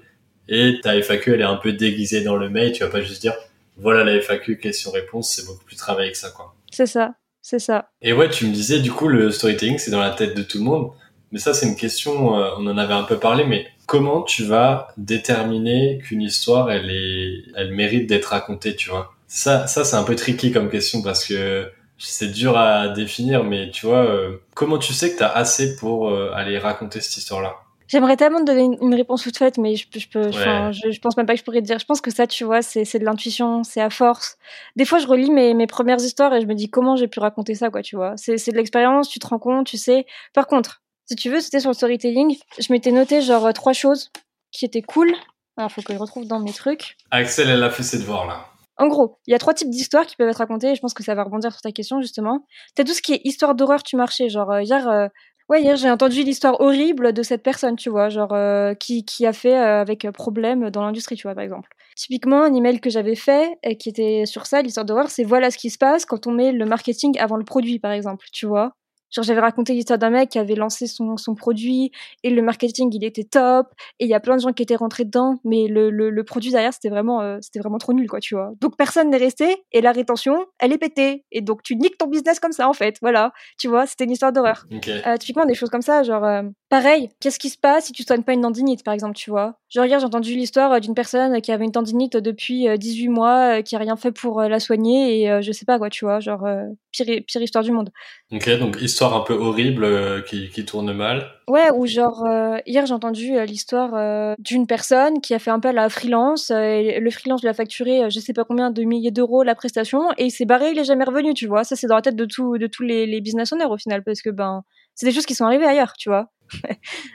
et 0.49 0.79
ta 0.81 1.01
FAQ 1.01 1.33
elle 1.33 1.41
est 1.41 1.45
un 1.45 1.55
peu 1.55 1.73
déguisée 1.73 2.23
dans 2.23 2.35
le 2.35 2.49
mail, 2.49 2.73
tu 2.73 2.83
vas 2.83 2.89
pas 2.89 3.01
juste 3.01 3.21
dire, 3.21 3.33
voilà 3.75 4.03
la 4.03 4.21
FAQ 4.21 4.59
question-réponse, 4.59 5.33
c'est 5.35 5.45
beaucoup 5.45 5.65
plus 5.65 5.75
travaillé 5.75 6.11
que 6.11 6.17
ça, 6.17 6.29
quoi. 6.29 6.53
C'est 6.71 6.85
ça, 6.85 7.15
c'est 7.41 7.59
ça. 7.59 7.89
Et 8.03 8.13
ouais, 8.13 8.29
tu 8.29 8.45
me 8.45 8.53
disais 8.53 8.79
du 8.79 8.91
coup 8.91 9.07
le 9.07 9.31
storytelling 9.31 9.79
c'est 9.79 9.91
dans 9.91 9.99
la 9.99 10.11
tête 10.11 10.37
de 10.37 10.43
tout 10.43 10.59
le 10.59 10.63
monde. 10.63 10.91
Mais 11.31 11.39
ça, 11.39 11.53
c'est 11.53 11.67
une 11.67 11.75
question, 11.75 12.37
euh, 12.37 12.49
on 12.57 12.67
en 12.67 12.77
avait 12.77 12.93
un 12.93 13.03
peu 13.03 13.17
parlé, 13.17 13.43
mais 13.43 13.67
comment 13.85 14.21
tu 14.21 14.43
vas 14.43 14.89
déterminer 14.97 15.99
qu'une 15.99 16.21
histoire, 16.21 16.71
elle 16.71 16.89
est, 16.89 17.43
elle 17.55 17.71
mérite 17.71 18.07
d'être 18.07 18.27
racontée, 18.27 18.75
tu 18.75 18.89
vois? 18.89 19.13
Ça, 19.27 19.67
ça 19.67 19.83
c'est 19.83 19.97
un 19.97 20.03
peu 20.03 20.15
tricky 20.15 20.51
comme 20.51 20.69
question 20.69 21.01
parce 21.01 21.25
que 21.25 21.69
c'est 21.97 22.31
dur 22.31 22.57
à 22.57 22.89
définir, 22.89 23.43
mais 23.43 23.71
tu 23.71 23.85
vois, 23.87 24.05
euh, 24.05 24.37
comment 24.53 24.77
tu 24.77 24.93
sais 24.93 25.11
que 25.11 25.17
tu 25.17 25.23
as 25.23 25.31
assez 25.31 25.75
pour 25.75 26.09
euh, 26.09 26.31
aller 26.33 26.57
raconter 26.57 27.01
cette 27.01 27.17
histoire-là? 27.17 27.55
J'aimerais 27.87 28.17
tellement 28.17 28.39
te 28.39 28.45
donner 28.45 28.77
une, 28.81 28.93
réponse 28.93 29.23
toute 29.23 29.37
faite, 29.37 29.57
mais 29.57 29.77
je, 29.77 29.87
je 29.95 30.07
peux, 30.09 30.29
je, 30.29 30.99
pense 30.99 31.15
même 31.15 31.25
pas 31.25 31.33
que 31.33 31.39
je 31.39 31.45
pourrais 31.45 31.61
te 31.61 31.65
dire. 31.65 31.79
Je 31.79 31.85
pense 31.85 32.01
que 32.01 32.11
ça, 32.11 32.27
tu 32.27 32.43
vois, 32.43 32.61
c'est, 32.61 32.99
de 32.99 33.05
l'intuition, 33.05 33.63
c'est 33.63 33.79
à 33.79 33.89
force. 33.89 34.37
Des 34.75 34.83
fois, 34.83 34.99
je 34.99 35.07
relis 35.07 35.31
mes, 35.31 35.53
mes 35.53 35.67
premières 35.67 36.01
histoires 36.01 36.33
et 36.33 36.41
je 36.41 36.47
me 36.47 36.53
dis 36.53 36.69
comment 36.69 36.97
j'ai 36.97 37.07
pu 37.07 37.21
raconter 37.21 37.55
ça, 37.55 37.69
quoi, 37.69 37.81
tu 37.81 37.95
vois. 37.95 38.13
C'est 38.17 38.35
de 38.35 38.57
l'expérience, 38.57 39.07
tu 39.07 39.19
te 39.19 39.27
rends 39.27 39.39
compte, 39.39 39.67
tu 39.67 39.77
sais. 39.77 40.05
Par 40.33 40.47
contre, 40.47 40.81
si 41.07 41.15
tu 41.15 41.29
veux, 41.29 41.39
c'était 41.39 41.59
sur 41.59 41.69
le 41.69 41.75
storytelling. 41.75 42.37
Je 42.59 42.71
m'étais 42.71 42.91
noté 42.91 43.21
genre 43.21 43.51
trois 43.53 43.73
choses 43.73 44.11
qui 44.51 44.65
étaient 44.65 44.81
cool. 44.81 45.13
Alors, 45.57 45.71
faut 45.71 45.81
que 45.81 45.93
je 45.93 45.97
retrouve 45.97 46.27
dans 46.27 46.39
mes 46.39 46.53
trucs. 46.53 46.97
Axel, 47.11 47.49
elle 47.49 47.63
a 47.63 47.69
fait 47.69 47.83
ses 47.83 47.97
devoirs 47.97 48.27
là. 48.27 48.45
En 48.77 48.87
gros, 48.87 49.17
il 49.25 49.31
y 49.31 49.33
a 49.33 49.39
trois 49.39 49.55
types 49.55 49.69
d'histoires 49.69 50.05
qui 50.05 50.15
peuvent 50.15 50.29
être 50.29 50.37
racontées 50.37 50.71
et 50.71 50.75
je 50.75 50.81
pense 50.81 50.93
que 50.93 51.03
ça 51.03 51.15
va 51.15 51.23
rebondir 51.23 51.51
sur 51.51 51.61
ta 51.61 51.71
question 51.71 51.99
justement. 51.99 52.45
T'as 52.75 52.83
tout 52.83 52.93
ce 52.93 53.01
qui 53.01 53.13
est 53.13 53.21
histoire 53.23 53.55
d'horreur 53.55 53.81
tu 53.81 53.95
marchais, 53.95 54.29
genre 54.29 54.51
euh, 54.51 54.61
hier, 54.61 54.87
euh, 54.87 55.07
ouais 55.49 55.63
hier 55.63 55.75
j'ai 55.77 55.89
entendu 55.89 56.21
l'histoire 56.21 56.61
horrible 56.61 57.11
de 57.11 57.23
cette 57.23 57.41
personne, 57.41 57.75
tu 57.75 57.89
vois, 57.89 58.09
genre 58.09 58.33
euh, 58.33 58.75
qui 58.75 59.03
qui 59.03 59.25
a 59.25 59.33
fait 59.33 59.55
avec 59.55 60.07
problème 60.11 60.69
dans 60.69 60.83
l'industrie, 60.83 61.15
tu 61.15 61.23
vois 61.23 61.33
par 61.33 61.43
exemple. 61.43 61.69
Typiquement 61.95 62.43
un 62.43 62.53
email 62.53 62.79
que 62.79 62.91
j'avais 62.91 63.15
fait 63.15 63.57
et 63.63 63.77
qui 63.77 63.89
était 63.89 64.27
sur 64.27 64.45
ça, 64.45 64.61
l'histoire 64.61 64.85
d'horreur, 64.85 65.09
c'est 65.09 65.23
voilà 65.23 65.49
ce 65.49 65.57
qui 65.57 65.71
se 65.71 65.79
passe 65.79 66.05
quand 66.05 66.27
on 66.27 66.31
met 66.31 66.51
le 66.51 66.65
marketing 66.65 67.17
avant 67.17 67.37
le 67.37 67.45
produit 67.45 67.79
par 67.79 67.91
exemple, 67.91 68.27
tu 68.31 68.45
vois. 68.45 68.73
Genre, 69.11 69.23
j'avais 69.23 69.39
raconté 69.39 69.73
l'histoire 69.73 69.99
d'un 69.99 70.09
mec 70.09 70.29
qui 70.29 70.39
avait 70.39 70.55
lancé 70.55 70.87
son, 70.87 71.17
son 71.17 71.35
produit 71.35 71.91
et 72.23 72.29
le 72.29 72.41
marketing, 72.41 72.89
il 72.93 73.03
était 73.03 73.23
top. 73.23 73.67
Et 73.99 74.05
il 74.05 74.09
y 74.09 74.13
a 74.13 74.19
plein 74.19 74.35
de 74.35 74.41
gens 74.41 74.53
qui 74.53 74.63
étaient 74.63 74.75
rentrés 74.75 75.05
dedans, 75.05 75.35
mais 75.43 75.67
le, 75.67 75.89
le, 75.89 76.09
le 76.09 76.23
produit 76.23 76.51
derrière, 76.51 76.73
c'était 76.73 76.89
vraiment, 76.89 77.21
euh, 77.21 77.37
c'était 77.41 77.59
vraiment 77.59 77.77
trop 77.77 77.93
nul, 77.93 78.09
quoi, 78.09 78.19
tu 78.19 78.35
vois. 78.35 78.51
Donc, 78.61 78.75
personne 78.77 79.09
n'est 79.09 79.17
resté 79.17 79.63
et 79.71 79.81
la 79.81 79.91
rétention, 79.91 80.45
elle 80.59 80.73
est 80.73 80.77
pétée. 80.77 81.23
Et 81.31 81.41
donc, 81.41 81.63
tu 81.63 81.75
niques 81.75 81.97
ton 81.97 82.07
business 82.07 82.39
comme 82.39 82.51
ça, 82.51 82.67
en 82.67 82.73
fait. 82.73 82.97
Voilà. 83.01 83.31
Tu 83.57 83.67
vois, 83.67 83.85
c'était 83.85 84.03
une 84.03 84.11
histoire 84.11 84.31
d'horreur. 84.31 84.65
Euh, 85.07 85.17
typiquement, 85.17 85.45
des 85.45 85.55
choses 85.55 85.69
comme 85.69 85.81
ça, 85.81 86.03
genre, 86.03 86.23
euh, 86.23 86.43
pareil, 86.69 87.09
qu'est-ce 87.19 87.39
qui 87.39 87.49
se 87.49 87.57
passe 87.57 87.85
si 87.85 87.93
tu 87.93 88.03
soignes 88.03 88.23
pas 88.23 88.33
une 88.33 88.41
tendinite, 88.41 88.83
par 88.83 88.93
exemple, 88.93 89.15
tu 89.15 89.29
vois? 89.29 89.59
Genre, 89.69 89.85
hier, 89.85 89.99
j'ai 89.99 90.05
entendu 90.05 90.35
l'histoire 90.35 90.79
d'une 90.79 90.95
personne 90.95 91.41
qui 91.41 91.51
avait 91.51 91.65
une 91.65 91.71
tendinite 91.71 92.17
depuis 92.17 92.67
18 92.77 93.09
mois, 93.09 93.61
qui 93.63 93.75
a 93.75 93.79
rien 93.79 93.95
fait 93.95 94.11
pour 94.11 94.41
la 94.41 94.59
soigner 94.59 95.21
et 95.21 95.41
je 95.41 95.51
sais 95.51 95.65
pas, 95.65 95.77
quoi, 95.77 95.89
tu 95.89 96.05
vois. 96.05 96.19
Genre, 96.19 96.45
pire, 96.91 97.23
pire 97.25 97.41
histoire 97.41 97.63
du 97.63 97.71
monde. 97.71 97.91
Ok, 98.31 98.49
donc 98.59 98.77
histoire 98.81 99.15
un 99.15 99.21
peu 99.21 99.33
horrible 99.33 99.83
euh, 99.83 100.21
qui, 100.21 100.49
qui, 100.49 100.65
tourne 100.65 100.91
mal. 100.93 101.31
Ouais, 101.47 101.71
ou 101.73 101.85
genre, 101.85 102.25
euh, 102.25 102.57
hier 102.65 102.85
j'ai 102.85 102.93
entendu 102.93 103.37
euh, 103.37 103.45
l'histoire 103.45 104.35
d'une 104.39 104.67
personne 104.67 105.21
qui 105.21 105.33
a 105.33 105.39
fait 105.39 105.51
un 105.51 105.59
peu 105.59 105.71
la 105.71 105.89
freelance, 105.89 106.51
et 106.51 106.99
le 106.99 107.09
freelance 107.09 107.41
lui 107.41 107.49
a 107.49 107.53
facturé 107.53 108.09
je 108.09 108.19
sais 108.19 108.33
pas 108.33 108.43
combien 108.43 108.71
de 108.71 108.83
milliers 108.83 109.11
d'euros 109.11 109.43
la 109.43 109.55
prestation, 109.55 110.11
et 110.17 110.25
il 110.25 110.31
s'est 110.31 110.45
barré, 110.45 110.71
il 110.71 110.79
est 110.79 110.83
jamais 110.83 111.05
revenu, 111.05 111.33
tu 111.33 111.47
vois? 111.47 111.63
Ça 111.63 111.75
c'est 111.75 111.87
dans 111.87 111.95
la 111.95 112.01
tête 112.01 112.15
de, 112.15 112.25
tout, 112.25 112.57
de 112.57 112.67
tous 112.67 112.83
les, 112.83 113.05
les 113.05 113.21
business 113.21 113.51
owners 113.53 113.65
au 113.65 113.77
final, 113.77 114.03
parce 114.03 114.21
que 114.21 114.29
ben, 114.29 114.63
c'est 114.97 115.05
des 115.05 115.13
choses 115.13 115.25
qui 115.25 115.35
sont 115.35 115.45
arrivées 115.45 115.65
ailleurs, 115.65 115.93
tu 115.93 116.09
vois. 116.09 116.29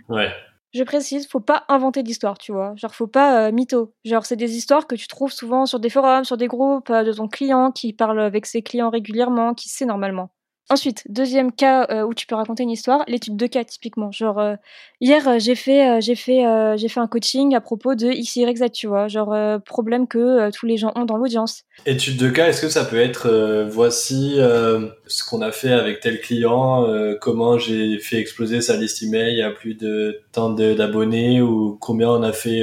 ouais. 0.09 0.33
Je 0.73 0.85
précise, 0.85 1.29
faut 1.29 1.41
pas 1.41 1.65
inventer 1.69 2.03
d'histoire, 2.03 2.39
tu 2.39 2.51
vois. 2.51 2.73
Genre, 2.77 2.95
faut 2.95 3.07
pas 3.07 3.51
mytho. 3.51 3.93
Genre, 4.07 4.25
c'est 4.25 4.37
des 4.37 4.57
histoires 4.57 4.87
que 4.87 4.95
tu 4.95 5.07
trouves 5.07 5.33
souvent 5.33 5.67
sur 5.67 5.81
des 5.81 5.91
forums, 5.91 6.25
sur 6.25 6.39
des 6.39 6.47
groupes 6.47 6.91
de 6.91 7.13
ton 7.13 7.29
client 7.29 7.73
qui 7.73 7.93
parle 7.93 8.19
avec 8.21 8.47
ses 8.47 8.63
clients 8.63 8.89
régulièrement, 8.89 9.53
qui 9.53 9.69
sait 9.69 9.85
normalement. 9.85 10.31
Ensuite, 10.71 11.03
deuxième 11.09 11.53
cas 11.53 11.87
euh, 11.91 12.03
où 12.03 12.15
tu 12.15 12.27
peux 12.27 12.35
raconter 12.35 12.63
une 12.63 12.71
histoire, 12.71 13.05
l'étude 13.07 13.37
de 13.37 13.47
cas 13.47 13.65
typiquement. 13.65 14.11
Genre 14.11 14.39
euh, 14.39 14.55
hier 15.01 15.29
euh, 15.29 15.39
j'ai 15.39 15.55
fait 15.55 16.01
j'ai 16.01 16.15
fait 16.15 16.45
j'ai 16.77 16.89
fait 16.89 17.01
un 17.01 17.09
coaching 17.09 17.55
à 17.55 17.61
propos 17.61 17.95
de 17.95 18.07
X 18.07 18.37
Y 18.37 18.57
Z, 18.57 18.73
tu 18.73 18.87
vois, 18.87 19.09
genre 19.09 19.35
problème 19.65 20.07
que 20.07 20.51
tous 20.51 20.67
les 20.67 20.77
gens 20.77 20.93
ont 20.95 21.05
dans 21.05 21.17
l'audience. 21.17 21.65
Étude 21.85 22.17
de 22.17 22.31
cas, 22.31 22.49
est-ce 22.49 22.63
que 22.63 22.69
ça 22.69 22.85
peut 22.85 23.01
être 23.01 23.67
voici 23.69 24.37
ce 24.37 25.29
qu'on 25.29 25.43
a 25.43 25.53
fait 25.53 25.73
avec 25.73 26.01
tel 26.01 26.21
client, 26.21 26.87
comment 27.21 27.59
j'ai 27.59 27.99
fait 27.99 28.17
exploser 28.17 28.61
sa 28.61 28.77
liste 28.77 29.03
email 29.03 29.43
à 29.43 29.51
plus 29.51 29.75
de 29.75 30.23
tant 30.33 30.51
d'abonnés 30.51 31.43
ou 31.43 31.77
combien 31.81 32.09
on 32.11 32.23
a 32.23 32.33
fait 32.33 32.63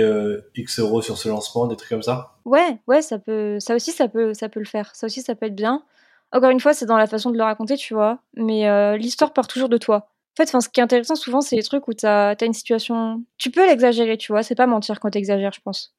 X 0.56 0.80
euros 0.80 1.02
sur 1.02 1.18
ce 1.18 1.30
lancement, 1.30 1.68
des 1.68 1.76
trucs 1.76 1.90
comme 1.90 2.02
ça? 2.02 2.34
Ouais, 2.46 2.80
ouais, 2.88 3.02
ça 3.02 3.20
peut 3.20 3.60
ça 3.60 3.76
aussi 3.76 3.92
ça 3.92 4.08
peut 4.08 4.34
ça 4.34 4.50
peut 4.50 4.60
le 4.60 4.66
faire. 4.66 4.96
Ça 4.96 5.06
aussi 5.06 5.22
ça 5.22 5.36
peut 5.36 5.46
être 5.46 5.56
bien. 5.56 5.84
Encore 6.32 6.52
une 6.52 6.60
fois, 6.60 6.74
c'est 6.74 6.86
dans 6.86 6.98
la 6.98 7.08
façon 7.08 7.32
de 7.32 7.38
le 7.38 7.44
raconter, 7.44 7.76
tu 7.76 7.94
vois. 7.94 8.20
Mais 8.36 8.68
euh, 8.68 8.98
l'histoire 8.98 9.34
part 9.34 9.48
toujours 9.48 9.70
de 9.70 9.78
toi. 9.78 10.10
En 10.38 10.46
fait, 10.46 10.48
ce 10.48 10.70
qui 10.70 10.80
est 10.80 10.84
intéressant 10.84 11.16
souvent, 11.16 11.42
c'est 11.42 11.56
les 11.56 11.64
trucs 11.64 11.88
où 11.88 11.94
t'as 11.94 12.36
as 12.40 12.46
une 12.46 12.54
situation. 12.54 13.24
Tu 13.38 13.50
peux 13.50 13.66
l'exagérer, 13.66 14.18
tu 14.18 14.32
vois. 14.32 14.44
C'est 14.44 14.56
pas 14.56 14.68
mentir 14.68 15.00
quand 15.00 15.10
t'exagères, 15.10 15.54
je 15.54 15.62
pense. 15.62 15.96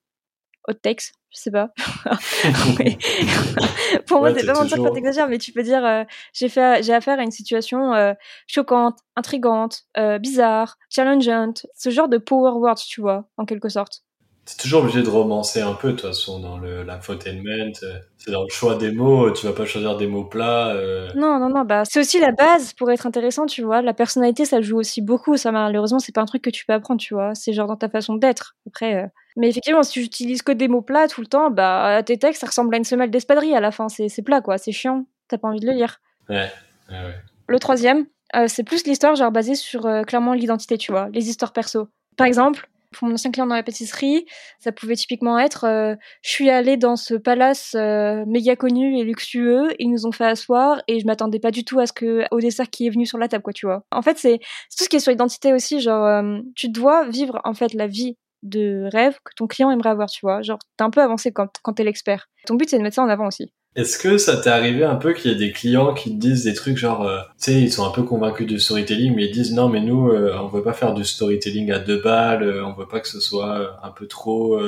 Hot 0.69 0.75
takes, 0.75 1.13
je 1.31 1.39
sais 1.39 1.51
pas. 1.51 1.71
Pour 4.07 4.21
moi, 4.21 4.35
c'est 4.35 4.47
pas 4.47 4.53
mentir 4.53 4.79
quand 4.79 4.93
t'exagères, 4.93 5.29
mais 5.29 5.39
tu 5.39 5.53
peux 5.53 5.63
dire 5.63 5.85
euh, 5.85 6.05
j'ai 6.33 6.49
fait 6.49 6.83
j'ai 6.83 6.95
affaire 6.95 7.19
à 7.19 7.23
une 7.23 7.31
situation 7.31 7.95
euh, 7.95 8.15
choquante, 8.47 8.99
intrigante, 9.17 9.85
bizarre, 10.21 10.77
challengeante, 10.91 11.67
ce 11.75 11.91
genre 11.91 12.09
de 12.09 12.19
power 12.19 12.53
words, 12.53 12.83
tu 12.87 13.01
vois, 13.01 13.29
en 13.37 13.47
quelque 13.47 13.69
sorte. 13.69 14.05
C'est 14.45 14.59
toujours 14.59 14.83
obligé 14.83 15.03
de 15.03 15.09
romancer 15.09 15.61
un 15.61 15.75
peu, 15.75 15.93
de 15.93 15.93
toute 15.93 16.09
façon, 16.09 16.41
dans 16.41 16.59
l'infotainment. 16.59 17.73
Euh, 17.83 17.99
c'est 18.19 18.33
dans 18.33 18.43
le 18.43 18.49
choix 18.49 18.75
des 18.75 18.91
mots, 18.91 19.31
tu 19.31 19.47
vas 19.47 19.53
pas 19.53 19.65
choisir 19.65 19.97
des 19.97 20.07
mots 20.07 20.25
plats. 20.25 20.71
Euh. 20.71 21.09
Non, 21.15 21.39
non, 21.39 21.49
non, 21.51 21.65
bah, 21.65 21.85
c'est 21.85 22.01
aussi 22.01 22.19
la 22.19 22.33
base 22.33 22.73
pour 22.73 22.91
être 22.91 23.07
intéressant, 23.07 23.47
tu 23.47 23.63
vois. 23.63 23.81
La 23.81 23.95
personnalité, 23.95 24.45
ça 24.45 24.61
joue 24.61 24.79
aussi 24.79 25.03
beaucoup. 25.03 25.37
Ça, 25.37 25.53
malheureusement, 25.53 26.01
c'est 26.01 26.13
pas 26.13 26.21
un 26.21 26.27
truc 26.27 26.43
que 26.43 26.51
tu 26.51 26.67
peux 26.67 26.73
apprendre, 26.73 27.01
tu 27.01 27.15
vois. 27.15 27.35
C'est 27.35 27.53
genre 27.53 27.69
dans 27.69 27.77
ta 27.77 27.89
façon 27.89 28.15
d'être. 28.15 28.57
Après, 28.67 28.97
euh. 28.97 29.07
mais 29.37 29.49
effectivement, 29.49 29.83
si 29.83 29.93
tu 29.93 30.01
utilises 30.01 30.43
que 30.43 30.53
des 30.53 30.69
mots 30.69 30.83
plats 30.83 31.07
tout 31.07 31.21
le 31.21 31.29
temps, 31.29 31.51
bah, 31.51 32.03
tes 32.03 32.19
textes, 32.19 32.41
ça 32.41 32.49
ressemble 32.49 32.75
à 32.75 32.79
une 32.79 32.85
semelle 32.85 33.11
d'espadrille 33.11 33.55
à 33.55 33.61
la 33.61 33.71
fin. 33.71 33.89
C'est, 33.89 34.09
c'est 34.09 34.23
plat, 34.23 34.41
quoi. 34.41 34.59
C'est 34.59 34.73
chiant. 34.73 35.05
T'as 35.29 35.39
pas 35.39 35.49
envie 35.49 35.61
de 35.61 35.67
le 35.67 35.73
lire. 35.73 36.01
Ouais, 36.29 36.51
ouais, 36.91 36.97
ouais. 36.97 37.15
Le 37.47 37.59
troisième, 37.59 38.07
c'est 38.47 38.65
plus 38.65 38.85
l'histoire, 38.85 39.15
genre, 39.15 39.31
basée 39.31 39.55
sur 39.55 39.83
clairement 40.07 40.33
l'identité, 40.33 40.77
tu 40.77 40.91
vois. 40.91 41.09
Les 41.13 41.29
histoires 41.29 41.53
perso. 41.53 41.89
Par 42.17 42.27
exemple, 42.27 42.69
pour 42.93 43.09
mon 43.09 43.15
ancien 43.15 43.31
client 43.31 43.47
dans 43.47 43.55
la 43.55 43.63
pâtisserie, 43.63 44.27
ça 44.59 44.73
pouvait 44.73 44.97
typiquement 44.97 45.39
être 45.39 45.65
euh, 45.65 45.95
je 46.23 46.31
suis 46.31 46.51
allée 46.51 46.77
dans 46.77 46.97
ce 46.97 47.15
palace 47.15 47.75
euh, 47.75 48.25
méga 48.27 48.57
connu 48.57 48.99
et 48.99 49.05
luxueux, 49.05 49.69
ils 49.79 49.91
nous 49.91 50.07
ont 50.07 50.13
fait 50.13 50.25
asseoir 50.25 50.83
et 50.89 51.01
je 51.01 51.07
m'attendais 51.07 51.39
pas 51.39 51.51
du 51.51 51.65
tout 51.65 51.79
à 51.79 51.87
ce 51.87 51.93
que 51.93 52.25
au 52.31 52.41
dessert 52.41 52.69
qui 52.71 52.87
est 52.87 52.91
venu 52.91 53.07
sur 53.07 53.19
la 53.19 53.29
table 53.29 53.43
quoi, 53.43 53.53
tu 53.53 53.67
vois. 53.67 53.85
En 53.91 54.03
fait, 54.03 54.19
c'est 54.19 54.39
tout 54.39 54.85
ce 54.85 54.89
qui 54.89 54.97
est 54.97 55.01
sur 55.01 55.11
l'identité 55.11 55.53
aussi, 55.53 55.81
genre 55.81 56.05
euh, 56.07 56.41
tu 56.57 56.69
dois 56.69 57.09
vivre 57.09 57.41
en 57.45 57.55
fait 57.55 57.75
la 57.75 57.87
vie 57.87 58.17
de 58.43 58.89
rêve 58.93 59.19
que 59.25 59.33
ton 59.37 59.47
client 59.47 59.71
aimerait 59.71 59.91
avoir, 59.91 60.09
tu 60.09 60.21
vois. 60.23 60.43
Genre 60.43 60.59
t'es 60.77 60.85
un 60.85 60.91
peu 60.91 61.01
avancé 61.03 61.33
quand 61.33 61.49
quand 61.63 61.75
t'es 61.75 61.85
l'expert. 61.85 62.29
Ton 62.47 62.55
but 62.55 62.69
c'est 62.69 62.79
de 62.79 62.83
mettre 62.83 62.97
ça 62.97 63.03
en 63.03 63.09
avant 63.09 63.27
aussi. 63.27 63.53
Est-ce 63.77 63.99
que 63.99 64.19
ça 64.19 64.37
t'est 64.37 64.51
arrivé 64.51 64.83
un 64.83 64.97
peu 64.97 65.13
qu'il 65.13 65.31
y 65.31 65.35
a 65.35 65.39
des 65.39 65.53
clients 65.53 65.95
qui 65.95 66.11
te 66.11 66.17
disent 66.17 66.43
des 66.43 66.55
trucs 66.55 66.77
genre, 66.77 67.03
euh, 67.07 67.21
tu 67.39 67.53
sais, 67.53 67.63
ils 67.63 67.73
sont 67.73 67.87
un 67.87 67.93
peu 67.93 68.03
convaincus 68.03 68.47
du 68.47 68.59
storytelling, 68.59 69.15
mais 69.15 69.27
ils 69.27 69.31
disent 69.31 69.55
non, 69.55 69.69
mais 69.69 69.81
nous, 69.81 70.09
euh, 70.09 70.37
on 70.41 70.49
veut 70.49 70.63
pas 70.63 70.73
faire 70.73 70.93
du 70.93 71.05
storytelling 71.05 71.71
à 71.71 71.79
deux 71.79 72.03
balles, 72.03 72.43
euh, 72.43 72.67
on 72.67 72.73
veut 72.73 72.89
pas 72.89 72.99
que 72.99 73.07
ce 73.07 73.21
soit 73.21 73.79
un 73.85 73.91
peu 73.91 74.09
trop. 74.09 74.61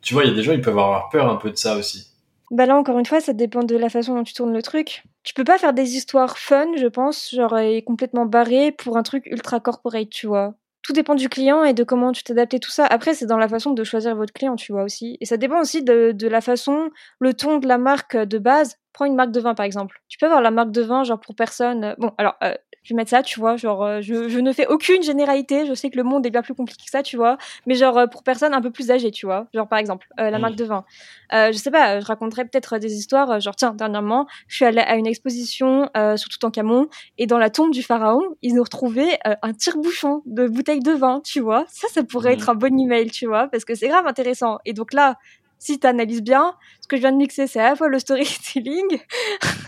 Tu 0.00 0.14
vois, 0.14 0.24
il 0.24 0.30
y 0.30 0.32
a 0.32 0.34
des 0.34 0.42
gens, 0.42 0.52
ils 0.52 0.62
peuvent 0.62 0.78
avoir 0.78 1.10
peur 1.10 1.30
un 1.30 1.36
peu 1.36 1.50
de 1.50 1.56
ça 1.56 1.76
aussi. 1.76 2.08
Bah 2.50 2.64
là, 2.64 2.76
encore 2.76 2.98
une 2.98 3.06
fois, 3.06 3.20
ça 3.20 3.32
dépend 3.32 3.62
de 3.62 3.76
la 3.76 3.90
façon 3.90 4.14
dont 4.14 4.24
tu 4.24 4.32
tournes 4.32 4.54
le 4.54 4.62
truc. 4.62 5.04
Tu 5.22 5.34
peux 5.34 5.44
pas 5.44 5.58
faire 5.58 5.74
des 5.74 5.96
histoires 5.96 6.38
fun, 6.38 6.68
je 6.76 6.86
pense, 6.86 7.34
genre 7.34 7.58
et 7.58 7.82
complètement 7.82 8.24
barrées 8.24 8.72
pour 8.72 8.96
un 8.96 9.02
truc 9.02 9.26
ultra 9.26 9.60
corporate, 9.60 10.08
tu 10.08 10.28
vois 10.28 10.54
tout 10.86 10.92
dépend 10.92 11.16
du 11.16 11.28
client 11.28 11.64
et 11.64 11.74
de 11.74 11.82
comment 11.82 12.12
tu 12.12 12.22
t'adaptes 12.22 12.54
et 12.54 12.60
tout 12.60 12.70
ça. 12.70 12.86
Après, 12.86 13.12
c'est 13.12 13.26
dans 13.26 13.38
la 13.38 13.48
façon 13.48 13.72
de 13.72 13.82
choisir 13.82 14.14
votre 14.14 14.32
client, 14.32 14.54
tu 14.54 14.70
vois 14.70 14.84
aussi. 14.84 15.16
Et 15.20 15.24
ça 15.24 15.36
dépend 15.36 15.60
aussi 15.60 15.82
de, 15.82 16.14
la 16.28 16.40
façon, 16.40 16.90
le 17.18 17.34
ton 17.34 17.58
de 17.58 17.66
la 17.66 17.76
marque 17.76 18.16
de 18.16 18.38
base. 18.38 18.76
Prends 18.92 19.04
une 19.04 19.16
marque 19.16 19.32
de 19.32 19.40
vin, 19.40 19.54
par 19.54 19.66
exemple. 19.66 20.00
Tu 20.06 20.16
peux 20.16 20.26
avoir 20.26 20.40
la 20.40 20.52
marque 20.52 20.70
de 20.70 20.82
vin, 20.82 21.02
genre 21.02 21.18
pour 21.18 21.34
personne. 21.34 21.96
Bon, 21.98 22.12
alors, 22.18 22.36
euh, 22.44 22.54
je 22.86 22.94
vais 22.94 22.98
mettre 22.98 23.10
ça, 23.10 23.22
tu 23.24 23.40
vois, 23.40 23.56
genre, 23.56 23.82
euh, 23.82 24.00
je, 24.00 24.28
je, 24.28 24.38
ne 24.38 24.52
fais 24.52 24.68
aucune 24.68 25.02
généralité, 25.02 25.66
je 25.66 25.74
sais 25.74 25.90
que 25.90 25.96
le 25.96 26.04
monde 26.04 26.24
est 26.24 26.30
bien 26.30 26.42
plus 26.42 26.54
compliqué 26.54 26.84
que 26.84 26.90
ça, 26.90 27.02
tu 27.02 27.16
vois, 27.16 27.36
mais 27.66 27.74
genre, 27.74 27.98
euh, 27.98 28.06
pour 28.06 28.22
personne 28.22 28.54
un 28.54 28.60
peu 28.60 28.70
plus 28.70 28.92
âgée, 28.92 29.10
tu 29.10 29.26
vois, 29.26 29.48
genre, 29.52 29.66
par 29.66 29.80
exemple, 29.80 30.06
euh, 30.20 30.30
la 30.30 30.38
marque 30.38 30.54
de 30.54 30.64
vin. 30.64 30.84
je 31.32 31.52
sais 31.52 31.72
pas, 31.72 31.98
je 31.98 32.06
raconterais 32.06 32.44
peut-être 32.44 32.78
des 32.78 32.94
histoires, 32.94 33.40
genre, 33.40 33.56
tiens, 33.56 33.72
dernièrement, 33.72 34.28
je 34.46 34.54
suis 34.54 34.64
allée 34.64 34.82
à 34.82 34.94
une 34.94 35.06
exposition 35.08 35.90
sur 36.16 36.28
Toutankhamon, 36.28 36.86
et 37.18 37.26
dans 37.26 37.38
la 37.38 37.50
tombe 37.50 37.72
du 37.72 37.82
pharaon, 37.82 38.22
ils 38.42 38.54
nous 38.54 38.62
retrouvaient 38.62 39.18
un 39.24 39.52
tire-bouchon 39.52 40.22
de 40.26 40.46
bouteille 40.46 40.80
de 40.80 40.92
vin, 40.92 41.20
tu 41.24 41.40
vois, 41.40 41.64
ça, 41.68 41.88
ça 41.88 42.04
pourrait 42.04 42.30
mmh. 42.30 42.38
être 42.38 42.50
un 42.50 42.54
bon 42.54 42.78
email, 42.78 43.10
tu 43.10 43.26
vois, 43.26 43.48
parce 43.48 43.64
que 43.64 43.74
c'est 43.74 43.88
grave 43.88 44.06
intéressant. 44.06 44.58
Et 44.64 44.74
donc 44.74 44.92
là, 44.92 45.16
si 45.58 45.78
tu 45.78 45.86
analyses 45.86 46.22
bien, 46.22 46.54
ce 46.80 46.88
que 46.88 46.96
je 46.96 47.00
viens 47.02 47.12
de 47.12 47.16
mixer, 47.16 47.46
c'est 47.46 47.60
à 47.60 47.70
la 47.70 47.76
fois 47.76 47.88
le 47.88 47.98
storytelling 47.98 49.00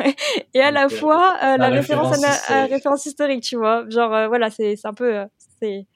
et 0.55 0.61
à 0.61 0.71
la 0.71 0.89
fois 0.89 1.35
euh, 1.43 1.57
la, 1.57 1.69
référence, 1.69 2.23
à, 2.49 2.67
référence 2.67 3.07
historique, 3.07 3.43
tu 3.43 3.57
vois. 3.57 3.85
Genre, 3.89 4.15
euh, 4.15 4.29
voilà, 4.29 4.51
c'est 4.51 4.77
un 4.85 4.95
peu... 4.95 5.17
Euh, 5.17 5.25
c'est 5.61 5.87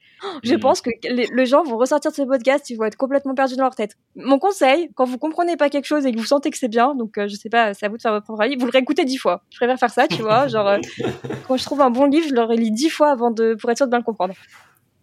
je 0.43 0.55
mm. 0.55 0.59
pense 0.59 0.79
que 0.79 0.89
les, 1.03 1.45
gens 1.45 1.63
vont 1.63 1.77
ressortir 1.77 2.11
de 2.11 2.15
ce 2.15 2.21
podcast, 2.21 2.69
ils 2.69 2.77
vont 2.77 2.85
être 2.85 2.95
complètement 2.95 3.35
perdus 3.35 3.57
dans 3.57 3.63
leur 3.63 3.75
tête. 3.75 3.97
Mon 4.15 4.39
conseil, 4.39 4.89
quand 4.95 5.03
vous 5.03 5.17
comprenez 5.17 5.57
pas 5.57 5.69
quelque 5.69 5.85
chose 5.85 6.05
et 6.05 6.13
que 6.13 6.17
vous 6.17 6.25
sentez 6.25 6.49
que 6.49 6.57
c'est 6.57 6.69
bien, 6.69 6.95
donc 6.95 7.15
je 7.17 7.35
sais 7.35 7.49
pas, 7.49 7.73
c'est 7.73 7.85
à 7.85 7.89
vous 7.89 7.97
de 7.97 8.01
faire 8.01 8.13
votre 8.13 8.23
propre 8.25 8.41
avis, 8.41 8.55
vous 8.55 8.65
le 8.65 8.71
réécoutez 8.71 9.03
dix 9.03 9.17
fois. 9.17 9.43
Je 9.49 9.57
préfère 9.57 9.77
faire 9.77 9.91
ça, 9.91 10.07
tu 10.07 10.21
vois. 10.21 10.47
Genre, 10.47 10.77
quand 11.47 11.57
je 11.57 11.63
trouve 11.65 11.81
un 11.81 11.89
bon 11.89 12.05
livre, 12.05 12.27
je 12.29 12.33
le 12.33 12.43
relis 12.43 12.71
dix 12.71 12.89
fois 12.89 13.11
avant 13.11 13.31
de, 13.31 13.55
pour 13.55 13.69
être 13.69 13.77
sûr 13.77 13.85
de 13.85 13.91
bien 13.91 13.99
le 13.99 14.05
comprendre. 14.05 14.33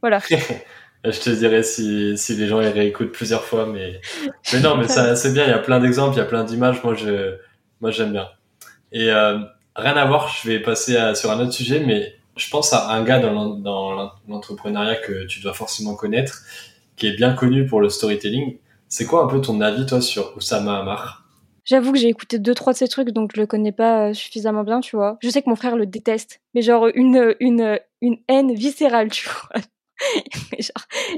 Voilà. 0.00 0.20
Je 1.04 1.18
te 1.18 1.30
dirais 1.30 1.62
si, 1.62 2.18
si 2.18 2.34
les 2.36 2.46
gens 2.46 2.60
y 2.60 2.68
réécoutent 2.68 3.12
plusieurs 3.12 3.44
fois, 3.44 3.66
mais, 3.66 4.00
mais 4.52 4.60
non, 4.60 4.76
mais 4.76 4.86
ça, 4.86 5.16
c'est 5.16 5.32
bien. 5.32 5.44
Il 5.44 5.50
y 5.50 5.54
a 5.54 5.58
plein 5.58 5.80
d'exemples, 5.80 6.16
il 6.16 6.18
y 6.18 6.22
a 6.22 6.26
plein 6.26 6.44
d'images. 6.44 6.82
Moi, 6.84 6.94
je, 6.94 7.36
moi, 7.80 7.90
j'aime 7.90 8.12
bien. 8.12 8.28
Et 8.92 9.10
euh, 9.10 9.38
rien 9.76 9.96
à 9.96 10.04
voir. 10.04 10.28
Je 10.28 10.48
vais 10.48 10.60
passer 10.60 10.96
à, 10.96 11.14
sur 11.14 11.30
un 11.30 11.40
autre 11.40 11.52
sujet, 11.52 11.80
mais 11.80 12.14
je 12.36 12.50
pense 12.50 12.72
à 12.72 12.90
un 12.90 13.02
gars 13.02 13.18
dans, 13.18 14.12
l'entrepreneuriat 14.28 14.96
que 14.96 15.26
tu 15.26 15.40
dois 15.40 15.54
forcément 15.54 15.94
connaître, 15.94 16.42
qui 16.96 17.06
est 17.06 17.16
bien 17.16 17.32
connu 17.32 17.66
pour 17.66 17.80
le 17.80 17.88
storytelling. 17.88 18.58
C'est 18.88 19.06
quoi 19.06 19.24
un 19.24 19.26
peu 19.26 19.40
ton 19.40 19.60
avis, 19.60 19.86
toi, 19.86 20.00
sur 20.00 20.36
Oussama 20.36 20.80
Amar 20.80 21.24
J'avoue 21.64 21.92
que 21.92 21.98
j'ai 21.98 22.08
écouté 22.08 22.38
deux 22.38 22.54
trois 22.54 22.72
de 22.72 22.78
ces 22.78 22.88
trucs, 22.88 23.10
donc 23.10 23.32
je 23.34 23.40
le 23.40 23.46
connais 23.46 23.72
pas 23.72 24.08
euh, 24.08 24.12
suffisamment 24.12 24.64
bien, 24.64 24.80
tu 24.80 24.96
vois. 24.96 25.18
Je 25.22 25.28
sais 25.28 25.40
que 25.40 25.48
mon 25.48 25.56
frère 25.56 25.76
le 25.76 25.86
déteste, 25.86 26.40
mais 26.54 26.62
genre 26.62 26.88
une 26.94 27.36
une 27.38 27.78
une 28.00 28.16
haine 28.28 28.54
viscérale, 28.54 29.10
tu 29.10 29.28
vois. 29.28 29.62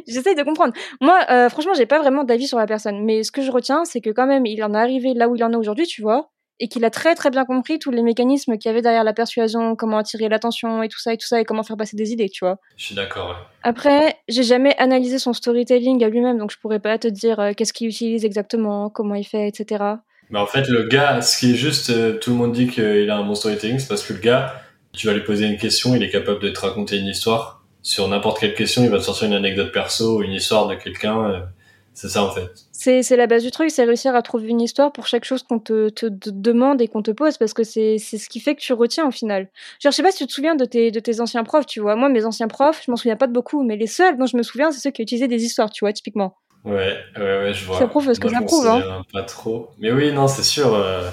J'essaye 0.09 0.35
de 0.35 0.43
comprendre. 0.43 0.73
Moi, 1.01 1.19
euh, 1.31 1.49
franchement, 1.49 1.75
j'ai 1.75 1.87
pas 1.87 2.01
vraiment 2.01 2.25
d'avis 2.25 2.47
sur 2.47 2.59
la 2.59 2.67
personne, 2.67 3.05
mais 3.05 3.23
ce 3.23 3.33
que 3.33 3.43
je 3.43 3.51
retiens, 3.51 3.85
c'est 3.85 4.01
que 4.01 4.11
quand 4.11 4.27
même, 4.27 4.47
il 4.47 4.63
en 4.63 4.75
est 4.75 4.79
arrivé 4.79 5.15
là 5.15 5.29
où 5.29 5.37
il 5.37 5.45
en 5.45 5.53
est 5.53 5.57
aujourd'hui, 5.57 5.87
tu 5.87 6.03
vois, 6.03 6.31
et 6.61 6.69
qu'il 6.69 6.85
a 6.85 6.91
très 6.91 7.15
très 7.15 7.31
bien 7.31 7.45
compris 7.45 7.79
tous 7.79 7.91
les 7.91 8.03
mécanismes 8.03 8.57
qu'il 8.57 8.69
y 8.69 8.73
avait 8.73 8.83
derrière 8.83 9.05
la 9.05 9.13
persuasion, 9.13 9.75
comment 9.75 9.99
attirer 9.99 10.29
l'attention 10.29 10.83
et 10.83 10.89
tout 10.89 11.01
ça 11.01 11.13
et 11.13 11.17
tout 11.17 11.27
ça, 11.27 11.41
et 11.41 11.45
comment 11.45 11.63
faire 11.63 11.77
passer 11.77 11.97
des 11.97 12.13
idées, 12.13 12.29
tu 12.29 12.45
vois. 12.45 12.59
Je 12.77 12.87
suis 12.87 12.95
d'accord. 12.95 13.37
Après, 13.63 14.17
j'ai 14.29 14.45
jamais 14.45 14.77
analysé 14.79 15.19
son 15.19 15.33
storytelling 15.33 16.03
à 16.05 16.09
lui-même, 16.09 16.39
donc 16.39 16.53
je 16.53 16.59
pourrais 16.59 16.81
pas 16.81 16.99
te 16.99 17.09
dire 17.09 17.41
euh, 17.41 17.53
qu'est-ce 17.57 17.73
qu'il 17.73 17.89
utilise 17.89 18.25
exactement, 18.25 18.91
comment 18.91 19.15
il 19.15 19.25
fait, 19.25 19.49
etc. 19.49 19.85
Mais 20.31 20.39
en 20.39 20.47
fait, 20.47 20.69
le 20.69 20.85
gars, 20.85 21.21
ce 21.21 21.39
qui 21.39 21.53
est 21.53 21.57
juste, 21.57 21.91
euh, 21.91 22.19
tout 22.19 22.31
le 22.31 22.37
monde 22.37 22.53
dit 22.53 22.69
qu'il 22.69 23.11
a 23.11 23.17
un 23.17 23.25
bon 23.25 23.35
storytelling, 23.35 23.79
c'est 23.79 23.89
parce 23.89 24.07
que 24.07 24.13
le 24.13 24.21
gars, 24.21 24.55
tu 24.93 25.07
vas 25.07 25.15
lui 25.15 25.25
poser 25.25 25.47
une 25.47 25.59
question, 25.59 25.95
il 25.95 26.03
est 26.03 26.11
capable 26.11 26.41
de 26.41 26.51
te 26.51 26.61
raconter 26.61 26.99
une 26.99 27.07
histoire 27.07 27.62
sur 27.83 28.09
n'importe 28.09 28.39
quelle 28.39 28.55
question, 28.55 28.83
il 28.85 28.91
va 28.91 28.99
te 28.99 29.03
sortir 29.03 29.29
une 29.29 29.35
anecdote 29.35 29.73
perso, 29.73 30.23
une 30.23 30.33
histoire 30.33 30.69
de 30.69 30.77
quelqu'un. 30.77 31.31
Euh, 31.31 31.41
c'est 31.95 32.09
ça 32.09 32.25
en 32.25 32.31
fait. 32.31 32.49
C'est, 32.73 33.17
la 33.17 33.27
base 33.27 33.45
du 33.45 33.51
truc, 33.51 33.71
c'est 33.71 33.85
réussir 33.85 34.15
à 34.15 34.23
trouver 34.23 34.49
une 34.49 34.61
histoire 34.61 34.93
pour 34.93 35.07
chaque 35.07 35.25
chose 35.25 35.43
qu'on 35.43 35.59
te, 35.59 35.89
te, 35.91 36.07
demande 36.09 36.81
et 36.81 36.89
qu'on 36.89 37.03
te 37.03 37.11
pose, 37.11 37.37
parce 37.37 37.53
que 37.53 37.65
c'est, 37.65 37.99
c'est 37.99 38.19
ce 38.19 38.29
qui 38.29 38.41
fait 38.41 38.55
que 38.55 38.61
tu 38.61 38.73
retiens 38.73 39.07
au 39.07 39.11
final. 39.11 39.49
Genre, 39.79 39.93
je 39.93 39.97
sais 39.97 40.03
pas 40.03 40.11
si 40.11 40.19
tu 40.19 40.27
te 40.27 40.33
souviens 40.33 40.55
de 40.55 40.65
tes, 40.65 40.91
de 40.91 40.99
tes 40.99 41.21
anciens 41.21 41.45
profs, 41.45 41.67
tu 41.67 41.81
vois. 41.81 41.95
Moi, 41.95 42.09
mes 42.09 42.25
anciens 42.25 42.49
profs, 42.49 42.83
je 42.85 42.91
m'en 42.91 42.97
souviens 42.97 43.17
pas 43.17 43.27
de 43.27 43.33
beaucoup, 43.33 43.63
mais 43.63 43.77
les 43.77 43.87
seuls 43.87 44.17
dont 44.17 44.27
je 44.27 44.37
me 44.37 44.43
souviens, 44.43 44.73
c'est 44.73 44.81
ceux 44.81 44.91
qui 44.91 45.03
utilisaient 45.03 45.29
des 45.29 45.45
histoires, 45.45 45.71
tu 45.71 45.85
vois, 45.85 45.93
typiquement. 45.93 46.37
Ouais, 46.65 46.97
ouais, 47.17 47.23
ouais, 47.23 47.55
je 47.55 47.65
vois. 47.67 47.79
Ça 47.79 47.87
prouve 47.87 48.13
ce 48.13 48.19
que 48.19 48.29
ça 48.29 48.41
prouve, 48.41 48.67
hein. 48.67 49.03
Pas 49.13 49.23
trop. 49.23 49.69
Mais 49.79 49.93
oui, 49.93 50.13
non, 50.13 50.29
c'est 50.29 50.45
sûr. 50.45 50.75
Euh, 50.75 51.09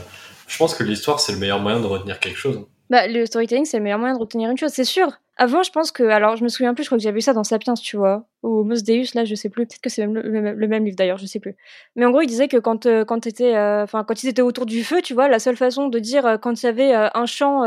je 0.48 0.58
pense 0.58 0.74
que 0.74 0.84
l'histoire, 0.84 1.20
c'est 1.20 1.34
le 1.34 1.40
meilleur 1.40 1.60
moyen 1.60 1.80
de 1.80 1.86
retenir 1.86 2.20
quelque 2.20 2.38
chose. 2.38 2.66
Bah, 2.90 3.08
le 3.08 3.26
storytelling, 3.26 3.66
c'est 3.66 3.78
le 3.78 3.84
meilleur 3.84 4.00
moyen 4.00 4.16
de 4.16 4.20
retenir 4.20 4.50
une 4.50 4.58
chose, 4.58 4.72
c'est 4.72 4.84
sûr. 4.84 5.12
Avant, 5.42 5.64
je 5.64 5.72
pense 5.72 5.92
que, 5.94 6.04
alors, 6.04 6.36
je 6.36 6.44
me 6.44 6.50
souviens 6.50 6.74
plus, 6.74 6.84
je 6.84 6.90
crois 6.90 6.98
que 6.98 7.02
j'avais 7.04 7.16
vu 7.16 7.22
ça 7.22 7.32
dans 7.32 7.46
Sapiens, 7.46 7.74
tu 7.76 7.96
vois, 7.96 8.26
ou 8.44 8.66
Mos 8.66 8.84
Deus, 8.84 9.06
là, 9.16 9.24
je 9.24 9.36
sais 9.36 9.48
plus. 9.48 9.66
Peut-être 9.66 9.80
que 9.80 9.90
c'est 9.90 10.06
le, 10.06 10.22
le, 10.22 10.68
même 10.68 10.84
livre 10.84 10.98
d'ailleurs, 10.98 11.18
je 11.18 11.26
sais 11.26 11.40
plus. 11.40 11.56
Mais 11.96 12.04
en 12.06 12.12
gros, 12.12 12.20
il 12.22 12.28
disait 12.28 12.50
que 12.50 12.58
quand, 12.58 12.86
euh, 12.86 13.06
quand 13.06 13.26
euh, 13.26 13.86
quand 13.88 14.24
ils 14.24 14.28
étaient 14.28 14.42
autour 14.42 14.66
du 14.66 14.84
feu, 14.84 15.02
tu 15.02 15.14
vois, 15.14 15.30
la 15.30 15.40
seule 15.40 15.56
façon 15.56 15.88
de 15.88 15.98
dire 16.00 16.26
euh, 16.26 16.38
quand 16.38 16.62
il 16.62 16.66
y 16.66 16.70
avait 16.70 16.94
un 16.94 17.26
champ 17.26 17.64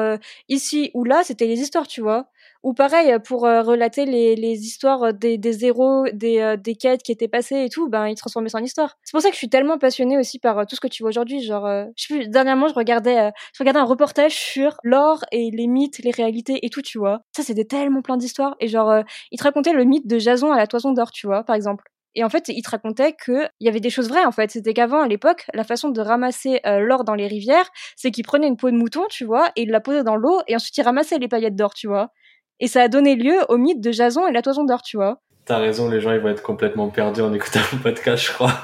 ici 0.51 0.91
ou 0.93 1.05
là, 1.05 1.23
c'était 1.25 1.47
les 1.47 1.61
histoires, 1.61 1.87
tu 1.89 2.03
vois. 2.03 2.27
Ou 2.63 2.75
pareil, 2.75 3.13
pour 3.25 3.45
euh, 3.45 3.63
relater 3.63 4.05
les, 4.07 4.37
les 4.37 4.61
histoires 4.65 5.13
des, 5.13 5.37
des 5.37 5.65
héros, 5.65 6.05
des, 6.13 6.39
euh, 6.39 6.57
des 6.57 6.77
quêtes 6.77 7.03
qui 7.03 7.11
étaient 7.11 7.27
passées 7.27 7.65
et 7.65 7.69
tout, 7.69 7.89
ben 7.89 8.07
ils 8.07 8.15
transformaient 8.15 8.49
ça 8.51 8.59
en 8.59 8.63
histoire. 8.63 8.97
C'est 9.03 9.11
pour 9.11 9.21
ça 9.21 9.29
que 9.31 9.35
je 9.35 9.39
suis 9.39 9.49
tellement 9.49 9.79
passionnée 9.79 10.17
aussi 10.17 10.39
par 10.39 10.59
euh, 10.61 10.65
tout 10.65 10.77
ce 10.77 10.81
que 10.81 10.87
tu 10.87 11.03
vois 11.03 11.11
aujourd'hui. 11.11 11.43
Genre, 11.43 11.67
je 11.97 12.07
sais 12.07 12.15
plus, 12.15 12.29
dernièrement, 12.29 12.69
je 12.69 12.75
regardais, 12.75 13.33
je 13.53 13.59
regardais 13.59 13.81
un 13.81 13.85
reportage 13.85 14.35
sur 14.35 14.77
l'or 14.85 15.25
et 15.33 15.51
les 15.51 15.67
mythes, 15.67 15.99
les 16.05 16.13
réalités 16.13 16.65
et 16.65 16.71
tout, 16.71 16.83
tu 16.83 16.99
vois. 16.99 17.23
Ça, 17.37 17.43
c'était 17.43 17.65
tellement 17.65 18.01
plein 18.01 18.17
d'histoires. 18.17 18.55
Et 18.61 18.69
genre, 18.69 19.03
il 19.33 19.39
te 19.39 19.43
racontait 19.45 19.73
le 19.73 19.85
mythe 19.85 20.07
de 20.07 20.19
Jason 20.21 20.53
à 20.53 20.57
la 20.57 20.69
toison 20.69 20.93
d'or, 20.93 21.11
tu 21.11 21.27
vois, 21.27 21.43
par 21.43 21.57
exemple. 21.57 21.85
Et 22.15 22.23
en 22.25 22.29
fait, 22.29 22.49
il 22.49 22.63
te 22.63 22.71
racontait 22.71 23.15
qu'il 23.15 23.49
y 23.61 23.69
avait 23.69 23.81
des 23.81 23.91
choses 23.91 24.09
vraies, 24.09 24.25
en 24.25 24.33
fait. 24.33 24.51
C'était 24.51 24.75
qu'avant, 24.75 25.01
à 25.01 25.09
l'époque, 25.09 25.47
la 25.55 25.65
façon 25.65 25.89
de 25.89 26.01
ramasser 26.01 26.61
l'or 26.65 27.03
dans 27.05 27.15
les 27.15 27.27
rivières, 27.27 27.69
c'est 27.97 28.11
qu'il 28.13 28.25
prenait 28.25 28.47
une 28.47 28.57
peau 28.57 28.71
de 28.71 28.77
mouton, 28.77 29.05
tu 29.11 29.25
vois, 29.25 29.51
et 29.57 29.63
il 29.63 29.71
la 29.71 29.81
posait 29.81 30.05
dans 30.05 30.17
l'eau, 30.17 30.41
et 30.47 30.55
ensuite 30.55 30.77
il 30.77 30.83
ramassait 30.83 31.19
les 31.19 31.29
paillettes 31.29 31.57
d'or, 31.57 31.75
tu 31.75 31.89
vois. 31.89 32.13
Et 32.61 32.69
ça 32.69 32.83
a 32.83 32.89
donné 32.89 33.17
lieu 33.17 33.37
au 33.49 33.57
mythe 33.57 33.81
de 33.81 33.93
Jason 33.93 34.27
et 34.27 34.33
la 34.33 34.43
toison 34.43 34.65
d'or, 34.65 34.83
tu 34.83 34.97
vois. 34.97 35.21
T'as 35.45 35.59
raison, 35.59 35.89
les 35.89 36.01
gens 36.01 36.13
ils 36.13 36.21
vont 36.21 36.29
être 36.29 36.43
complètement 36.43 36.89
perdus 36.89 37.21
en 37.21 37.33
écoutant 37.33 37.59
le 37.73 37.79
podcast, 37.79 38.27
je 38.27 38.33
crois. 38.33 38.55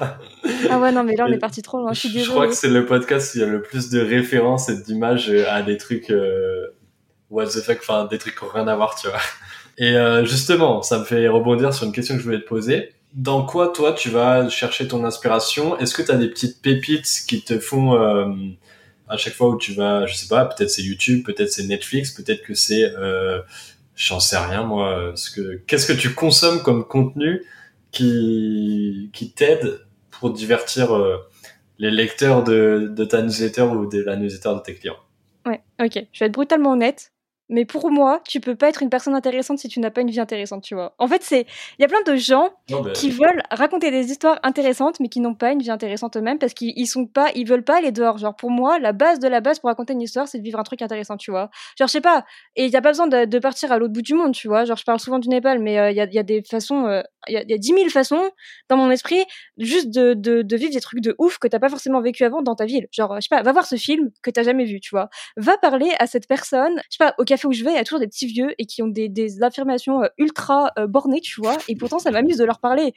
Ah 0.70 0.78
ouais, 0.78 0.92
non, 0.92 1.02
mais 1.02 1.16
là 1.16 1.26
on 1.28 1.32
est 1.32 1.38
parti 1.38 1.60
trop 1.60 1.78
loin. 1.78 1.92
Je, 1.92 2.06
je 2.06 2.30
crois 2.30 2.46
que 2.46 2.54
c'est 2.54 2.68
le 2.68 2.86
podcast 2.86 3.34
où 3.34 3.38
il 3.38 3.40
y 3.40 3.44
a 3.44 3.48
le 3.48 3.62
plus 3.62 3.90
de 3.90 4.00
références 4.00 4.68
et 4.68 4.80
d'images 4.80 5.28
à 5.30 5.62
des 5.62 5.76
trucs 5.76 6.10
euh, 6.10 6.68
what 7.30 7.46
the 7.46 7.60
fuck, 7.60 7.78
enfin 7.80 8.04
des 8.04 8.18
trucs 8.18 8.38
qui 8.38 8.44
n'ont 8.44 8.50
rien 8.52 8.68
à 8.68 8.76
voir, 8.76 8.94
tu 8.94 9.08
vois. 9.08 9.18
Et 9.78 9.96
euh, 9.96 10.24
justement, 10.24 10.82
ça 10.82 10.98
me 10.98 11.04
fait 11.04 11.28
rebondir 11.28 11.72
sur 11.72 11.86
une 11.86 11.92
question 11.92 12.14
que 12.14 12.20
je 12.20 12.24
voulais 12.24 12.40
te 12.40 12.48
poser. 12.48 12.92
Dans 13.14 13.44
quoi 13.46 13.68
toi 13.68 13.92
tu 13.92 14.10
vas 14.10 14.48
chercher 14.48 14.86
ton 14.86 15.04
inspiration? 15.04 15.78
Est-ce 15.78 15.94
que 15.94 16.02
tu 16.02 16.10
as 16.10 16.16
des 16.16 16.28
petites 16.28 16.60
pépites 16.60 17.08
qui 17.26 17.42
te 17.42 17.58
font 17.58 17.94
euh, 17.94 18.26
à 19.08 19.16
chaque 19.16 19.34
fois 19.34 19.48
où 19.48 19.56
tu 19.56 19.72
vas, 19.72 20.06
je 20.06 20.14
sais 20.14 20.28
pas, 20.28 20.44
peut-être 20.44 20.70
c'est 20.70 20.82
YouTube, 20.82 21.24
peut-être 21.24 21.50
c'est 21.50 21.64
Netflix, 21.64 22.10
peut-être 22.10 22.42
que 22.42 22.54
c'est 22.54 22.84
euh, 22.96 23.40
J'en 23.98 24.20
sais 24.20 24.38
rien, 24.38 24.62
moi. 24.62 25.10
Ce 25.16 25.28
que, 25.28 25.56
qu'est-ce 25.66 25.92
que 25.92 25.98
tu 25.98 26.14
consommes 26.14 26.62
comme 26.62 26.86
contenu 26.86 27.44
qui, 27.90 29.10
qui 29.12 29.32
t'aide 29.32 29.80
pour 30.12 30.32
divertir 30.32 30.96
euh, 30.96 31.16
les 31.80 31.90
lecteurs 31.90 32.44
de, 32.44 32.92
de 32.94 33.04
ta 33.04 33.22
newsletter 33.22 33.62
ou 33.62 33.86
de 33.86 34.00
la 34.00 34.14
newsletter 34.14 34.54
de 34.54 34.60
tes 34.60 34.74
clients? 34.76 35.00
Ouais, 35.44 35.60
ok. 35.80 36.06
Je 36.12 36.20
vais 36.20 36.26
être 36.26 36.32
brutalement 36.32 36.72
honnête. 36.74 37.10
Mais 37.48 37.64
pour 37.64 37.90
moi, 37.90 38.20
tu 38.26 38.40
peux 38.40 38.54
pas 38.54 38.68
être 38.68 38.82
une 38.82 38.90
personne 38.90 39.14
intéressante 39.14 39.58
si 39.58 39.68
tu 39.68 39.80
n'as 39.80 39.90
pas 39.90 40.02
une 40.02 40.10
vie 40.10 40.20
intéressante, 40.20 40.62
tu 40.62 40.74
vois. 40.74 40.94
En 40.98 41.08
fait, 41.08 41.22
c'est 41.22 41.46
il 41.78 41.82
y 41.82 41.84
a 41.84 41.88
plein 41.88 42.02
de 42.02 42.16
gens 42.16 42.50
qui 42.94 43.10
veulent 43.10 43.42
raconter 43.50 43.90
des 43.90 44.10
histoires 44.10 44.38
intéressantes 44.42 45.00
mais 45.00 45.08
qui 45.08 45.20
n'ont 45.20 45.34
pas 45.34 45.52
une 45.52 45.60
vie 45.60 45.70
intéressante 45.70 46.16
eux-mêmes 46.16 46.38
parce 46.38 46.52
qu'ils 46.52 46.86
sont 46.86 47.06
pas 47.06 47.28
ils 47.34 47.46
veulent 47.46 47.64
pas 47.64 47.78
aller 47.78 47.92
dehors. 47.92 48.18
Genre 48.18 48.36
pour 48.36 48.50
moi, 48.50 48.78
la 48.78 48.92
base 48.92 49.18
de 49.18 49.28
la 49.28 49.40
base 49.40 49.60
pour 49.60 49.68
raconter 49.68 49.94
une 49.94 50.02
histoire, 50.02 50.28
c'est 50.28 50.38
de 50.38 50.42
vivre 50.42 50.58
un 50.58 50.62
truc 50.62 50.82
intéressant, 50.82 51.16
tu 51.16 51.30
vois. 51.30 51.50
Genre 51.78 51.88
je 51.88 51.92
sais 51.92 52.00
pas, 52.00 52.24
et 52.54 52.66
il 52.66 52.70
y 52.70 52.76
a 52.76 52.82
pas 52.82 52.90
besoin 52.90 53.06
de, 53.06 53.38
partir 53.38 53.72
à 53.72 53.78
l'autre 53.78 53.92
bout 53.92 54.02
du 54.02 54.14
monde, 54.14 54.34
tu 54.34 54.48
vois. 54.48 54.64
Genre 54.64 54.76
je 54.76 54.84
parle 54.84 55.00
souvent 55.00 55.18
du 55.18 55.28
Népal 55.28 55.58
mais 55.58 55.78
euh, 55.78 55.90
il 55.90 55.96
y, 55.96 56.00
a, 56.00 56.06
y, 56.10 56.18
a, 56.18 56.22
des 56.22 56.42
façons 56.42 56.86
euh, 56.86 57.02
il 57.28 57.34
y, 57.34 57.54
a, 57.54 57.58
10 57.58 57.66
000 57.68 57.88
façons 57.88 58.30
dans 58.68 58.76
mon 58.76 58.90
esprit 58.90 59.24
juste 59.56 59.90
de, 59.90 60.14
de, 60.14 60.42
de 60.42 60.56
vivre 60.56 60.72
des 60.72 60.80
trucs 60.80 61.00
de 61.00 61.14
ouf 61.18 61.38
que 61.38 61.48
t'as 61.48 61.58
pas 61.58 61.68
forcément 61.68 62.00
vécu 62.00 62.24
avant 62.24 62.42
dans 62.42 62.54
ta 62.54 62.66
ville. 62.66 62.88
Genre 62.92 63.16
je 63.16 63.22
sais 63.22 63.28
pas, 63.30 63.42
va 63.42 63.52
voir 63.52 63.66
ce 63.66 63.76
film 63.76 64.10
que 64.22 64.30
t'as 64.30 64.42
jamais 64.42 64.64
vu, 64.64 64.80
tu 64.80 64.90
vois. 64.90 65.08
Va 65.36 65.56
parler 65.56 65.92
à 65.98 66.06
cette 66.06 66.28
personne, 66.28 66.76
je 66.90 66.96
sais 66.96 67.04
pas, 67.04 67.14
au 67.18 67.24
café 67.24 67.37
où 67.46 67.52
je 67.52 67.64
vais, 67.64 67.70
il 67.70 67.76
y 67.76 67.78
a 67.78 67.84
toujours 67.84 68.00
des 68.00 68.08
vieux 68.26 68.54
et 68.58 68.66
qui 68.66 68.82
ont 68.82 68.88
des, 68.88 69.08
des 69.08 69.42
affirmations 69.42 70.02
euh, 70.02 70.08
ultra 70.18 70.72
euh, 70.78 70.86
bornées, 70.86 71.20
tu 71.20 71.40
vois. 71.40 71.56
Et 71.68 71.76
pourtant, 71.76 71.98
ça 71.98 72.10
m'amuse 72.10 72.36
de 72.36 72.44
leur 72.44 72.60
parler. 72.60 72.92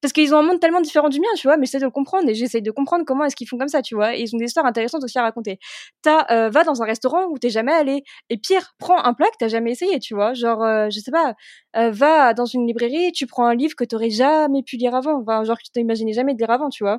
Parce 0.00 0.12
qu'ils 0.12 0.34
ont 0.34 0.38
un 0.38 0.42
monde 0.42 0.58
tellement 0.58 0.80
différent 0.80 1.08
du 1.08 1.20
mien, 1.20 1.28
tu 1.36 1.46
vois, 1.46 1.56
mais 1.56 1.64
j'essaie 1.64 1.78
de 1.78 1.84
le 1.84 1.92
comprendre 1.92 2.28
et 2.28 2.34
j'essaie 2.34 2.60
de 2.60 2.70
comprendre 2.72 3.04
comment 3.06 3.24
est-ce 3.24 3.36
qu'ils 3.36 3.46
font 3.46 3.56
comme 3.56 3.68
ça, 3.68 3.82
tu 3.82 3.94
vois. 3.94 4.16
Et 4.16 4.22
ils 4.22 4.34
ont 4.34 4.38
des 4.38 4.46
histoires 4.46 4.66
intéressantes 4.66 5.04
aussi 5.04 5.16
à 5.16 5.22
raconter. 5.22 5.60
T'as, 6.02 6.26
euh, 6.32 6.50
va 6.50 6.64
dans 6.64 6.82
un 6.82 6.86
restaurant 6.86 7.26
où 7.26 7.38
t'es 7.38 7.50
jamais 7.50 7.72
allé. 7.72 8.02
Et 8.28 8.36
pire, 8.36 8.74
prends 8.78 8.98
un 9.04 9.14
plat 9.14 9.26
que 9.26 9.36
t'as 9.38 9.48
jamais 9.48 9.70
essayé, 9.70 10.00
tu 10.00 10.14
vois. 10.14 10.34
Genre, 10.34 10.58
je 10.90 10.98
sais 10.98 11.12
pas, 11.12 11.34
va 11.74 12.34
dans 12.34 12.46
une 12.46 12.66
librairie, 12.66 13.12
tu 13.12 13.28
prends 13.28 13.46
un 13.46 13.54
livre 13.54 13.76
que 13.76 13.84
t'aurais 13.84 14.10
jamais 14.10 14.64
pu 14.64 14.76
lire 14.76 14.94
avant. 14.96 15.20
Enfin, 15.20 15.44
genre 15.44 15.56
que 15.56 15.62
tu 15.62 15.70
t'imaginais 15.70 16.14
jamais 16.14 16.34
de 16.34 16.38
lire 16.38 16.50
avant, 16.50 16.68
tu 16.68 16.82
vois 16.82 16.98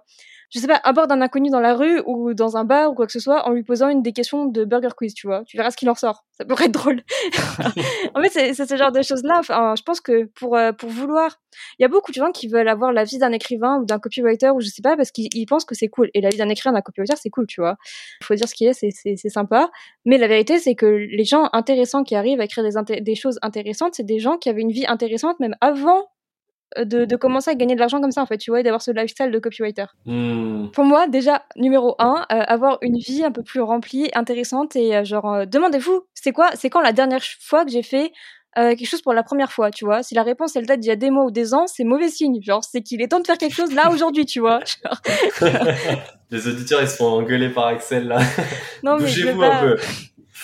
je 0.54 0.60
sais 0.60 0.68
pas, 0.68 0.80
aborde 0.84 1.12
un 1.12 1.22
inconnu 1.22 1.50
dans 1.50 1.60
la 1.60 1.74
rue 1.74 2.04
ou 2.06 2.36
dans 2.36 2.58
un 2.58 2.64
bar 2.64 2.92
ou 2.92 2.94
quoi 2.94 3.08
que 3.08 3.12
ce 3.12 3.20
soit 3.20 3.48
en 3.48 3.52
lui 3.52 3.64
posant 3.64 3.90
une 3.90 4.04
des 4.04 4.14
questions 4.14 4.46
de 4.46 4.66
Burger 4.66 4.90
Quiz, 4.96 5.16
tu 5.16 5.26
vois. 5.26 5.44
Tu 5.46 5.58
verras 5.58 5.72
ce 5.72 5.78
qu'il 5.78 5.90
en 5.90 5.96
sort. 5.96 6.26
Ça 6.38 6.46
pourrait 6.46 6.66
être 6.66 6.72
drôle. 6.72 7.02
en 8.14 8.22
fait, 8.22 8.54
c'est 8.54 8.54
ce 8.54 8.78
genre 8.78 8.92
de 8.92 9.02
choses-là. 9.02 9.38
Enfin, 9.40 9.74
je 9.76 9.82
pense 9.82 10.00
que 10.00 10.26
pour, 10.26 10.56
euh, 10.56 10.72
pour 10.72 10.90
vouloir, 10.90 11.40
il 11.80 11.82
y 11.82 11.86
a 11.86 11.88
beaucoup 11.88 12.12
de 12.12 12.16
gens 12.16 12.32
qui 12.32 12.48
veulent 12.48 12.68
avoir 12.68 12.94
la 12.94 13.04
vie 13.04 13.18
d'un 13.18 13.32
écrivain 13.32 13.80
ou 13.80 13.86
d'un 13.86 13.98
copywriter 13.98 14.52
ou 14.52 14.62
je 14.62 14.68
sais 14.68 14.84
pas 14.84 14.96
parce 14.96 15.10
qu'ils 15.10 15.46
pensent 15.48 15.66
que 15.66 15.74
c'est 15.74 15.88
cool. 15.88 16.12
Et 16.14 16.22
la 16.22 16.30
vie 16.30 16.38
d'un 16.38 16.50
écrivain, 16.50 16.72
d'un 16.72 16.82
copywriter, 16.82 17.16
c'est 17.16 17.32
cool, 17.32 17.48
tu 17.48 17.60
vois. 17.60 17.78
Il 18.22 18.26
faut 18.26 18.36
dire 18.36 18.48
ce 18.48 18.54
qui 18.54 18.66
est, 18.66 18.74
c'est 18.74 19.30
sympa. 19.30 19.72
Mais 20.06 20.20
la 20.20 20.28
vérité, 20.28 20.60
c'est 20.60 20.76
que 20.76 20.86
les 20.86 21.26
gens 21.26 21.50
intéressants 21.54 22.04
qui 22.04 22.14
arrivent 22.14 22.42
à 22.42 22.46
écrire 22.46 22.64
des, 22.64 23.02
des 23.02 23.16
choses 23.16 23.40
intéressantes, 23.42 23.96
c'est 23.96 24.06
des 24.06 24.20
gens 24.20 24.38
qui 24.38 24.50
avaient 24.50 24.62
une 24.62 24.72
vie 24.72 24.86
intéressante 24.86 25.40
même 25.40 25.56
avant 25.62 26.13
de, 26.78 27.16
commencer 27.16 27.52
à 27.52 27.56
gagner 27.56 27.76
de 27.76 27.80
l'argent 27.80 28.02
comme 28.02 28.12
ça, 28.12 28.22
en 28.22 28.26
fait, 28.26 28.38
tu 28.38 28.52
vois, 28.52 28.60
et 28.60 28.64
d'avoir 28.64 28.82
ce 28.82 28.92
lifestyle 28.92 29.32
de 29.32 29.40
copywriter. 29.40 29.86
Hmm. 30.06 30.68
Pour 30.74 30.86
moi, 30.86 31.08
déjà, 31.08 31.44
numéro 31.56 31.96
un, 32.00 32.26
euh, 32.32 32.42
avoir 32.48 32.78
une 32.82 32.98
vie 32.98 33.24
un 33.24 33.32
peu 33.32 33.44
plus 33.44 33.62
remplie, 33.62 34.10
intéressante, 34.14 34.76
et 34.76 34.96
euh, 34.96 35.04
genre, 35.04 35.32
euh, 35.32 35.46
demandez-vous, 35.46 36.06
c'est 36.14 36.32
quoi, 36.32 36.50
c'est 36.56 36.70
quand 36.70 36.82
la 36.82 36.94
dernière 36.94 37.24
fois 37.42 37.66
que 37.66 37.72
j'ai 37.72 37.84
fait 37.84 38.12
quelque 38.56 38.86
chose 38.86 39.02
pour 39.02 39.16
la 39.16 39.24
première 39.24 39.52
fois, 39.52 39.72
tu 39.72 39.84
vois? 39.84 40.04
Si 40.04 40.14
la 40.14 40.22
réponse 40.22 40.56
elle 40.56 40.68
date 40.68 40.80
d'il 40.80 40.90
y 40.90 40.92
a 40.92 40.96
des 40.96 41.10
mois 41.10 41.24
ou 41.24 41.32
des 41.32 41.56
ans, 41.56 41.66
c'est 41.66 41.84
mauvais 41.84 42.10
signe. 42.10 42.40
Genre, 42.40 42.64
c'est 42.64 42.84
qu'il 42.84 43.02
est 43.02 43.08
temps 43.08 43.20
de 43.20 43.26
faire 43.26 43.40
quelque 43.40 43.56
chose 43.56 43.74
là 43.74 43.90
aujourd'hui, 43.90 44.28
tu 44.28 44.40
vois? 44.40 44.60
Les 46.30 46.48
auditeurs 46.48 46.82
ils 46.82 46.88
se 46.88 46.96
font 46.96 47.08
engueuler 47.08 47.50
par 47.50 47.66
Axel 47.66 48.08
là. 48.08 48.20
Non 48.84 48.98
mais 48.98 49.06
bougez-vous 49.06 49.42
un 49.42 49.60
peu. 49.60 49.78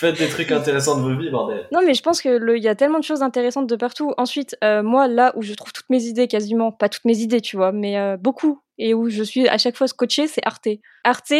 Faites 0.00 0.18
des 0.18 0.28
trucs 0.28 0.50
intéressants 0.50 0.96
de 0.96 1.02
vos 1.02 1.14
vies, 1.14 1.28
bordel. 1.28 1.66
Non, 1.72 1.80
mais 1.84 1.92
je 1.92 2.02
pense 2.02 2.22
que 2.22 2.56
il 2.56 2.62
y 2.62 2.68
a 2.68 2.74
tellement 2.74 3.00
de 3.00 3.04
choses 3.04 3.20
intéressantes 3.20 3.66
de 3.66 3.76
partout. 3.76 4.14
Ensuite, 4.16 4.56
euh, 4.64 4.82
moi, 4.82 5.08
là 5.08 5.34
où 5.36 5.42
je 5.42 5.52
trouve 5.52 5.74
toutes 5.74 5.90
mes 5.90 6.04
idées, 6.04 6.26
quasiment, 6.26 6.72
pas 6.72 6.88
toutes 6.88 7.04
mes 7.04 7.18
idées, 7.18 7.42
tu 7.42 7.58
vois, 7.58 7.70
mais 7.70 7.98
euh, 7.98 8.16
beaucoup, 8.16 8.62
et 8.80 8.94
où 8.94 9.10
je 9.10 9.22
suis 9.22 9.46
à 9.46 9.58
chaque 9.58 9.76
fois 9.76 9.86
scotché, 9.86 10.26
c'est 10.26 10.40
Arte. 10.44 10.68
Arte, 11.04 11.32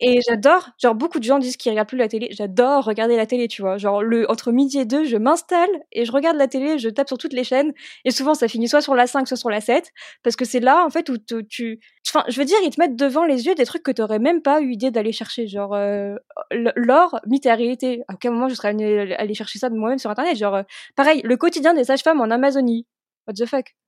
et 0.00 0.20
j'adore, 0.26 0.70
genre 0.82 0.94
beaucoup 0.94 1.18
de 1.18 1.24
gens 1.24 1.38
disent 1.38 1.58
qu'ils 1.58 1.70
regardent 1.70 1.88
plus 1.88 1.98
la 1.98 2.08
télé, 2.08 2.28
j'adore 2.32 2.84
regarder 2.84 3.16
la 3.16 3.26
télé, 3.26 3.48
tu 3.48 3.60
vois. 3.60 3.76
Genre 3.76 4.02
le, 4.02 4.28
entre 4.30 4.50
midi 4.50 4.78
et 4.78 4.86
deux, 4.86 5.04
je 5.04 5.18
m'installe 5.18 5.68
et 5.92 6.06
je 6.06 6.12
regarde 6.12 6.38
la 6.38 6.48
télé, 6.48 6.78
je 6.78 6.88
tape 6.88 7.08
sur 7.08 7.18
toutes 7.18 7.34
les 7.34 7.44
chaînes, 7.44 7.72
et 8.06 8.10
souvent 8.10 8.34
ça 8.34 8.48
finit 8.48 8.66
soit 8.66 8.80
sur 8.80 8.94
la 8.94 9.06
5, 9.06 9.28
soit 9.28 9.36
sur 9.36 9.50
la 9.50 9.60
7, 9.60 9.92
parce 10.22 10.36
que 10.36 10.46
c'est 10.46 10.60
là, 10.60 10.84
en 10.84 10.90
fait, 10.90 11.08
où 11.10 11.18
tu... 11.18 11.80
Enfin, 12.08 12.24
je 12.28 12.38
veux 12.38 12.46
dire, 12.46 12.56
ils 12.64 12.70
te 12.70 12.80
mettent 12.80 12.96
devant 12.96 13.24
les 13.24 13.46
yeux 13.46 13.54
des 13.54 13.66
trucs 13.66 13.82
que 13.82 13.90
t'aurais 13.90 14.18
même 14.18 14.40
pas 14.40 14.62
eu 14.62 14.72
idée 14.72 14.90
d'aller 14.90 15.12
chercher, 15.12 15.46
genre 15.48 15.74
euh, 15.74 16.14
l'or, 16.50 17.20
mythe 17.26 17.44
et 17.46 17.52
réalité. 17.52 18.02
À 18.08 18.14
quel 18.18 18.32
moment 18.32 18.48
je 18.48 18.54
serais 18.54 18.70
allé 19.18 19.34
chercher 19.34 19.58
ça 19.58 19.68
de 19.68 19.74
moi-même 19.76 19.98
sur 19.98 20.10
Internet 20.10 20.36
Genre, 20.36 20.54
euh, 20.54 20.62
pareil, 20.94 21.20
le 21.24 21.36
quotidien 21.36 21.74
des 21.74 21.84
sages-femmes 21.84 22.20
en 22.20 22.30
Amazonie. 22.30 22.86
What 23.26 23.34
the 23.34 23.46
fuck? 23.46 23.85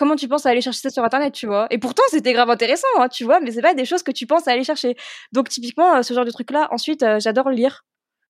Comment 0.00 0.16
tu 0.16 0.28
penses 0.28 0.46
à 0.46 0.48
aller 0.48 0.62
chercher 0.62 0.80
ça 0.80 0.88
sur 0.88 1.04
internet, 1.04 1.34
tu 1.34 1.46
vois 1.46 1.66
Et 1.68 1.76
pourtant, 1.76 2.02
c'était 2.08 2.32
grave 2.32 2.48
intéressant, 2.48 2.88
hein, 2.98 3.08
tu 3.08 3.24
vois, 3.24 3.38
mais 3.40 3.50
c'est 3.50 3.60
pas 3.60 3.74
des 3.74 3.84
choses 3.84 4.02
que 4.02 4.10
tu 4.10 4.26
penses 4.26 4.48
à 4.48 4.52
aller 4.52 4.64
chercher. 4.64 4.96
Donc, 5.32 5.50
typiquement, 5.50 5.96
euh, 5.96 6.02
ce 6.02 6.14
genre 6.14 6.24
de 6.24 6.30
truc-là. 6.30 6.68
Ensuite, 6.70 7.02
euh, 7.02 7.20
j'adore 7.20 7.50
lire. 7.50 7.84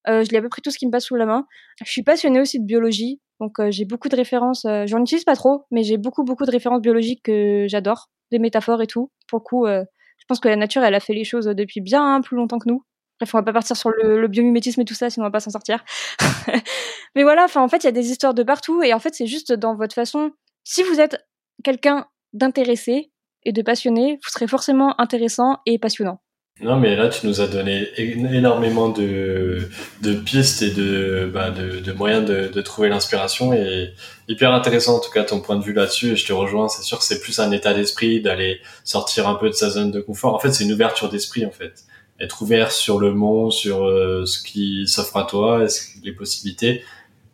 Euh, 0.08 0.24
je 0.24 0.30
lis 0.30 0.36
à 0.36 0.42
peu 0.42 0.48
près 0.48 0.62
tout 0.62 0.72
ce 0.72 0.78
qui 0.78 0.86
me 0.86 0.90
passe 0.90 1.04
sous 1.04 1.14
la 1.14 1.26
main. 1.26 1.46
Je 1.84 1.88
suis 1.88 2.02
passionnée 2.02 2.40
aussi 2.40 2.58
de 2.58 2.64
biologie, 2.64 3.20
donc 3.38 3.52
j'ai 3.68 3.84
beaucoup 3.84 4.08
de 4.08 4.16
références. 4.16 4.66
J'en 4.86 5.00
utilise 5.00 5.24
pas 5.24 5.36
trop, 5.36 5.66
mais 5.70 5.84
j'ai 5.84 5.96
beaucoup, 5.96 6.24
beaucoup 6.24 6.44
de 6.44 6.50
références 6.50 6.80
biologiques 6.80 7.22
que 7.22 7.66
j'adore, 7.68 8.08
des 8.32 8.40
métaphores 8.40 8.82
et 8.82 8.86
tout. 8.86 9.12
Pour 9.28 9.38
le 9.38 9.44
coup, 9.44 9.66
je 9.66 10.24
pense 10.26 10.40
que 10.40 10.48
la 10.48 10.56
nature, 10.56 10.82
elle 10.82 10.94
a 10.94 11.00
fait 11.00 11.12
les 11.12 11.24
choses 11.24 11.44
depuis 11.46 11.80
bien 11.82 12.20
plus 12.22 12.36
longtemps 12.36 12.58
que 12.58 12.68
nous. 12.68 12.82
Bref, 13.20 13.34
on 13.34 13.38
va 13.38 13.42
pas 13.42 13.52
partir 13.52 13.76
sur 13.76 13.90
le, 13.90 14.20
le 14.20 14.28
biomimétisme 14.28 14.80
et 14.80 14.84
tout 14.86 14.94
ça, 14.94 15.10
sinon 15.10 15.26
on 15.26 15.28
va 15.28 15.32
pas 15.32 15.40
s'en 15.40 15.50
sortir. 15.50 15.84
mais 17.14 17.22
voilà, 17.22 17.46
en 17.54 17.68
fait, 17.68 17.78
il 17.78 17.84
y 17.84 17.88
a 17.88 17.92
des 17.92 18.10
histoires 18.10 18.32
de 18.32 18.42
partout, 18.42 18.82
et 18.82 18.94
en 18.94 18.98
fait, 18.98 19.14
c'est 19.14 19.26
juste 19.26 19.52
dans 19.52 19.76
votre 19.76 19.94
façon. 19.94 20.30
Si 20.64 20.82
vous 20.82 20.98
êtes 20.98 21.18
quelqu'un 21.62 22.06
d'intéressé 22.32 23.10
et 23.44 23.52
de 23.52 23.62
passionné, 23.62 24.18
vous 24.22 24.30
serez 24.30 24.46
forcément 24.46 25.00
intéressant 25.00 25.58
et 25.66 25.78
passionnant. 25.78 26.20
Non, 26.62 26.76
mais 26.76 26.94
là, 26.94 27.08
tu 27.08 27.26
nous 27.26 27.40
as 27.40 27.46
donné 27.46 27.88
énormément 27.96 28.90
de, 28.90 29.66
pistes 30.26 30.60
et 30.60 30.70
de, 30.70 31.30
bah, 31.32 31.54
moyens 31.96 32.28
de, 32.28 32.48
de 32.48 32.60
trouver 32.60 32.90
l'inspiration 32.90 33.54
et 33.54 33.94
hyper 34.28 34.52
intéressant 34.52 34.96
en 34.96 35.00
tout 35.00 35.10
cas 35.10 35.24
ton 35.24 35.40
point 35.40 35.56
de 35.56 35.64
vue 35.64 35.72
là-dessus 35.72 36.12
et 36.12 36.16
je 36.16 36.26
te 36.26 36.34
rejoins, 36.34 36.68
c'est 36.68 36.82
sûr 36.82 36.98
que 36.98 37.04
c'est 37.04 37.20
plus 37.20 37.38
un 37.38 37.50
état 37.50 37.72
d'esprit 37.72 38.20
d'aller 38.20 38.60
sortir 38.84 39.26
un 39.26 39.36
peu 39.36 39.48
de 39.48 39.54
sa 39.54 39.70
zone 39.70 39.90
de 39.90 40.00
confort. 40.00 40.34
En 40.34 40.38
fait, 40.38 40.52
c'est 40.52 40.64
une 40.64 40.72
ouverture 40.72 41.08
d'esprit 41.08 41.46
en 41.46 41.50
fait. 41.50 41.84
Être 42.20 42.42
ouvert 42.42 42.72
sur 42.72 43.00
le 43.00 43.14
monde, 43.14 43.52
sur 43.52 43.86
euh, 43.86 44.26
ce 44.26 44.42
qui 44.42 44.86
s'offre 44.86 45.16
à 45.16 45.24
toi, 45.24 45.64
les 46.04 46.12
possibilités. 46.12 46.82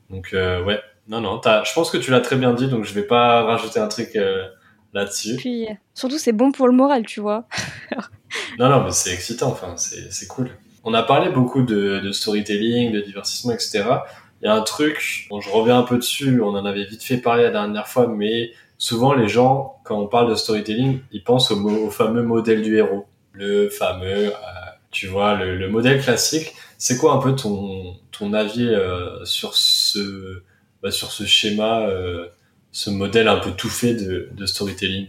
Donc 0.09 0.35
euh, 0.35 0.63
ouais, 0.63 0.81
non, 1.09 1.21
non, 1.21 1.41
je 1.43 1.73
pense 1.73 1.91
que 1.91 1.99
tu 1.99 2.11
l'as 2.11 2.21
très 2.21 2.37
bien 2.37 2.53
dit, 2.53 2.69
donc 2.69 2.85
je 2.85 2.93
vais 2.93 3.05
pas 3.05 3.43
rajouter 3.45 3.79
un 3.79 3.87
truc 3.87 4.17
euh, 4.17 4.49
là-dessus. 4.93 5.37
Puis, 5.37 5.69
surtout, 5.95 6.19
c'est 6.19 6.33
bon 6.33 6.51
pour 6.51 6.67
le 6.67 6.75
moral, 6.75 7.07
tu 7.07 7.21
vois. 7.21 7.45
non, 8.59 8.69
non, 8.69 8.83
mais 8.83 8.91
c'est 8.91 9.13
excitant, 9.13 9.49
enfin, 9.49 9.75
c'est 9.77 10.27
cool. 10.27 10.51
On 10.83 10.95
a 10.95 11.03
parlé 11.03 11.31
beaucoup 11.31 11.63
de, 11.63 12.01
de, 12.01 12.13
storytelling, 12.13 12.93
de 12.93 13.01
divertissement, 13.01 13.53
etc. 13.53 13.85
Il 14.41 14.47
y 14.47 14.49
a 14.49 14.55
un 14.55 14.63
truc, 14.63 15.27
bon, 15.31 15.41
je 15.41 15.51
reviens 15.51 15.79
un 15.79 15.83
peu 15.83 15.97
dessus, 15.97 16.41
on 16.41 16.51
en 16.51 16.65
avait 16.65 16.85
vite 16.85 17.03
fait 17.03 17.19
parler 17.19 17.45
la 17.45 17.51
dernière 17.51 17.89
fois, 17.89 18.09
mais 18.09 18.53
souvent 18.79 19.15
les 19.15 19.29
gens, 19.29 19.81
quand 19.85 19.99
on 19.99 20.07
parle 20.07 20.31
de 20.31 20.35
storytelling, 20.35 21.01
ils 21.13 21.25
pensent 21.25 21.51
au, 21.51 21.57
au 21.57 21.91
fameux 21.91 22.23
modèle 22.23 22.63
du 22.63 22.77
héros. 22.77 23.07
Le 23.33 23.69
fameux, 23.69 24.29
euh, 24.29 24.33
tu 24.91 25.07
vois, 25.07 25.35
le, 25.35 25.57
le, 25.57 25.69
modèle 25.69 26.01
classique. 26.01 26.55
C'est 26.79 26.97
quoi 26.97 27.13
un 27.13 27.19
peu 27.19 27.35
ton, 27.35 27.97
ton 28.13 28.33
avis 28.33 28.69
euh, 28.69 29.25
sur 29.25 29.55
ce 29.55 30.43
bah, 30.83 30.91
sur 30.91 31.11
ce 31.11 31.25
schéma, 31.25 31.87
euh, 31.89 32.29
ce 32.73 32.91
modèle 32.91 33.29
un 33.29 33.39
peu 33.39 33.53
tout 33.53 33.69
fait 33.69 33.95
de, 33.95 34.47
storytelling 34.47 35.09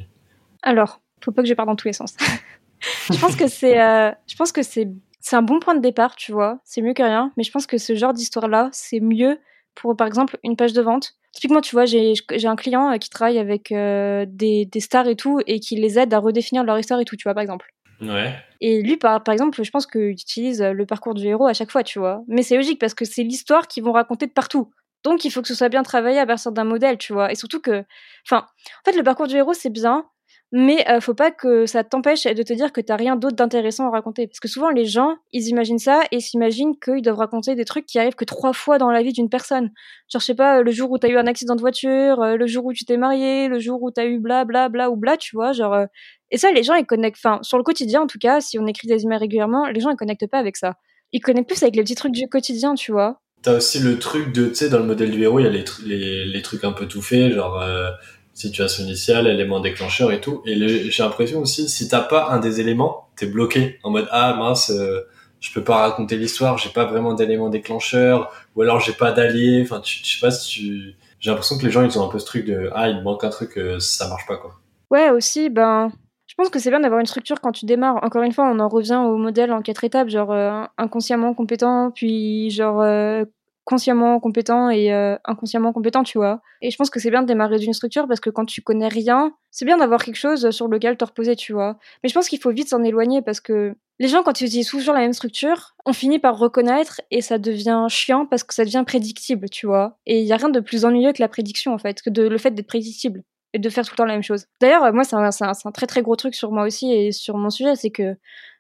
Alors, 0.62 1.02
faut 1.24 1.32
pas 1.32 1.42
que 1.42 1.48
je 1.48 1.54
parte 1.54 1.68
dans 1.68 1.76
tous 1.76 1.88
les 1.88 1.94
sens. 1.94 2.16
je 3.12 3.20
pense 3.20 3.36
que 3.36 3.48
c'est, 3.48 3.82
euh, 3.82 4.12
je 4.28 4.36
pense 4.36 4.52
que 4.52 4.64
c'est, 4.64 4.88
c'est 5.20 5.36
un 5.36 5.42
bon 5.42 5.60
point 5.60 5.76
de 5.76 5.82
départ, 5.82 6.16
tu 6.16 6.32
vois. 6.32 6.60
C'est 6.64 6.82
mieux 6.82 6.94
que 6.94 7.04
rien, 7.04 7.32
mais 7.38 7.44
je 7.44 7.52
pense 7.52 7.68
que 7.68 7.78
ce 7.78 7.96
genre 7.96 8.14
d'histoire-là, 8.14 8.70
c'est 8.72 9.00
mieux 9.00 9.40
pour, 9.76 9.96
par 9.96 10.08
exemple, 10.08 10.38
une 10.44 10.56
page 10.56 10.74
de 10.74 10.82
vente. 10.82 11.14
Typiquement, 11.34 11.62
tu 11.62 11.76
vois, 11.76 11.86
j'ai, 11.86 12.14
j'ai 12.32 12.48
un 12.48 12.56
client 12.56 12.94
euh, 12.94 12.98
qui 12.98 13.10
travaille 13.10 13.38
avec 13.38 13.70
des, 13.72 14.66
des 14.66 14.80
stars 14.80 15.08
et 15.08 15.16
tout, 15.16 15.42
et 15.46 15.60
qui 15.60 15.76
les 15.76 16.00
aide 16.00 16.14
à 16.14 16.20
redéfinir 16.20 16.64
leur 16.64 16.80
histoire 16.80 17.00
et 17.00 17.06
tout, 17.06 17.16
tu 17.16 17.24
vois, 17.24 17.34
par 17.34 17.44
exemple. 17.44 17.74
Ouais. 18.02 18.34
Et 18.62 18.82
lui, 18.82 18.98
par, 18.98 19.24
par 19.24 19.34
exemple, 19.34 19.62
je 19.64 19.70
pense 19.70 19.86
qu'il 19.86 20.10
utilise 20.10 20.62
le 20.62 20.86
parcours 20.86 21.14
du 21.14 21.26
héros 21.28 21.48
à 21.48 21.54
chaque 21.54 21.72
fois, 21.72 21.84
tu 21.84 22.00
vois. 22.00 22.24
Mais 22.28 22.42
c'est 22.42 22.56
logique 22.56 22.80
parce 22.80 22.94
que 22.94 23.06
c'est 23.06 23.24
l'histoire 23.24 23.68
qu'ils 23.68 23.84
vont 23.84 23.92
raconter 23.92 24.26
de 24.26 24.32
partout. 24.32 24.72
Donc, 25.08 25.26
il 25.26 25.32
faut 25.32 25.42
que 25.42 25.48
ce 25.48 25.56
soit 25.56 25.70
bien 25.70 25.84
travaillé 25.84 26.20
à 26.20 26.26
partir 26.26 26.52
d'un 26.52 26.64
modèle, 26.64 26.98
tu 26.98 27.14
vois. 27.14 27.32
Et 27.32 27.36
surtout 27.36 27.60
que, 27.62 27.84
enfin, 28.26 28.46
en 28.86 28.92
fait, 28.92 28.98
le 28.98 29.04
parcours 29.04 29.28
du 29.28 29.36
héros, 29.36 29.54
c'est 29.54 29.70
bien, 29.70 30.06
mais 30.54 30.90
euh, 30.90 31.02
faut 31.02 31.14
pas 31.14 31.32
que 31.32 31.66
ça 31.66 31.84
t'empêche 31.84 32.24
de 32.24 32.44
te 32.44 32.54
dire 32.54 32.72
que 32.72 32.80
t'as 32.80 32.96
rien 32.96 33.18
d'autre 33.18 33.36
d'intéressant 33.36 33.88
à 33.88 33.92
raconter. 33.92 34.28
Parce 34.28 34.40
que 34.40 34.48
souvent, 34.48 34.70
les 34.70 34.86
gens, 34.86 35.16
ils 35.34 35.48
imaginent 35.50 35.80
ça 35.80 36.04
et 36.12 36.22
s'imaginent 36.22 36.80
qu'ils 36.80 37.02
doivent 37.02 37.18
raconter 37.18 37.56
des 37.56 37.66
trucs 37.66 37.86
qui 37.86 38.00
arrivent 38.00 38.16
que 38.16 38.24
trois 38.26 38.54
fois 38.54 38.78
dans 38.78 38.90
la 38.90 39.02
vie 39.02 39.12
d'une 39.12 39.30
personne. 39.30 39.72
Genre, 40.10 40.22
je 40.22 40.26
sais 40.26 40.36
pas, 40.36 40.62
le 40.62 40.72
jour 40.72 40.90
où 40.92 40.98
t'as 40.98 41.10
eu 41.10 41.18
un 41.18 41.28
accident 41.28 41.56
de 41.56 41.62
voiture, 41.62 42.22
euh, 42.22 42.38
le 42.38 42.48
jour 42.48 42.66
où 42.66 42.74
tu 42.74 42.86
t'es 42.86 42.98
marié, 42.98 43.50
le 43.50 43.60
jour 43.60 43.82
où 43.84 43.92
t'as 43.92 44.06
eu 44.06 44.20
bla 44.20 44.46
bla 44.46 44.70
bla 44.70 44.90
ou 44.90 44.96
bla, 44.96 45.18
tu 45.18 45.36
vois. 45.36 45.52
Genre, 45.52 45.74
euh, 45.74 45.86
et 46.32 46.38
ça, 46.38 46.52
les 46.52 46.64
gens, 46.64 46.76
ils 46.76 46.86
connectent, 46.86 47.18
enfin, 47.24 47.40
sur 47.44 47.58
le 47.58 47.64
quotidien, 47.64 48.02
en 48.04 48.08
tout 48.08 48.20
cas, 48.20 48.40
si 48.42 48.58
on 48.60 48.68
écrit 48.68 48.88
des 48.88 49.04
emails 49.04 49.20
régulièrement, 49.20 49.66
les 49.68 49.80
gens, 49.82 49.90
ils 49.90 49.98
connectent 49.98 50.28
pas 50.28 50.40
avec 50.40 50.56
ça. 50.58 50.76
Ils 51.12 51.22
connectent 51.22 51.48
plus 51.50 51.64
avec 51.64 51.76
les 51.76 51.84
petits 51.84 51.96
trucs 51.96 52.14
du 52.14 52.28
quotidien, 52.30 52.74
tu 52.76 52.92
vois. 52.92 53.22
T'as 53.42 53.58
aussi 53.58 53.80
le 53.80 54.00
truc 54.00 54.34
de, 54.34 54.48
tu 54.48 54.56
sais, 54.56 54.70
dans 54.70 54.80
le 54.80 54.86
modèle 54.86 55.12
du 55.12 55.22
héros, 55.24 55.40
il 55.40 55.44
y 55.44 55.48
a 55.48 55.52
les, 55.52 55.64
les, 55.86 56.26
les 56.26 56.42
trucs 56.42 56.64
un 56.64 56.74
peu 56.74 56.88
tout 56.88 57.02
faits, 57.02 57.34
genre 57.34 57.62
euh, 57.62 57.92
situation 58.34 58.84
initiale, 58.84 59.28
élément 59.28 59.60
déclencheur 59.60 60.12
et 60.12 60.22
tout. 60.22 60.42
Et 60.46 60.56
j'ai 60.90 61.04
l'impression 61.04 61.40
aussi, 61.40 61.70
si 61.70 61.88
t'as 61.88 62.02
pas 62.02 62.30
un 62.30 62.40
des 62.40 62.60
éléments, 62.60 63.10
t'es 63.16 63.26
bloqué 63.26 63.80
en 63.84 63.90
mode 63.90 64.08
ah 64.12 64.36
mince, 64.36 64.70
euh, 64.70 65.08
je 65.40 65.52
peux 65.54 65.64
pas 65.64 65.78
raconter 65.78 66.18
l'histoire, 66.18 66.58
j'ai 66.58 66.70
pas 66.70 66.86
vraiment 66.86 67.14
d'élément 67.14 67.50
déclencheur, 67.50 68.32
ou 68.56 68.62
alors 68.62 68.80
j'ai 68.80 68.94
pas 68.94 69.12
d'allié. 69.12 69.62
Enfin, 69.64 69.82
je 69.84 70.04
sais 70.04 70.20
pas 70.20 70.32
si 70.32 70.50
tu. 70.50 70.96
J'ai 71.20 71.32
l'impression 71.32 71.58
que 71.58 71.66
les 71.66 71.72
gens 71.72 71.84
ils 71.84 71.98
ont 71.98 72.06
un 72.06 72.12
peu 72.12 72.20
ce 72.20 72.26
truc 72.26 72.46
de 72.46 72.70
ah 72.74 72.90
il 72.90 73.02
manque 73.02 73.24
un 73.24 73.30
truc, 73.30 73.58
euh, 73.58 73.80
ça 73.80 74.08
marche 74.08 74.28
pas 74.28 74.38
quoi. 74.38 74.60
Ouais 74.92 75.10
aussi, 75.10 75.50
ben 75.50 75.92
pense 76.38 76.50
que 76.50 76.60
c'est 76.60 76.70
bien 76.70 76.80
d'avoir 76.80 77.00
une 77.00 77.08
structure 77.08 77.42
quand 77.42 77.52
tu 77.52 77.66
démarres. 77.66 78.00
Encore 78.04 78.22
une 78.22 78.32
fois, 78.32 78.50
on 78.50 78.60
en 78.60 78.70
revient 78.70 79.02
au 79.04 79.18
modèle 79.18 79.52
en 79.52 79.62
quatre 79.62 79.84
étapes, 79.84 80.08
genre 80.08 80.32
euh, 80.32 80.64
inconsciemment 80.78 81.34
compétent, 81.34 81.92
puis 81.92 82.52
genre 82.52 82.82
euh, 82.82 83.26
consciemment 83.64 84.20
compétent 84.20 84.70
et 84.70 84.94
euh, 84.94 85.18
inconsciemment 85.26 85.74
compétent, 85.74 86.04
tu 86.04 86.20
vois. 86.20 86.42
Et 86.62 86.70
je 86.70 86.78
pense 86.78 86.92
que 86.92 87.00
c'est 87.00 87.10
bien 87.10 87.24
de 87.24 87.28
démarrer 87.28 87.58
d'une 87.58 87.74
structure 87.74 88.08
parce 88.08 88.20
que 88.20 88.30
quand 88.30 88.46
tu 88.46 88.62
connais 88.62 88.88
rien, 88.88 89.34
c'est 89.50 89.66
bien 89.66 89.78
d'avoir 89.78 90.04
quelque 90.04 90.16
chose 90.16 90.52
sur 90.52 90.68
lequel 90.68 90.96
te 90.96 91.04
reposer, 91.04 91.36
tu 91.36 91.54
vois. 91.54 91.78
Mais 92.04 92.10
je 92.10 92.14
pense 92.14 92.30
qu'il 92.30 92.40
faut 92.40 92.52
vite 92.52 92.70
s'en 92.70 92.84
éloigner 92.84 93.24
parce 93.24 93.42
que 93.42 93.76
les 94.00 94.08
gens, 94.08 94.22
quand 94.22 94.40
ils 94.40 94.46
utilisent 94.46 94.70
toujours 94.70 94.94
la 94.94 95.02
même 95.02 95.14
structure, 95.14 95.76
on 95.88 95.92
finit 95.92 96.20
par 96.20 96.38
reconnaître 96.38 97.02
et 97.10 97.22
ça 97.22 97.40
devient 97.40 97.88
chiant 97.90 98.28
parce 98.28 98.44
que 98.44 98.54
ça 98.54 98.64
devient 98.64 98.84
prédictible, 98.86 99.50
tu 99.50 99.66
vois. 99.66 99.98
Et 100.06 100.22
il 100.22 100.28
y 100.28 100.34
a 100.34 100.38
rien 100.38 100.50
de 100.50 100.60
plus 100.60 100.86
ennuyeux 100.86 101.14
que 101.14 101.22
la 101.22 101.28
prédiction, 101.28 101.74
en 101.74 101.80
fait, 101.80 102.04
que 102.04 102.12
le 102.12 102.38
fait 102.38 102.52
d'être 102.52 102.68
prédictible 102.68 103.24
et 103.54 103.60
de 103.60 103.70
faire 103.70 103.86
tout 103.86 103.92
le 103.94 103.98
temps 103.98 104.06
la 104.06 104.14
même 104.14 104.24
chose. 104.24 104.46
D'ailleurs, 104.62 104.94
moi, 104.94 105.04
c'est 105.04 105.16
un, 105.16 105.30
un, 105.42 105.72
très 105.72 105.88
très 105.88 106.02
gros 106.02 106.16
truc 106.16 106.36
sur 106.36 106.52
moi 106.52 106.64
aussi 106.64 106.92
et 106.92 107.12
sur 107.12 107.38
mon 107.38 107.50
sujet, 107.50 107.76
c'est 107.76 107.90
que 107.90 108.16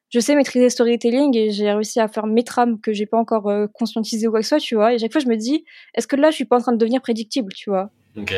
je 0.10 0.20
sais 0.20 0.36
maîtriser 0.36 0.70
storytelling 0.70 1.36
et 1.36 1.52
j'ai 1.52 1.72
réussi 1.72 2.00
à 2.00 2.08
faire 2.08 2.28
mes 2.28 2.44
trames 2.44 2.80
que 2.80 2.94
j'ai 2.94 3.06
pas 3.06 3.18
encore 3.18 3.50
euh, 3.50 3.68
conscientisé 3.68 4.28
ou 4.28 4.32
quoi 4.32 4.40
que 4.40 4.46
ce 4.46 4.50
soit, 4.50 4.60
tu 4.60 4.76
vois. 4.76 4.94
Et 4.94 5.00
chaque 5.00 5.12
fois, 5.12 5.22
je 5.22 5.28
me 5.28 5.36
dis, 5.36 5.66
est-ce 5.96 6.08
que 6.08 6.16
là, 6.16 6.32
je 6.32 6.36
suis 6.36 6.46
pas 6.46 6.58
en 6.58 6.62
train 6.62 6.72
de 6.72 6.78
devenir 6.78 7.02
prédictible, 7.02 7.52
tu 7.54 7.70
vois? 7.70 7.90
Ok. 8.18 8.34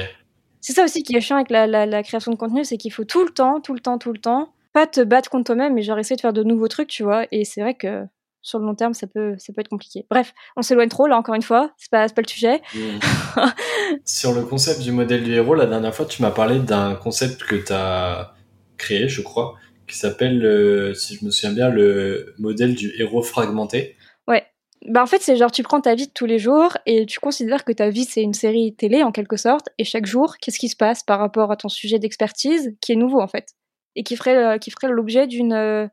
C'est 0.61 0.73
ça 0.73 0.83
aussi 0.83 1.03
qui 1.03 1.15
est 1.15 1.21
chiant 1.21 1.37
avec 1.37 1.51
la, 1.51 1.67
la, 1.67 1.85
la 1.85 2.03
création 2.03 2.31
de 2.31 2.37
contenu, 2.37 2.65
c'est 2.65 2.77
qu'il 2.77 2.91
faut 2.91 3.05
tout 3.05 3.23
le 3.23 3.29
temps, 3.31 3.61
tout 3.61 3.73
le 3.73 3.79
temps, 3.79 3.97
tout 3.97 4.11
le 4.11 4.19
temps, 4.19 4.51
pas 4.73 4.87
te 4.87 5.01
battre 5.01 5.29
contre 5.29 5.45
toi-même, 5.45 5.73
mais 5.73 5.83
genre 5.83 5.99
essayer 5.99 6.15
de 6.15 6.21
faire 6.21 6.33
de 6.33 6.43
nouveaux 6.43 6.67
trucs, 6.67 6.89
tu 6.89 7.03
vois. 7.03 7.25
Et 7.31 7.45
c'est 7.45 7.61
vrai 7.61 7.75
que 7.75 8.05
sur 8.41 8.59
le 8.59 8.65
long 8.65 8.75
terme, 8.75 8.93
ça 8.93 9.07
peut, 9.07 9.35
ça 9.37 9.53
peut 9.53 9.61
être 9.61 9.69
compliqué. 9.69 10.05
Bref, 10.09 10.33
on 10.55 10.61
s'éloigne 10.61 10.89
trop 10.89 11.07
là, 11.07 11.17
encore 11.17 11.35
une 11.35 11.41
fois, 11.41 11.71
c'est 11.77 11.91
pas, 11.91 12.07
pas 12.07 12.21
le 12.21 12.27
sujet. 12.27 12.61
Mmh. 12.73 13.39
sur 14.05 14.33
le 14.33 14.43
concept 14.43 14.81
du 14.81 14.91
modèle 14.91 15.23
du 15.23 15.33
héros, 15.33 15.55
la 15.55 15.65
dernière 15.65 15.93
fois, 15.93 16.05
tu 16.05 16.21
m'as 16.21 16.31
parlé 16.31 16.59
d'un 16.59 16.95
concept 16.95 17.43
que 17.43 17.55
tu 17.55 17.73
as 17.73 18.33
créé, 18.77 19.09
je 19.09 19.21
crois, 19.21 19.55
qui 19.87 19.97
s'appelle, 19.97 20.95
si 20.95 21.15
je 21.15 21.25
me 21.25 21.31
souviens 21.31 21.53
bien, 21.53 21.69
le 21.69 22.33
modèle 22.37 22.75
du 22.75 22.93
héros 22.97 23.21
fragmenté. 23.21 23.97
Ouais. 24.27 24.45
Bah 24.87 25.03
en 25.03 25.07
fait, 25.07 25.21
c'est 25.21 25.35
genre 25.35 25.51
tu 25.51 25.63
prends 25.63 25.81
ta 25.81 25.93
vie 25.93 26.07
de 26.07 26.13
tous 26.13 26.25
les 26.25 26.39
jours 26.39 26.77
et 26.85 27.05
tu 27.05 27.19
considères 27.19 27.65
que 27.65 27.73
ta 27.73 27.89
vie 27.89 28.05
c'est 28.05 28.21
une 28.21 28.33
série 28.33 28.73
télé 28.75 29.03
en 29.03 29.11
quelque 29.11 29.35
sorte 29.35 29.67
et 29.77 29.83
chaque 29.83 30.05
jour, 30.05 30.37
qu'est-ce 30.37 30.57
qui 30.57 30.69
se 30.69 30.77
passe 30.77 31.03
par 31.03 31.19
rapport 31.19 31.51
à 31.51 31.57
ton 31.57 31.67
sujet 31.67 31.99
d'expertise 31.99 32.73
qui 32.79 32.93
est 32.93 32.95
nouveau 32.95 33.19
en 33.19 33.27
fait 33.27 33.55
et 33.95 34.03
qui 34.03 34.15
ferait 34.15 34.37
euh, 34.37 34.57
qui 34.57 34.71
ferait 34.71 34.87
l'objet 34.87 35.27
d'une 35.27 35.51
euh, 35.53 35.87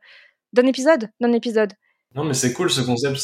d'un 0.53 0.65
épisode, 0.65 1.09
d'un 1.19 1.33
épisode. 1.33 1.73
Non, 2.15 2.23
mais 2.23 2.33
c'est 2.33 2.53
cool 2.53 2.69
ce 2.69 2.81
concept, 2.81 3.17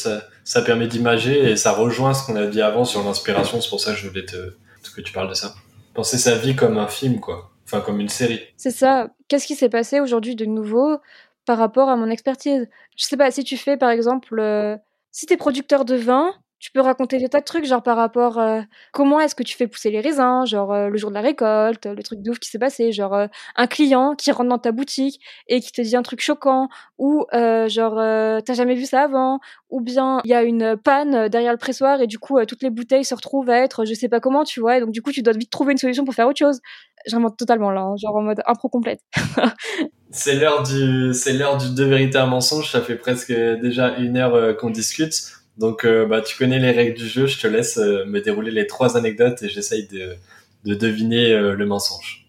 ça, 0.44 0.62
permet 0.62 0.86
d'imager 0.86 1.50
et 1.50 1.56
ça 1.56 1.72
rejoint 1.72 2.14
ce 2.14 2.24
qu'on 2.26 2.36
a 2.36 2.46
dit 2.46 2.62
avant 2.62 2.84
sur 2.84 3.02
l'inspiration. 3.02 3.60
C'est 3.60 3.68
pour 3.68 3.80
ça 3.80 3.92
que 3.92 3.98
je 3.98 4.08
voulais 4.08 4.24
te, 4.24 4.56
que 4.94 5.00
tu 5.00 5.12
parles 5.12 5.28
de 5.28 5.34
ça. 5.34 5.54
Penser 5.94 6.18
sa 6.18 6.36
vie 6.36 6.54
comme 6.54 6.78
un 6.78 6.88
film, 6.88 7.20
quoi. 7.20 7.50
Enfin, 7.64 7.80
comme 7.80 8.00
une 8.00 8.08
série. 8.08 8.40
C'est 8.56 8.70
ça. 8.70 9.08
Qu'est-ce 9.28 9.46
qui 9.46 9.54
s'est 9.54 9.68
passé 9.68 10.00
aujourd'hui 10.00 10.36
de 10.36 10.44
nouveau 10.44 10.98
par 11.46 11.58
rapport 11.58 11.88
à 11.88 11.96
mon 11.96 12.10
expertise? 12.10 12.68
Je 12.96 13.04
sais 13.04 13.16
pas, 13.16 13.30
si 13.30 13.42
tu 13.42 13.56
fais 13.56 13.76
par 13.76 13.90
exemple, 13.90 14.38
euh, 14.38 14.76
si 15.10 15.26
tu 15.26 15.32
es 15.32 15.36
producteur 15.36 15.84
de 15.84 15.96
vin, 15.96 16.32
tu 16.64 16.70
peux 16.70 16.80
raconter 16.80 17.18
des 17.18 17.28
tas 17.28 17.40
de 17.40 17.44
trucs, 17.44 17.66
genre 17.66 17.82
par 17.82 17.94
rapport 17.94 18.38
euh, 18.38 18.62
comment 18.90 19.20
est-ce 19.20 19.34
que 19.34 19.42
tu 19.42 19.54
fais 19.54 19.66
pousser 19.66 19.90
les 19.90 20.00
raisins, 20.00 20.46
genre 20.46 20.72
euh, 20.72 20.88
le 20.88 20.96
jour 20.96 21.10
de 21.10 21.14
la 21.14 21.20
récolte, 21.20 21.84
le 21.84 22.02
truc 22.02 22.22
de 22.22 22.30
ouf 22.30 22.38
qui 22.38 22.48
s'est 22.48 22.58
passé, 22.58 22.90
genre 22.90 23.12
euh, 23.12 23.26
un 23.54 23.66
client 23.66 24.14
qui 24.14 24.32
rentre 24.32 24.48
dans 24.48 24.58
ta 24.58 24.72
boutique 24.72 25.20
et 25.46 25.60
qui 25.60 25.72
te 25.72 25.82
dit 25.82 25.94
un 25.94 26.00
truc 26.00 26.22
choquant, 26.22 26.70
ou 26.96 27.26
genre 27.66 27.96
t'as 28.42 28.54
jamais 28.54 28.76
vu 28.76 28.86
ça 28.86 29.02
avant, 29.02 29.40
ou 29.68 29.82
bien 29.82 30.22
il 30.24 30.30
y 30.30 30.34
a 30.34 30.42
une 30.42 30.78
panne 30.78 31.28
derrière 31.28 31.52
le 31.52 31.58
pressoir 31.58 32.00
et 32.00 32.06
du 32.06 32.18
coup 32.18 32.42
toutes 32.46 32.62
les 32.62 32.70
bouteilles 32.70 33.04
se 33.04 33.14
retrouvent 33.14 33.50
à 33.50 33.58
être 33.58 33.84
je 33.84 33.92
sais 33.92 34.08
pas 34.08 34.20
comment, 34.20 34.44
tu 34.44 34.60
vois, 34.60 34.78
et 34.78 34.80
donc 34.80 34.90
du 34.90 35.02
coup 35.02 35.12
tu 35.12 35.20
dois 35.20 35.34
vite 35.34 35.50
trouver 35.50 35.72
une 35.72 35.78
solution 35.78 36.06
pour 36.06 36.14
faire 36.14 36.28
autre 36.28 36.38
chose. 36.38 36.62
J'invente 37.04 37.36
totalement 37.36 37.72
là, 37.72 37.82
hein, 37.82 37.96
genre 37.98 38.16
en 38.16 38.22
mode 38.22 38.40
impro 38.46 38.70
complète. 38.70 39.00
c'est 40.10 40.36
l'heure 40.36 40.62
du, 40.62 41.12
c'est 41.12 41.34
l'heure 41.34 41.58
du 41.58 41.74
deux 41.74 41.84
véritables 41.84 42.30
mensonges. 42.30 42.72
Ça 42.72 42.80
fait 42.80 42.96
presque 42.96 43.32
déjà 43.32 43.98
une 43.98 44.16
heure 44.16 44.56
qu'on 44.56 44.70
discute. 44.70 45.43
Donc, 45.56 45.84
euh, 45.84 46.06
bah, 46.06 46.20
tu 46.20 46.36
connais 46.36 46.58
les 46.58 46.72
règles 46.72 46.94
du 46.94 47.06
jeu. 47.06 47.26
Je 47.26 47.40
te 47.40 47.46
laisse 47.46 47.78
euh, 47.78 48.04
me 48.06 48.20
dérouler 48.20 48.50
les 48.50 48.66
trois 48.66 48.96
anecdotes 48.96 49.42
et 49.42 49.48
j'essaye 49.48 49.86
de, 49.86 50.16
de 50.64 50.74
deviner 50.74 51.32
euh, 51.32 51.54
le 51.54 51.66
mensonge. 51.66 52.26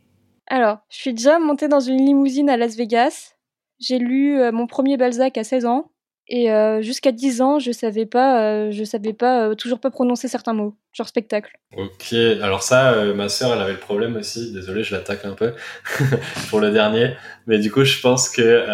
Alors, 0.48 0.78
je 0.90 0.98
suis 0.98 1.14
déjà 1.14 1.40
montée 1.40 1.68
dans 1.68 1.80
une 1.80 2.06
limousine 2.06 2.50
à 2.50 2.58
Las 2.58 2.76
Vegas. 2.76 3.34
J'ai 3.80 3.98
lu 3.98 4.40
mon 4.54 4.68
premier 4.68 4.96
Balzac 4.96 5.38
à 5.38 5.44
16 5.44 5.66
ans. 5.66 5.92
Et 6.28 6.48
jusqu'à 6.82 7.12
10 7.12 7.42
ans, 7.42 7.60
je 7.60 7.72
savais 7.72 8.06
pas, 8.06 8.72
je 8.72 8.84
savais 8.84 9.12
pas, 9.12 9.54
toujours 9.56 9.80
pas 9.80 9.92
prononcer 9.92 10.28
certains 10.28 10.54
mots, 10.54 10.76
genre 10.94 11.08
spectacle. 11.08 11.52
Ok, 11.76 12.14
alors 12.14 12.64
ça, 12.64 13.14
ma 13.14 13.28
sœur, 13.28 13.54
elle 13.54 13.62
avait 13.62 13.74
le 13.74 13.80
problème 13.80 14.16
aussi. 14.16 14.54
Désolé, 14.54 14.84
je 14.84 14.96
l'attaque 14.96 15.26
un 15.26 15.34
peu 15.34 15.54
pour 16.50 16.62
le 16.62 16.72
dernier, 16.72 17.16
mais 17.48 17.58
du 17.60 17.70
coup, 17.70 17.84
je 17.84 18.00
pense 18.00 18.30
que 18.30 18.66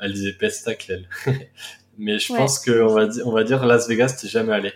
elle 0.00 0.12
disait 0.12 0.32
pestacle 0.32 1.04
elle. 1.26 1.34
Mais 1.98 2.18
je 2.18 2.34
pense 2.34 2.58
qu'on 2.64 2.86
va, 2.86 3.06
on 3.24 3.32
va 3.32 3.44
dire 3.44 3.64
Las 3.64 3.88
Vegas, 3.88 4.18
t'es 4.20 4.28
jamais 4.28 4.52
allé. 4.52 4.72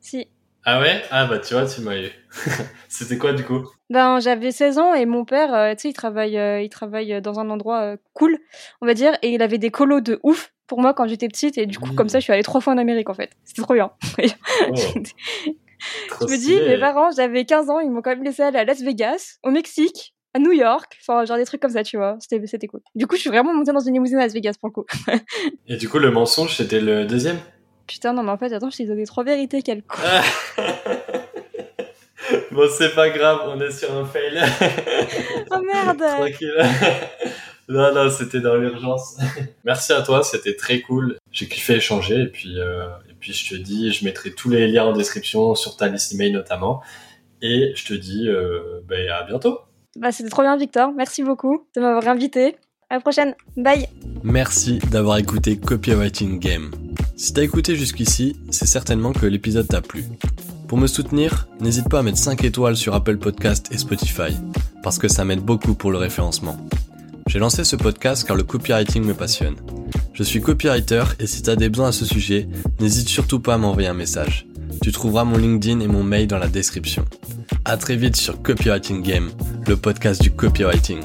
Si. 0.00 0.28
Ah 0.66 0.80
ouais? 0.80 1.02
Ah 1.10 1.26
bah 1.26 1.38
tu 1.38 1.54
vois, 1.54 1.66
tu 1.66 1.82
m'as 1.82 1.96
eu. 1.96 2.08
C'était 2.88 3.18
quoi 3.18 3.32
du 3.32 3.44
coup? 3.44 3.68
Ben 3.90 4.18
j'avais 4.20 4.50
16 4.50 4.78
ans 4.78 4.94
et 4.94 5.04
mon 5.04 5.24
père, 5.24 5.54
euh, 5.54 5.74
tu 5.74 5.82
sais, 5.82 5.88
il 5.90 5.92
travaille, 5.92 6.38
euh, 6.38 6.62
il 6.62 6.70
travaille 6.70 7.20
dans 7.20 7.38
un 7.38 7.50
endroit 7.50 7.82
euh, 7.82 7.96
cool, 8.14 8.38
on 8.80 8.86
va 8.86 8.94
dire, 8.94 9.12
et 9.22 9.28
il 9.28 9.42
avait 9.42 9.58
des 9.58 9.70
colos 9.70 10.00
de 10.00 10.20
ouf 10.22 10.52
pour 10.66 10.80
moi 10.80 10.94
quand 10.94 11.06
j'étais 11.06 11.28
petite 11.28 11.58
et 11.58 11.66
du 11.66 11.78
coup 11.78 11.92
comme 11.94 12.08
ça 12.08 12.18
je 12.20 12.24
suis 12.24 12.32
allée 12.32 12.42
trois 12.42 12.62
fois 12.62 12.72
en 12.72 12.78
Amérique 12.78 13.10
en 13.10 13.14
fait. 13.14 13.30
C'était 13.44 13.62
trop 13.62 13.74
bien. 13.74 13.92
Oh. 16.20 16.26
je 16.28 16.32
me 16.32 16.38
dis, 16.38 16.56
mes 16.56 16.78
parents, 16.78 17.10
j'avais 17.10 17.44
15 17.44 17.68
ans, 17.68 17.80
ils 17.80 17.90
m'ont 17.90 18.00
quand 18.00 18.10
même 18.10 18.22
laissé 18.22 18.42
aller 18.42 18.58
à 18.58 18.64
Las 18.64 18.80
Vegas, 18.80 19.38
au 19.42 19.50
Mexique, 19.50 20.13
à 20.34 20.40
New 20.40 20.52
York, 20.52 20.98
enfin 21.00 21.24
genre 21.24 21.36
des 21.36 21.44
trucs 21.44 21.62
comme 21.62 21.70
ça, 21.70 21.84
tu 21.84 21.96
vois. 21.96 22.16
C'était 22.20 22.44
c'était 22.46 22.66
cool. 22.66 22.80
Du 22.94 23.06
coup, 23.06 23.14
je 23.14 23.20
suis 23.20 23.30
vraiment 23.30 23.54
montée 23.54 23.72
dans 23.72 23.80
une 23.80 23.94
limousine 23.94 24.18
à 24.18 24.22
Las 24.22 24.34
Vegas 24.34 24.54
pour 24.60 24.68
le 24.68 24.72
coup. 24.72 24.86
Et 25.68 25.76
du 25.76 25.88
coup, 25.88 26.00
le 26.00 26.10
mensonge, 26.10 26.56
c'était 26.56 26.80
le 26.80 27.06
deuxième? 27.06 27.38
Putain, 27.86 28.12
non, 28.12 28.22
mais 28.22 28.32
en 28.32 28.38
fait, 28.38 28.52
attends, 28.52 28.70
je 28.70 28.78
t'ai 28.78 28.86
donné 28.86 29.06
trois 29.06 29.22
vérités, 29.24 29.62
quel 29.62 29.82
con. 29.82 29.98
bon, 32.50 32.68
c'est 32.76 32.94
pas 32.94 33.10
grave, 33.10 33.42
on 33.46 33.60
est 33.60 33.70
sur 33.70 33.94
un 33.94 34.04
fail. 34.04 34.42
oh 35.50 35.60
merde 35.60 35.98
Tranquille. 35.98 36.64
non, 37.68 37.94
non, 37.94 38.10
c'était 38.10 38.40
dans 38.40 38.56
l'urgence. 38.56 39.16
Merci 39.64 39.92
à 39.92 40.02
toi, 40.02 40.24
c'était 40.24 40.56
très 40.56 40.80
cool. 40.80 41.16
J'ai 41.30 41.46
kiffé 41.46 41.74
échanger 41.74 42.22
et 42.22 42.26
puis, 42.26 42.58
euh, 42.58 42.86
et 43.08 43.14
puis 43.20 43.32
je 43.32 43.50
te 43.50 43.54
dis, 43.54 43.92
je 43.92 44.04
mettrai 44.04 44.32
tous 44.32 44.48
les 44.50 44.66
liens 44.66 44.86
en 44.86 44.92
description 44.92 45.54
sur 45.54 45.76
ta 45.76 45.88
liste 45.88 46.12
email 46.12 46.32
notamment. 46.32 46.82
Et 47.42 47.72
je 47.76 47.84
te 47.84 47.94
dis 47.94 48.28
euh, 48.28 48.80
ben, 48.88 49.08
à 49.10 49.22
bientôt. 49.22 49.60
Bah, 49.96 50.12
c'était 50.12 50.30
trop 50.30 50.42
bien, 50.42 50.56
Victor. 50.56 50.92
Merci 50.92 51.22
beaucoup 51.22 51.66
de 51.74 51.80
m'avoir 51.80 52.08
invité. 52.08 52.56
À 52.90 52.94
la 52.94 53.00
prochaine. 53.00 53.34
Bye. 53.56 53.88
Merci 54.22 54.78
d'avoir 54.90 55.18
écouté 55.18 55.56
Copywriting 55.56 56.38
Game. 56.38 56.70
Si 57.16 57.32
t'as 57.32 57.42
écouté 57.42 57.76
jusqu'ici, 57.76 58.36
c'est 58.50 58.66
certainement 58.66 59.12
que 59.12 59.26
l'épisode 59.26 59.68
t'a 59.68 59.80
plu. 59.80 60.04
Pour 60.68 60.78
me 60.78 60.86
soutenir, 60.86 61.48
n'hésite 61.60 61.88
pas 61.88 62.00
à 62.00 62.02
mettre 62.02 62.18
5 62.18 62.42
étoiles 62.44 62.76
sur 62.76 62.94
Apple 62.94 63.18
Podcast 63.18 63.68
et 63.70 63.78
Spotify, 63.78 64.36
parce 64.82 64.98
que 64.98 65.08
ça 65.08 65.24
m'aide 65.24 65.40
beaucoup 65.40 65.74
pour 65.74 65.92
le 65.92 65.98
référencement. 65.98 66.56
J'ai 67.26 67.38
lancé 67.38 67.64
ce 67.64 67.76
podcast 67.76 68.26
car 68.26 68.36
le 68.36 68.42
copywriting 68.42 69.04
me 69.04 69.14
passionne. 69.14 69.56
Je 70.12 70.22
suis 70.22 70.40
copywriter 70.40 71.04
et 71.18 71.26
si 71.26 71.42
t'as 71.42 71.56
des 71.56 71.68
besoins 71.68 71.88
à 71.88 71.92
ce 71.92 72.04
sujet, 72.04 72.48
n'hésite 72.80 73.08
surtout 73.08 73.40
pas 73.40 73.54
à 73.54 73.58
m'envoyer 73.58 73.88
un 73.88 73.94
message. 73.94 74.46
Tu 74.82 74.92
trouveras 74.92 75.24
mon 75.24 75.38
LinkedIn 75.38 75.80
et 75.80 75.88
mon 75.88 76.02
mail 76.02 76.26
dans 76.26 76.38
la 76.38 76.48
description. 76.48 77.04
À 77.64 77.76
très 77.76 77.96
vite 77.96 78.16
sur 78.16 78.42
Copywriting 78.42 79.02
Game, 79.02 79.30
le 79.66 79.76
podcast 79.76 80.20
du 80.22 80.30
copywriting. 80.30 81.00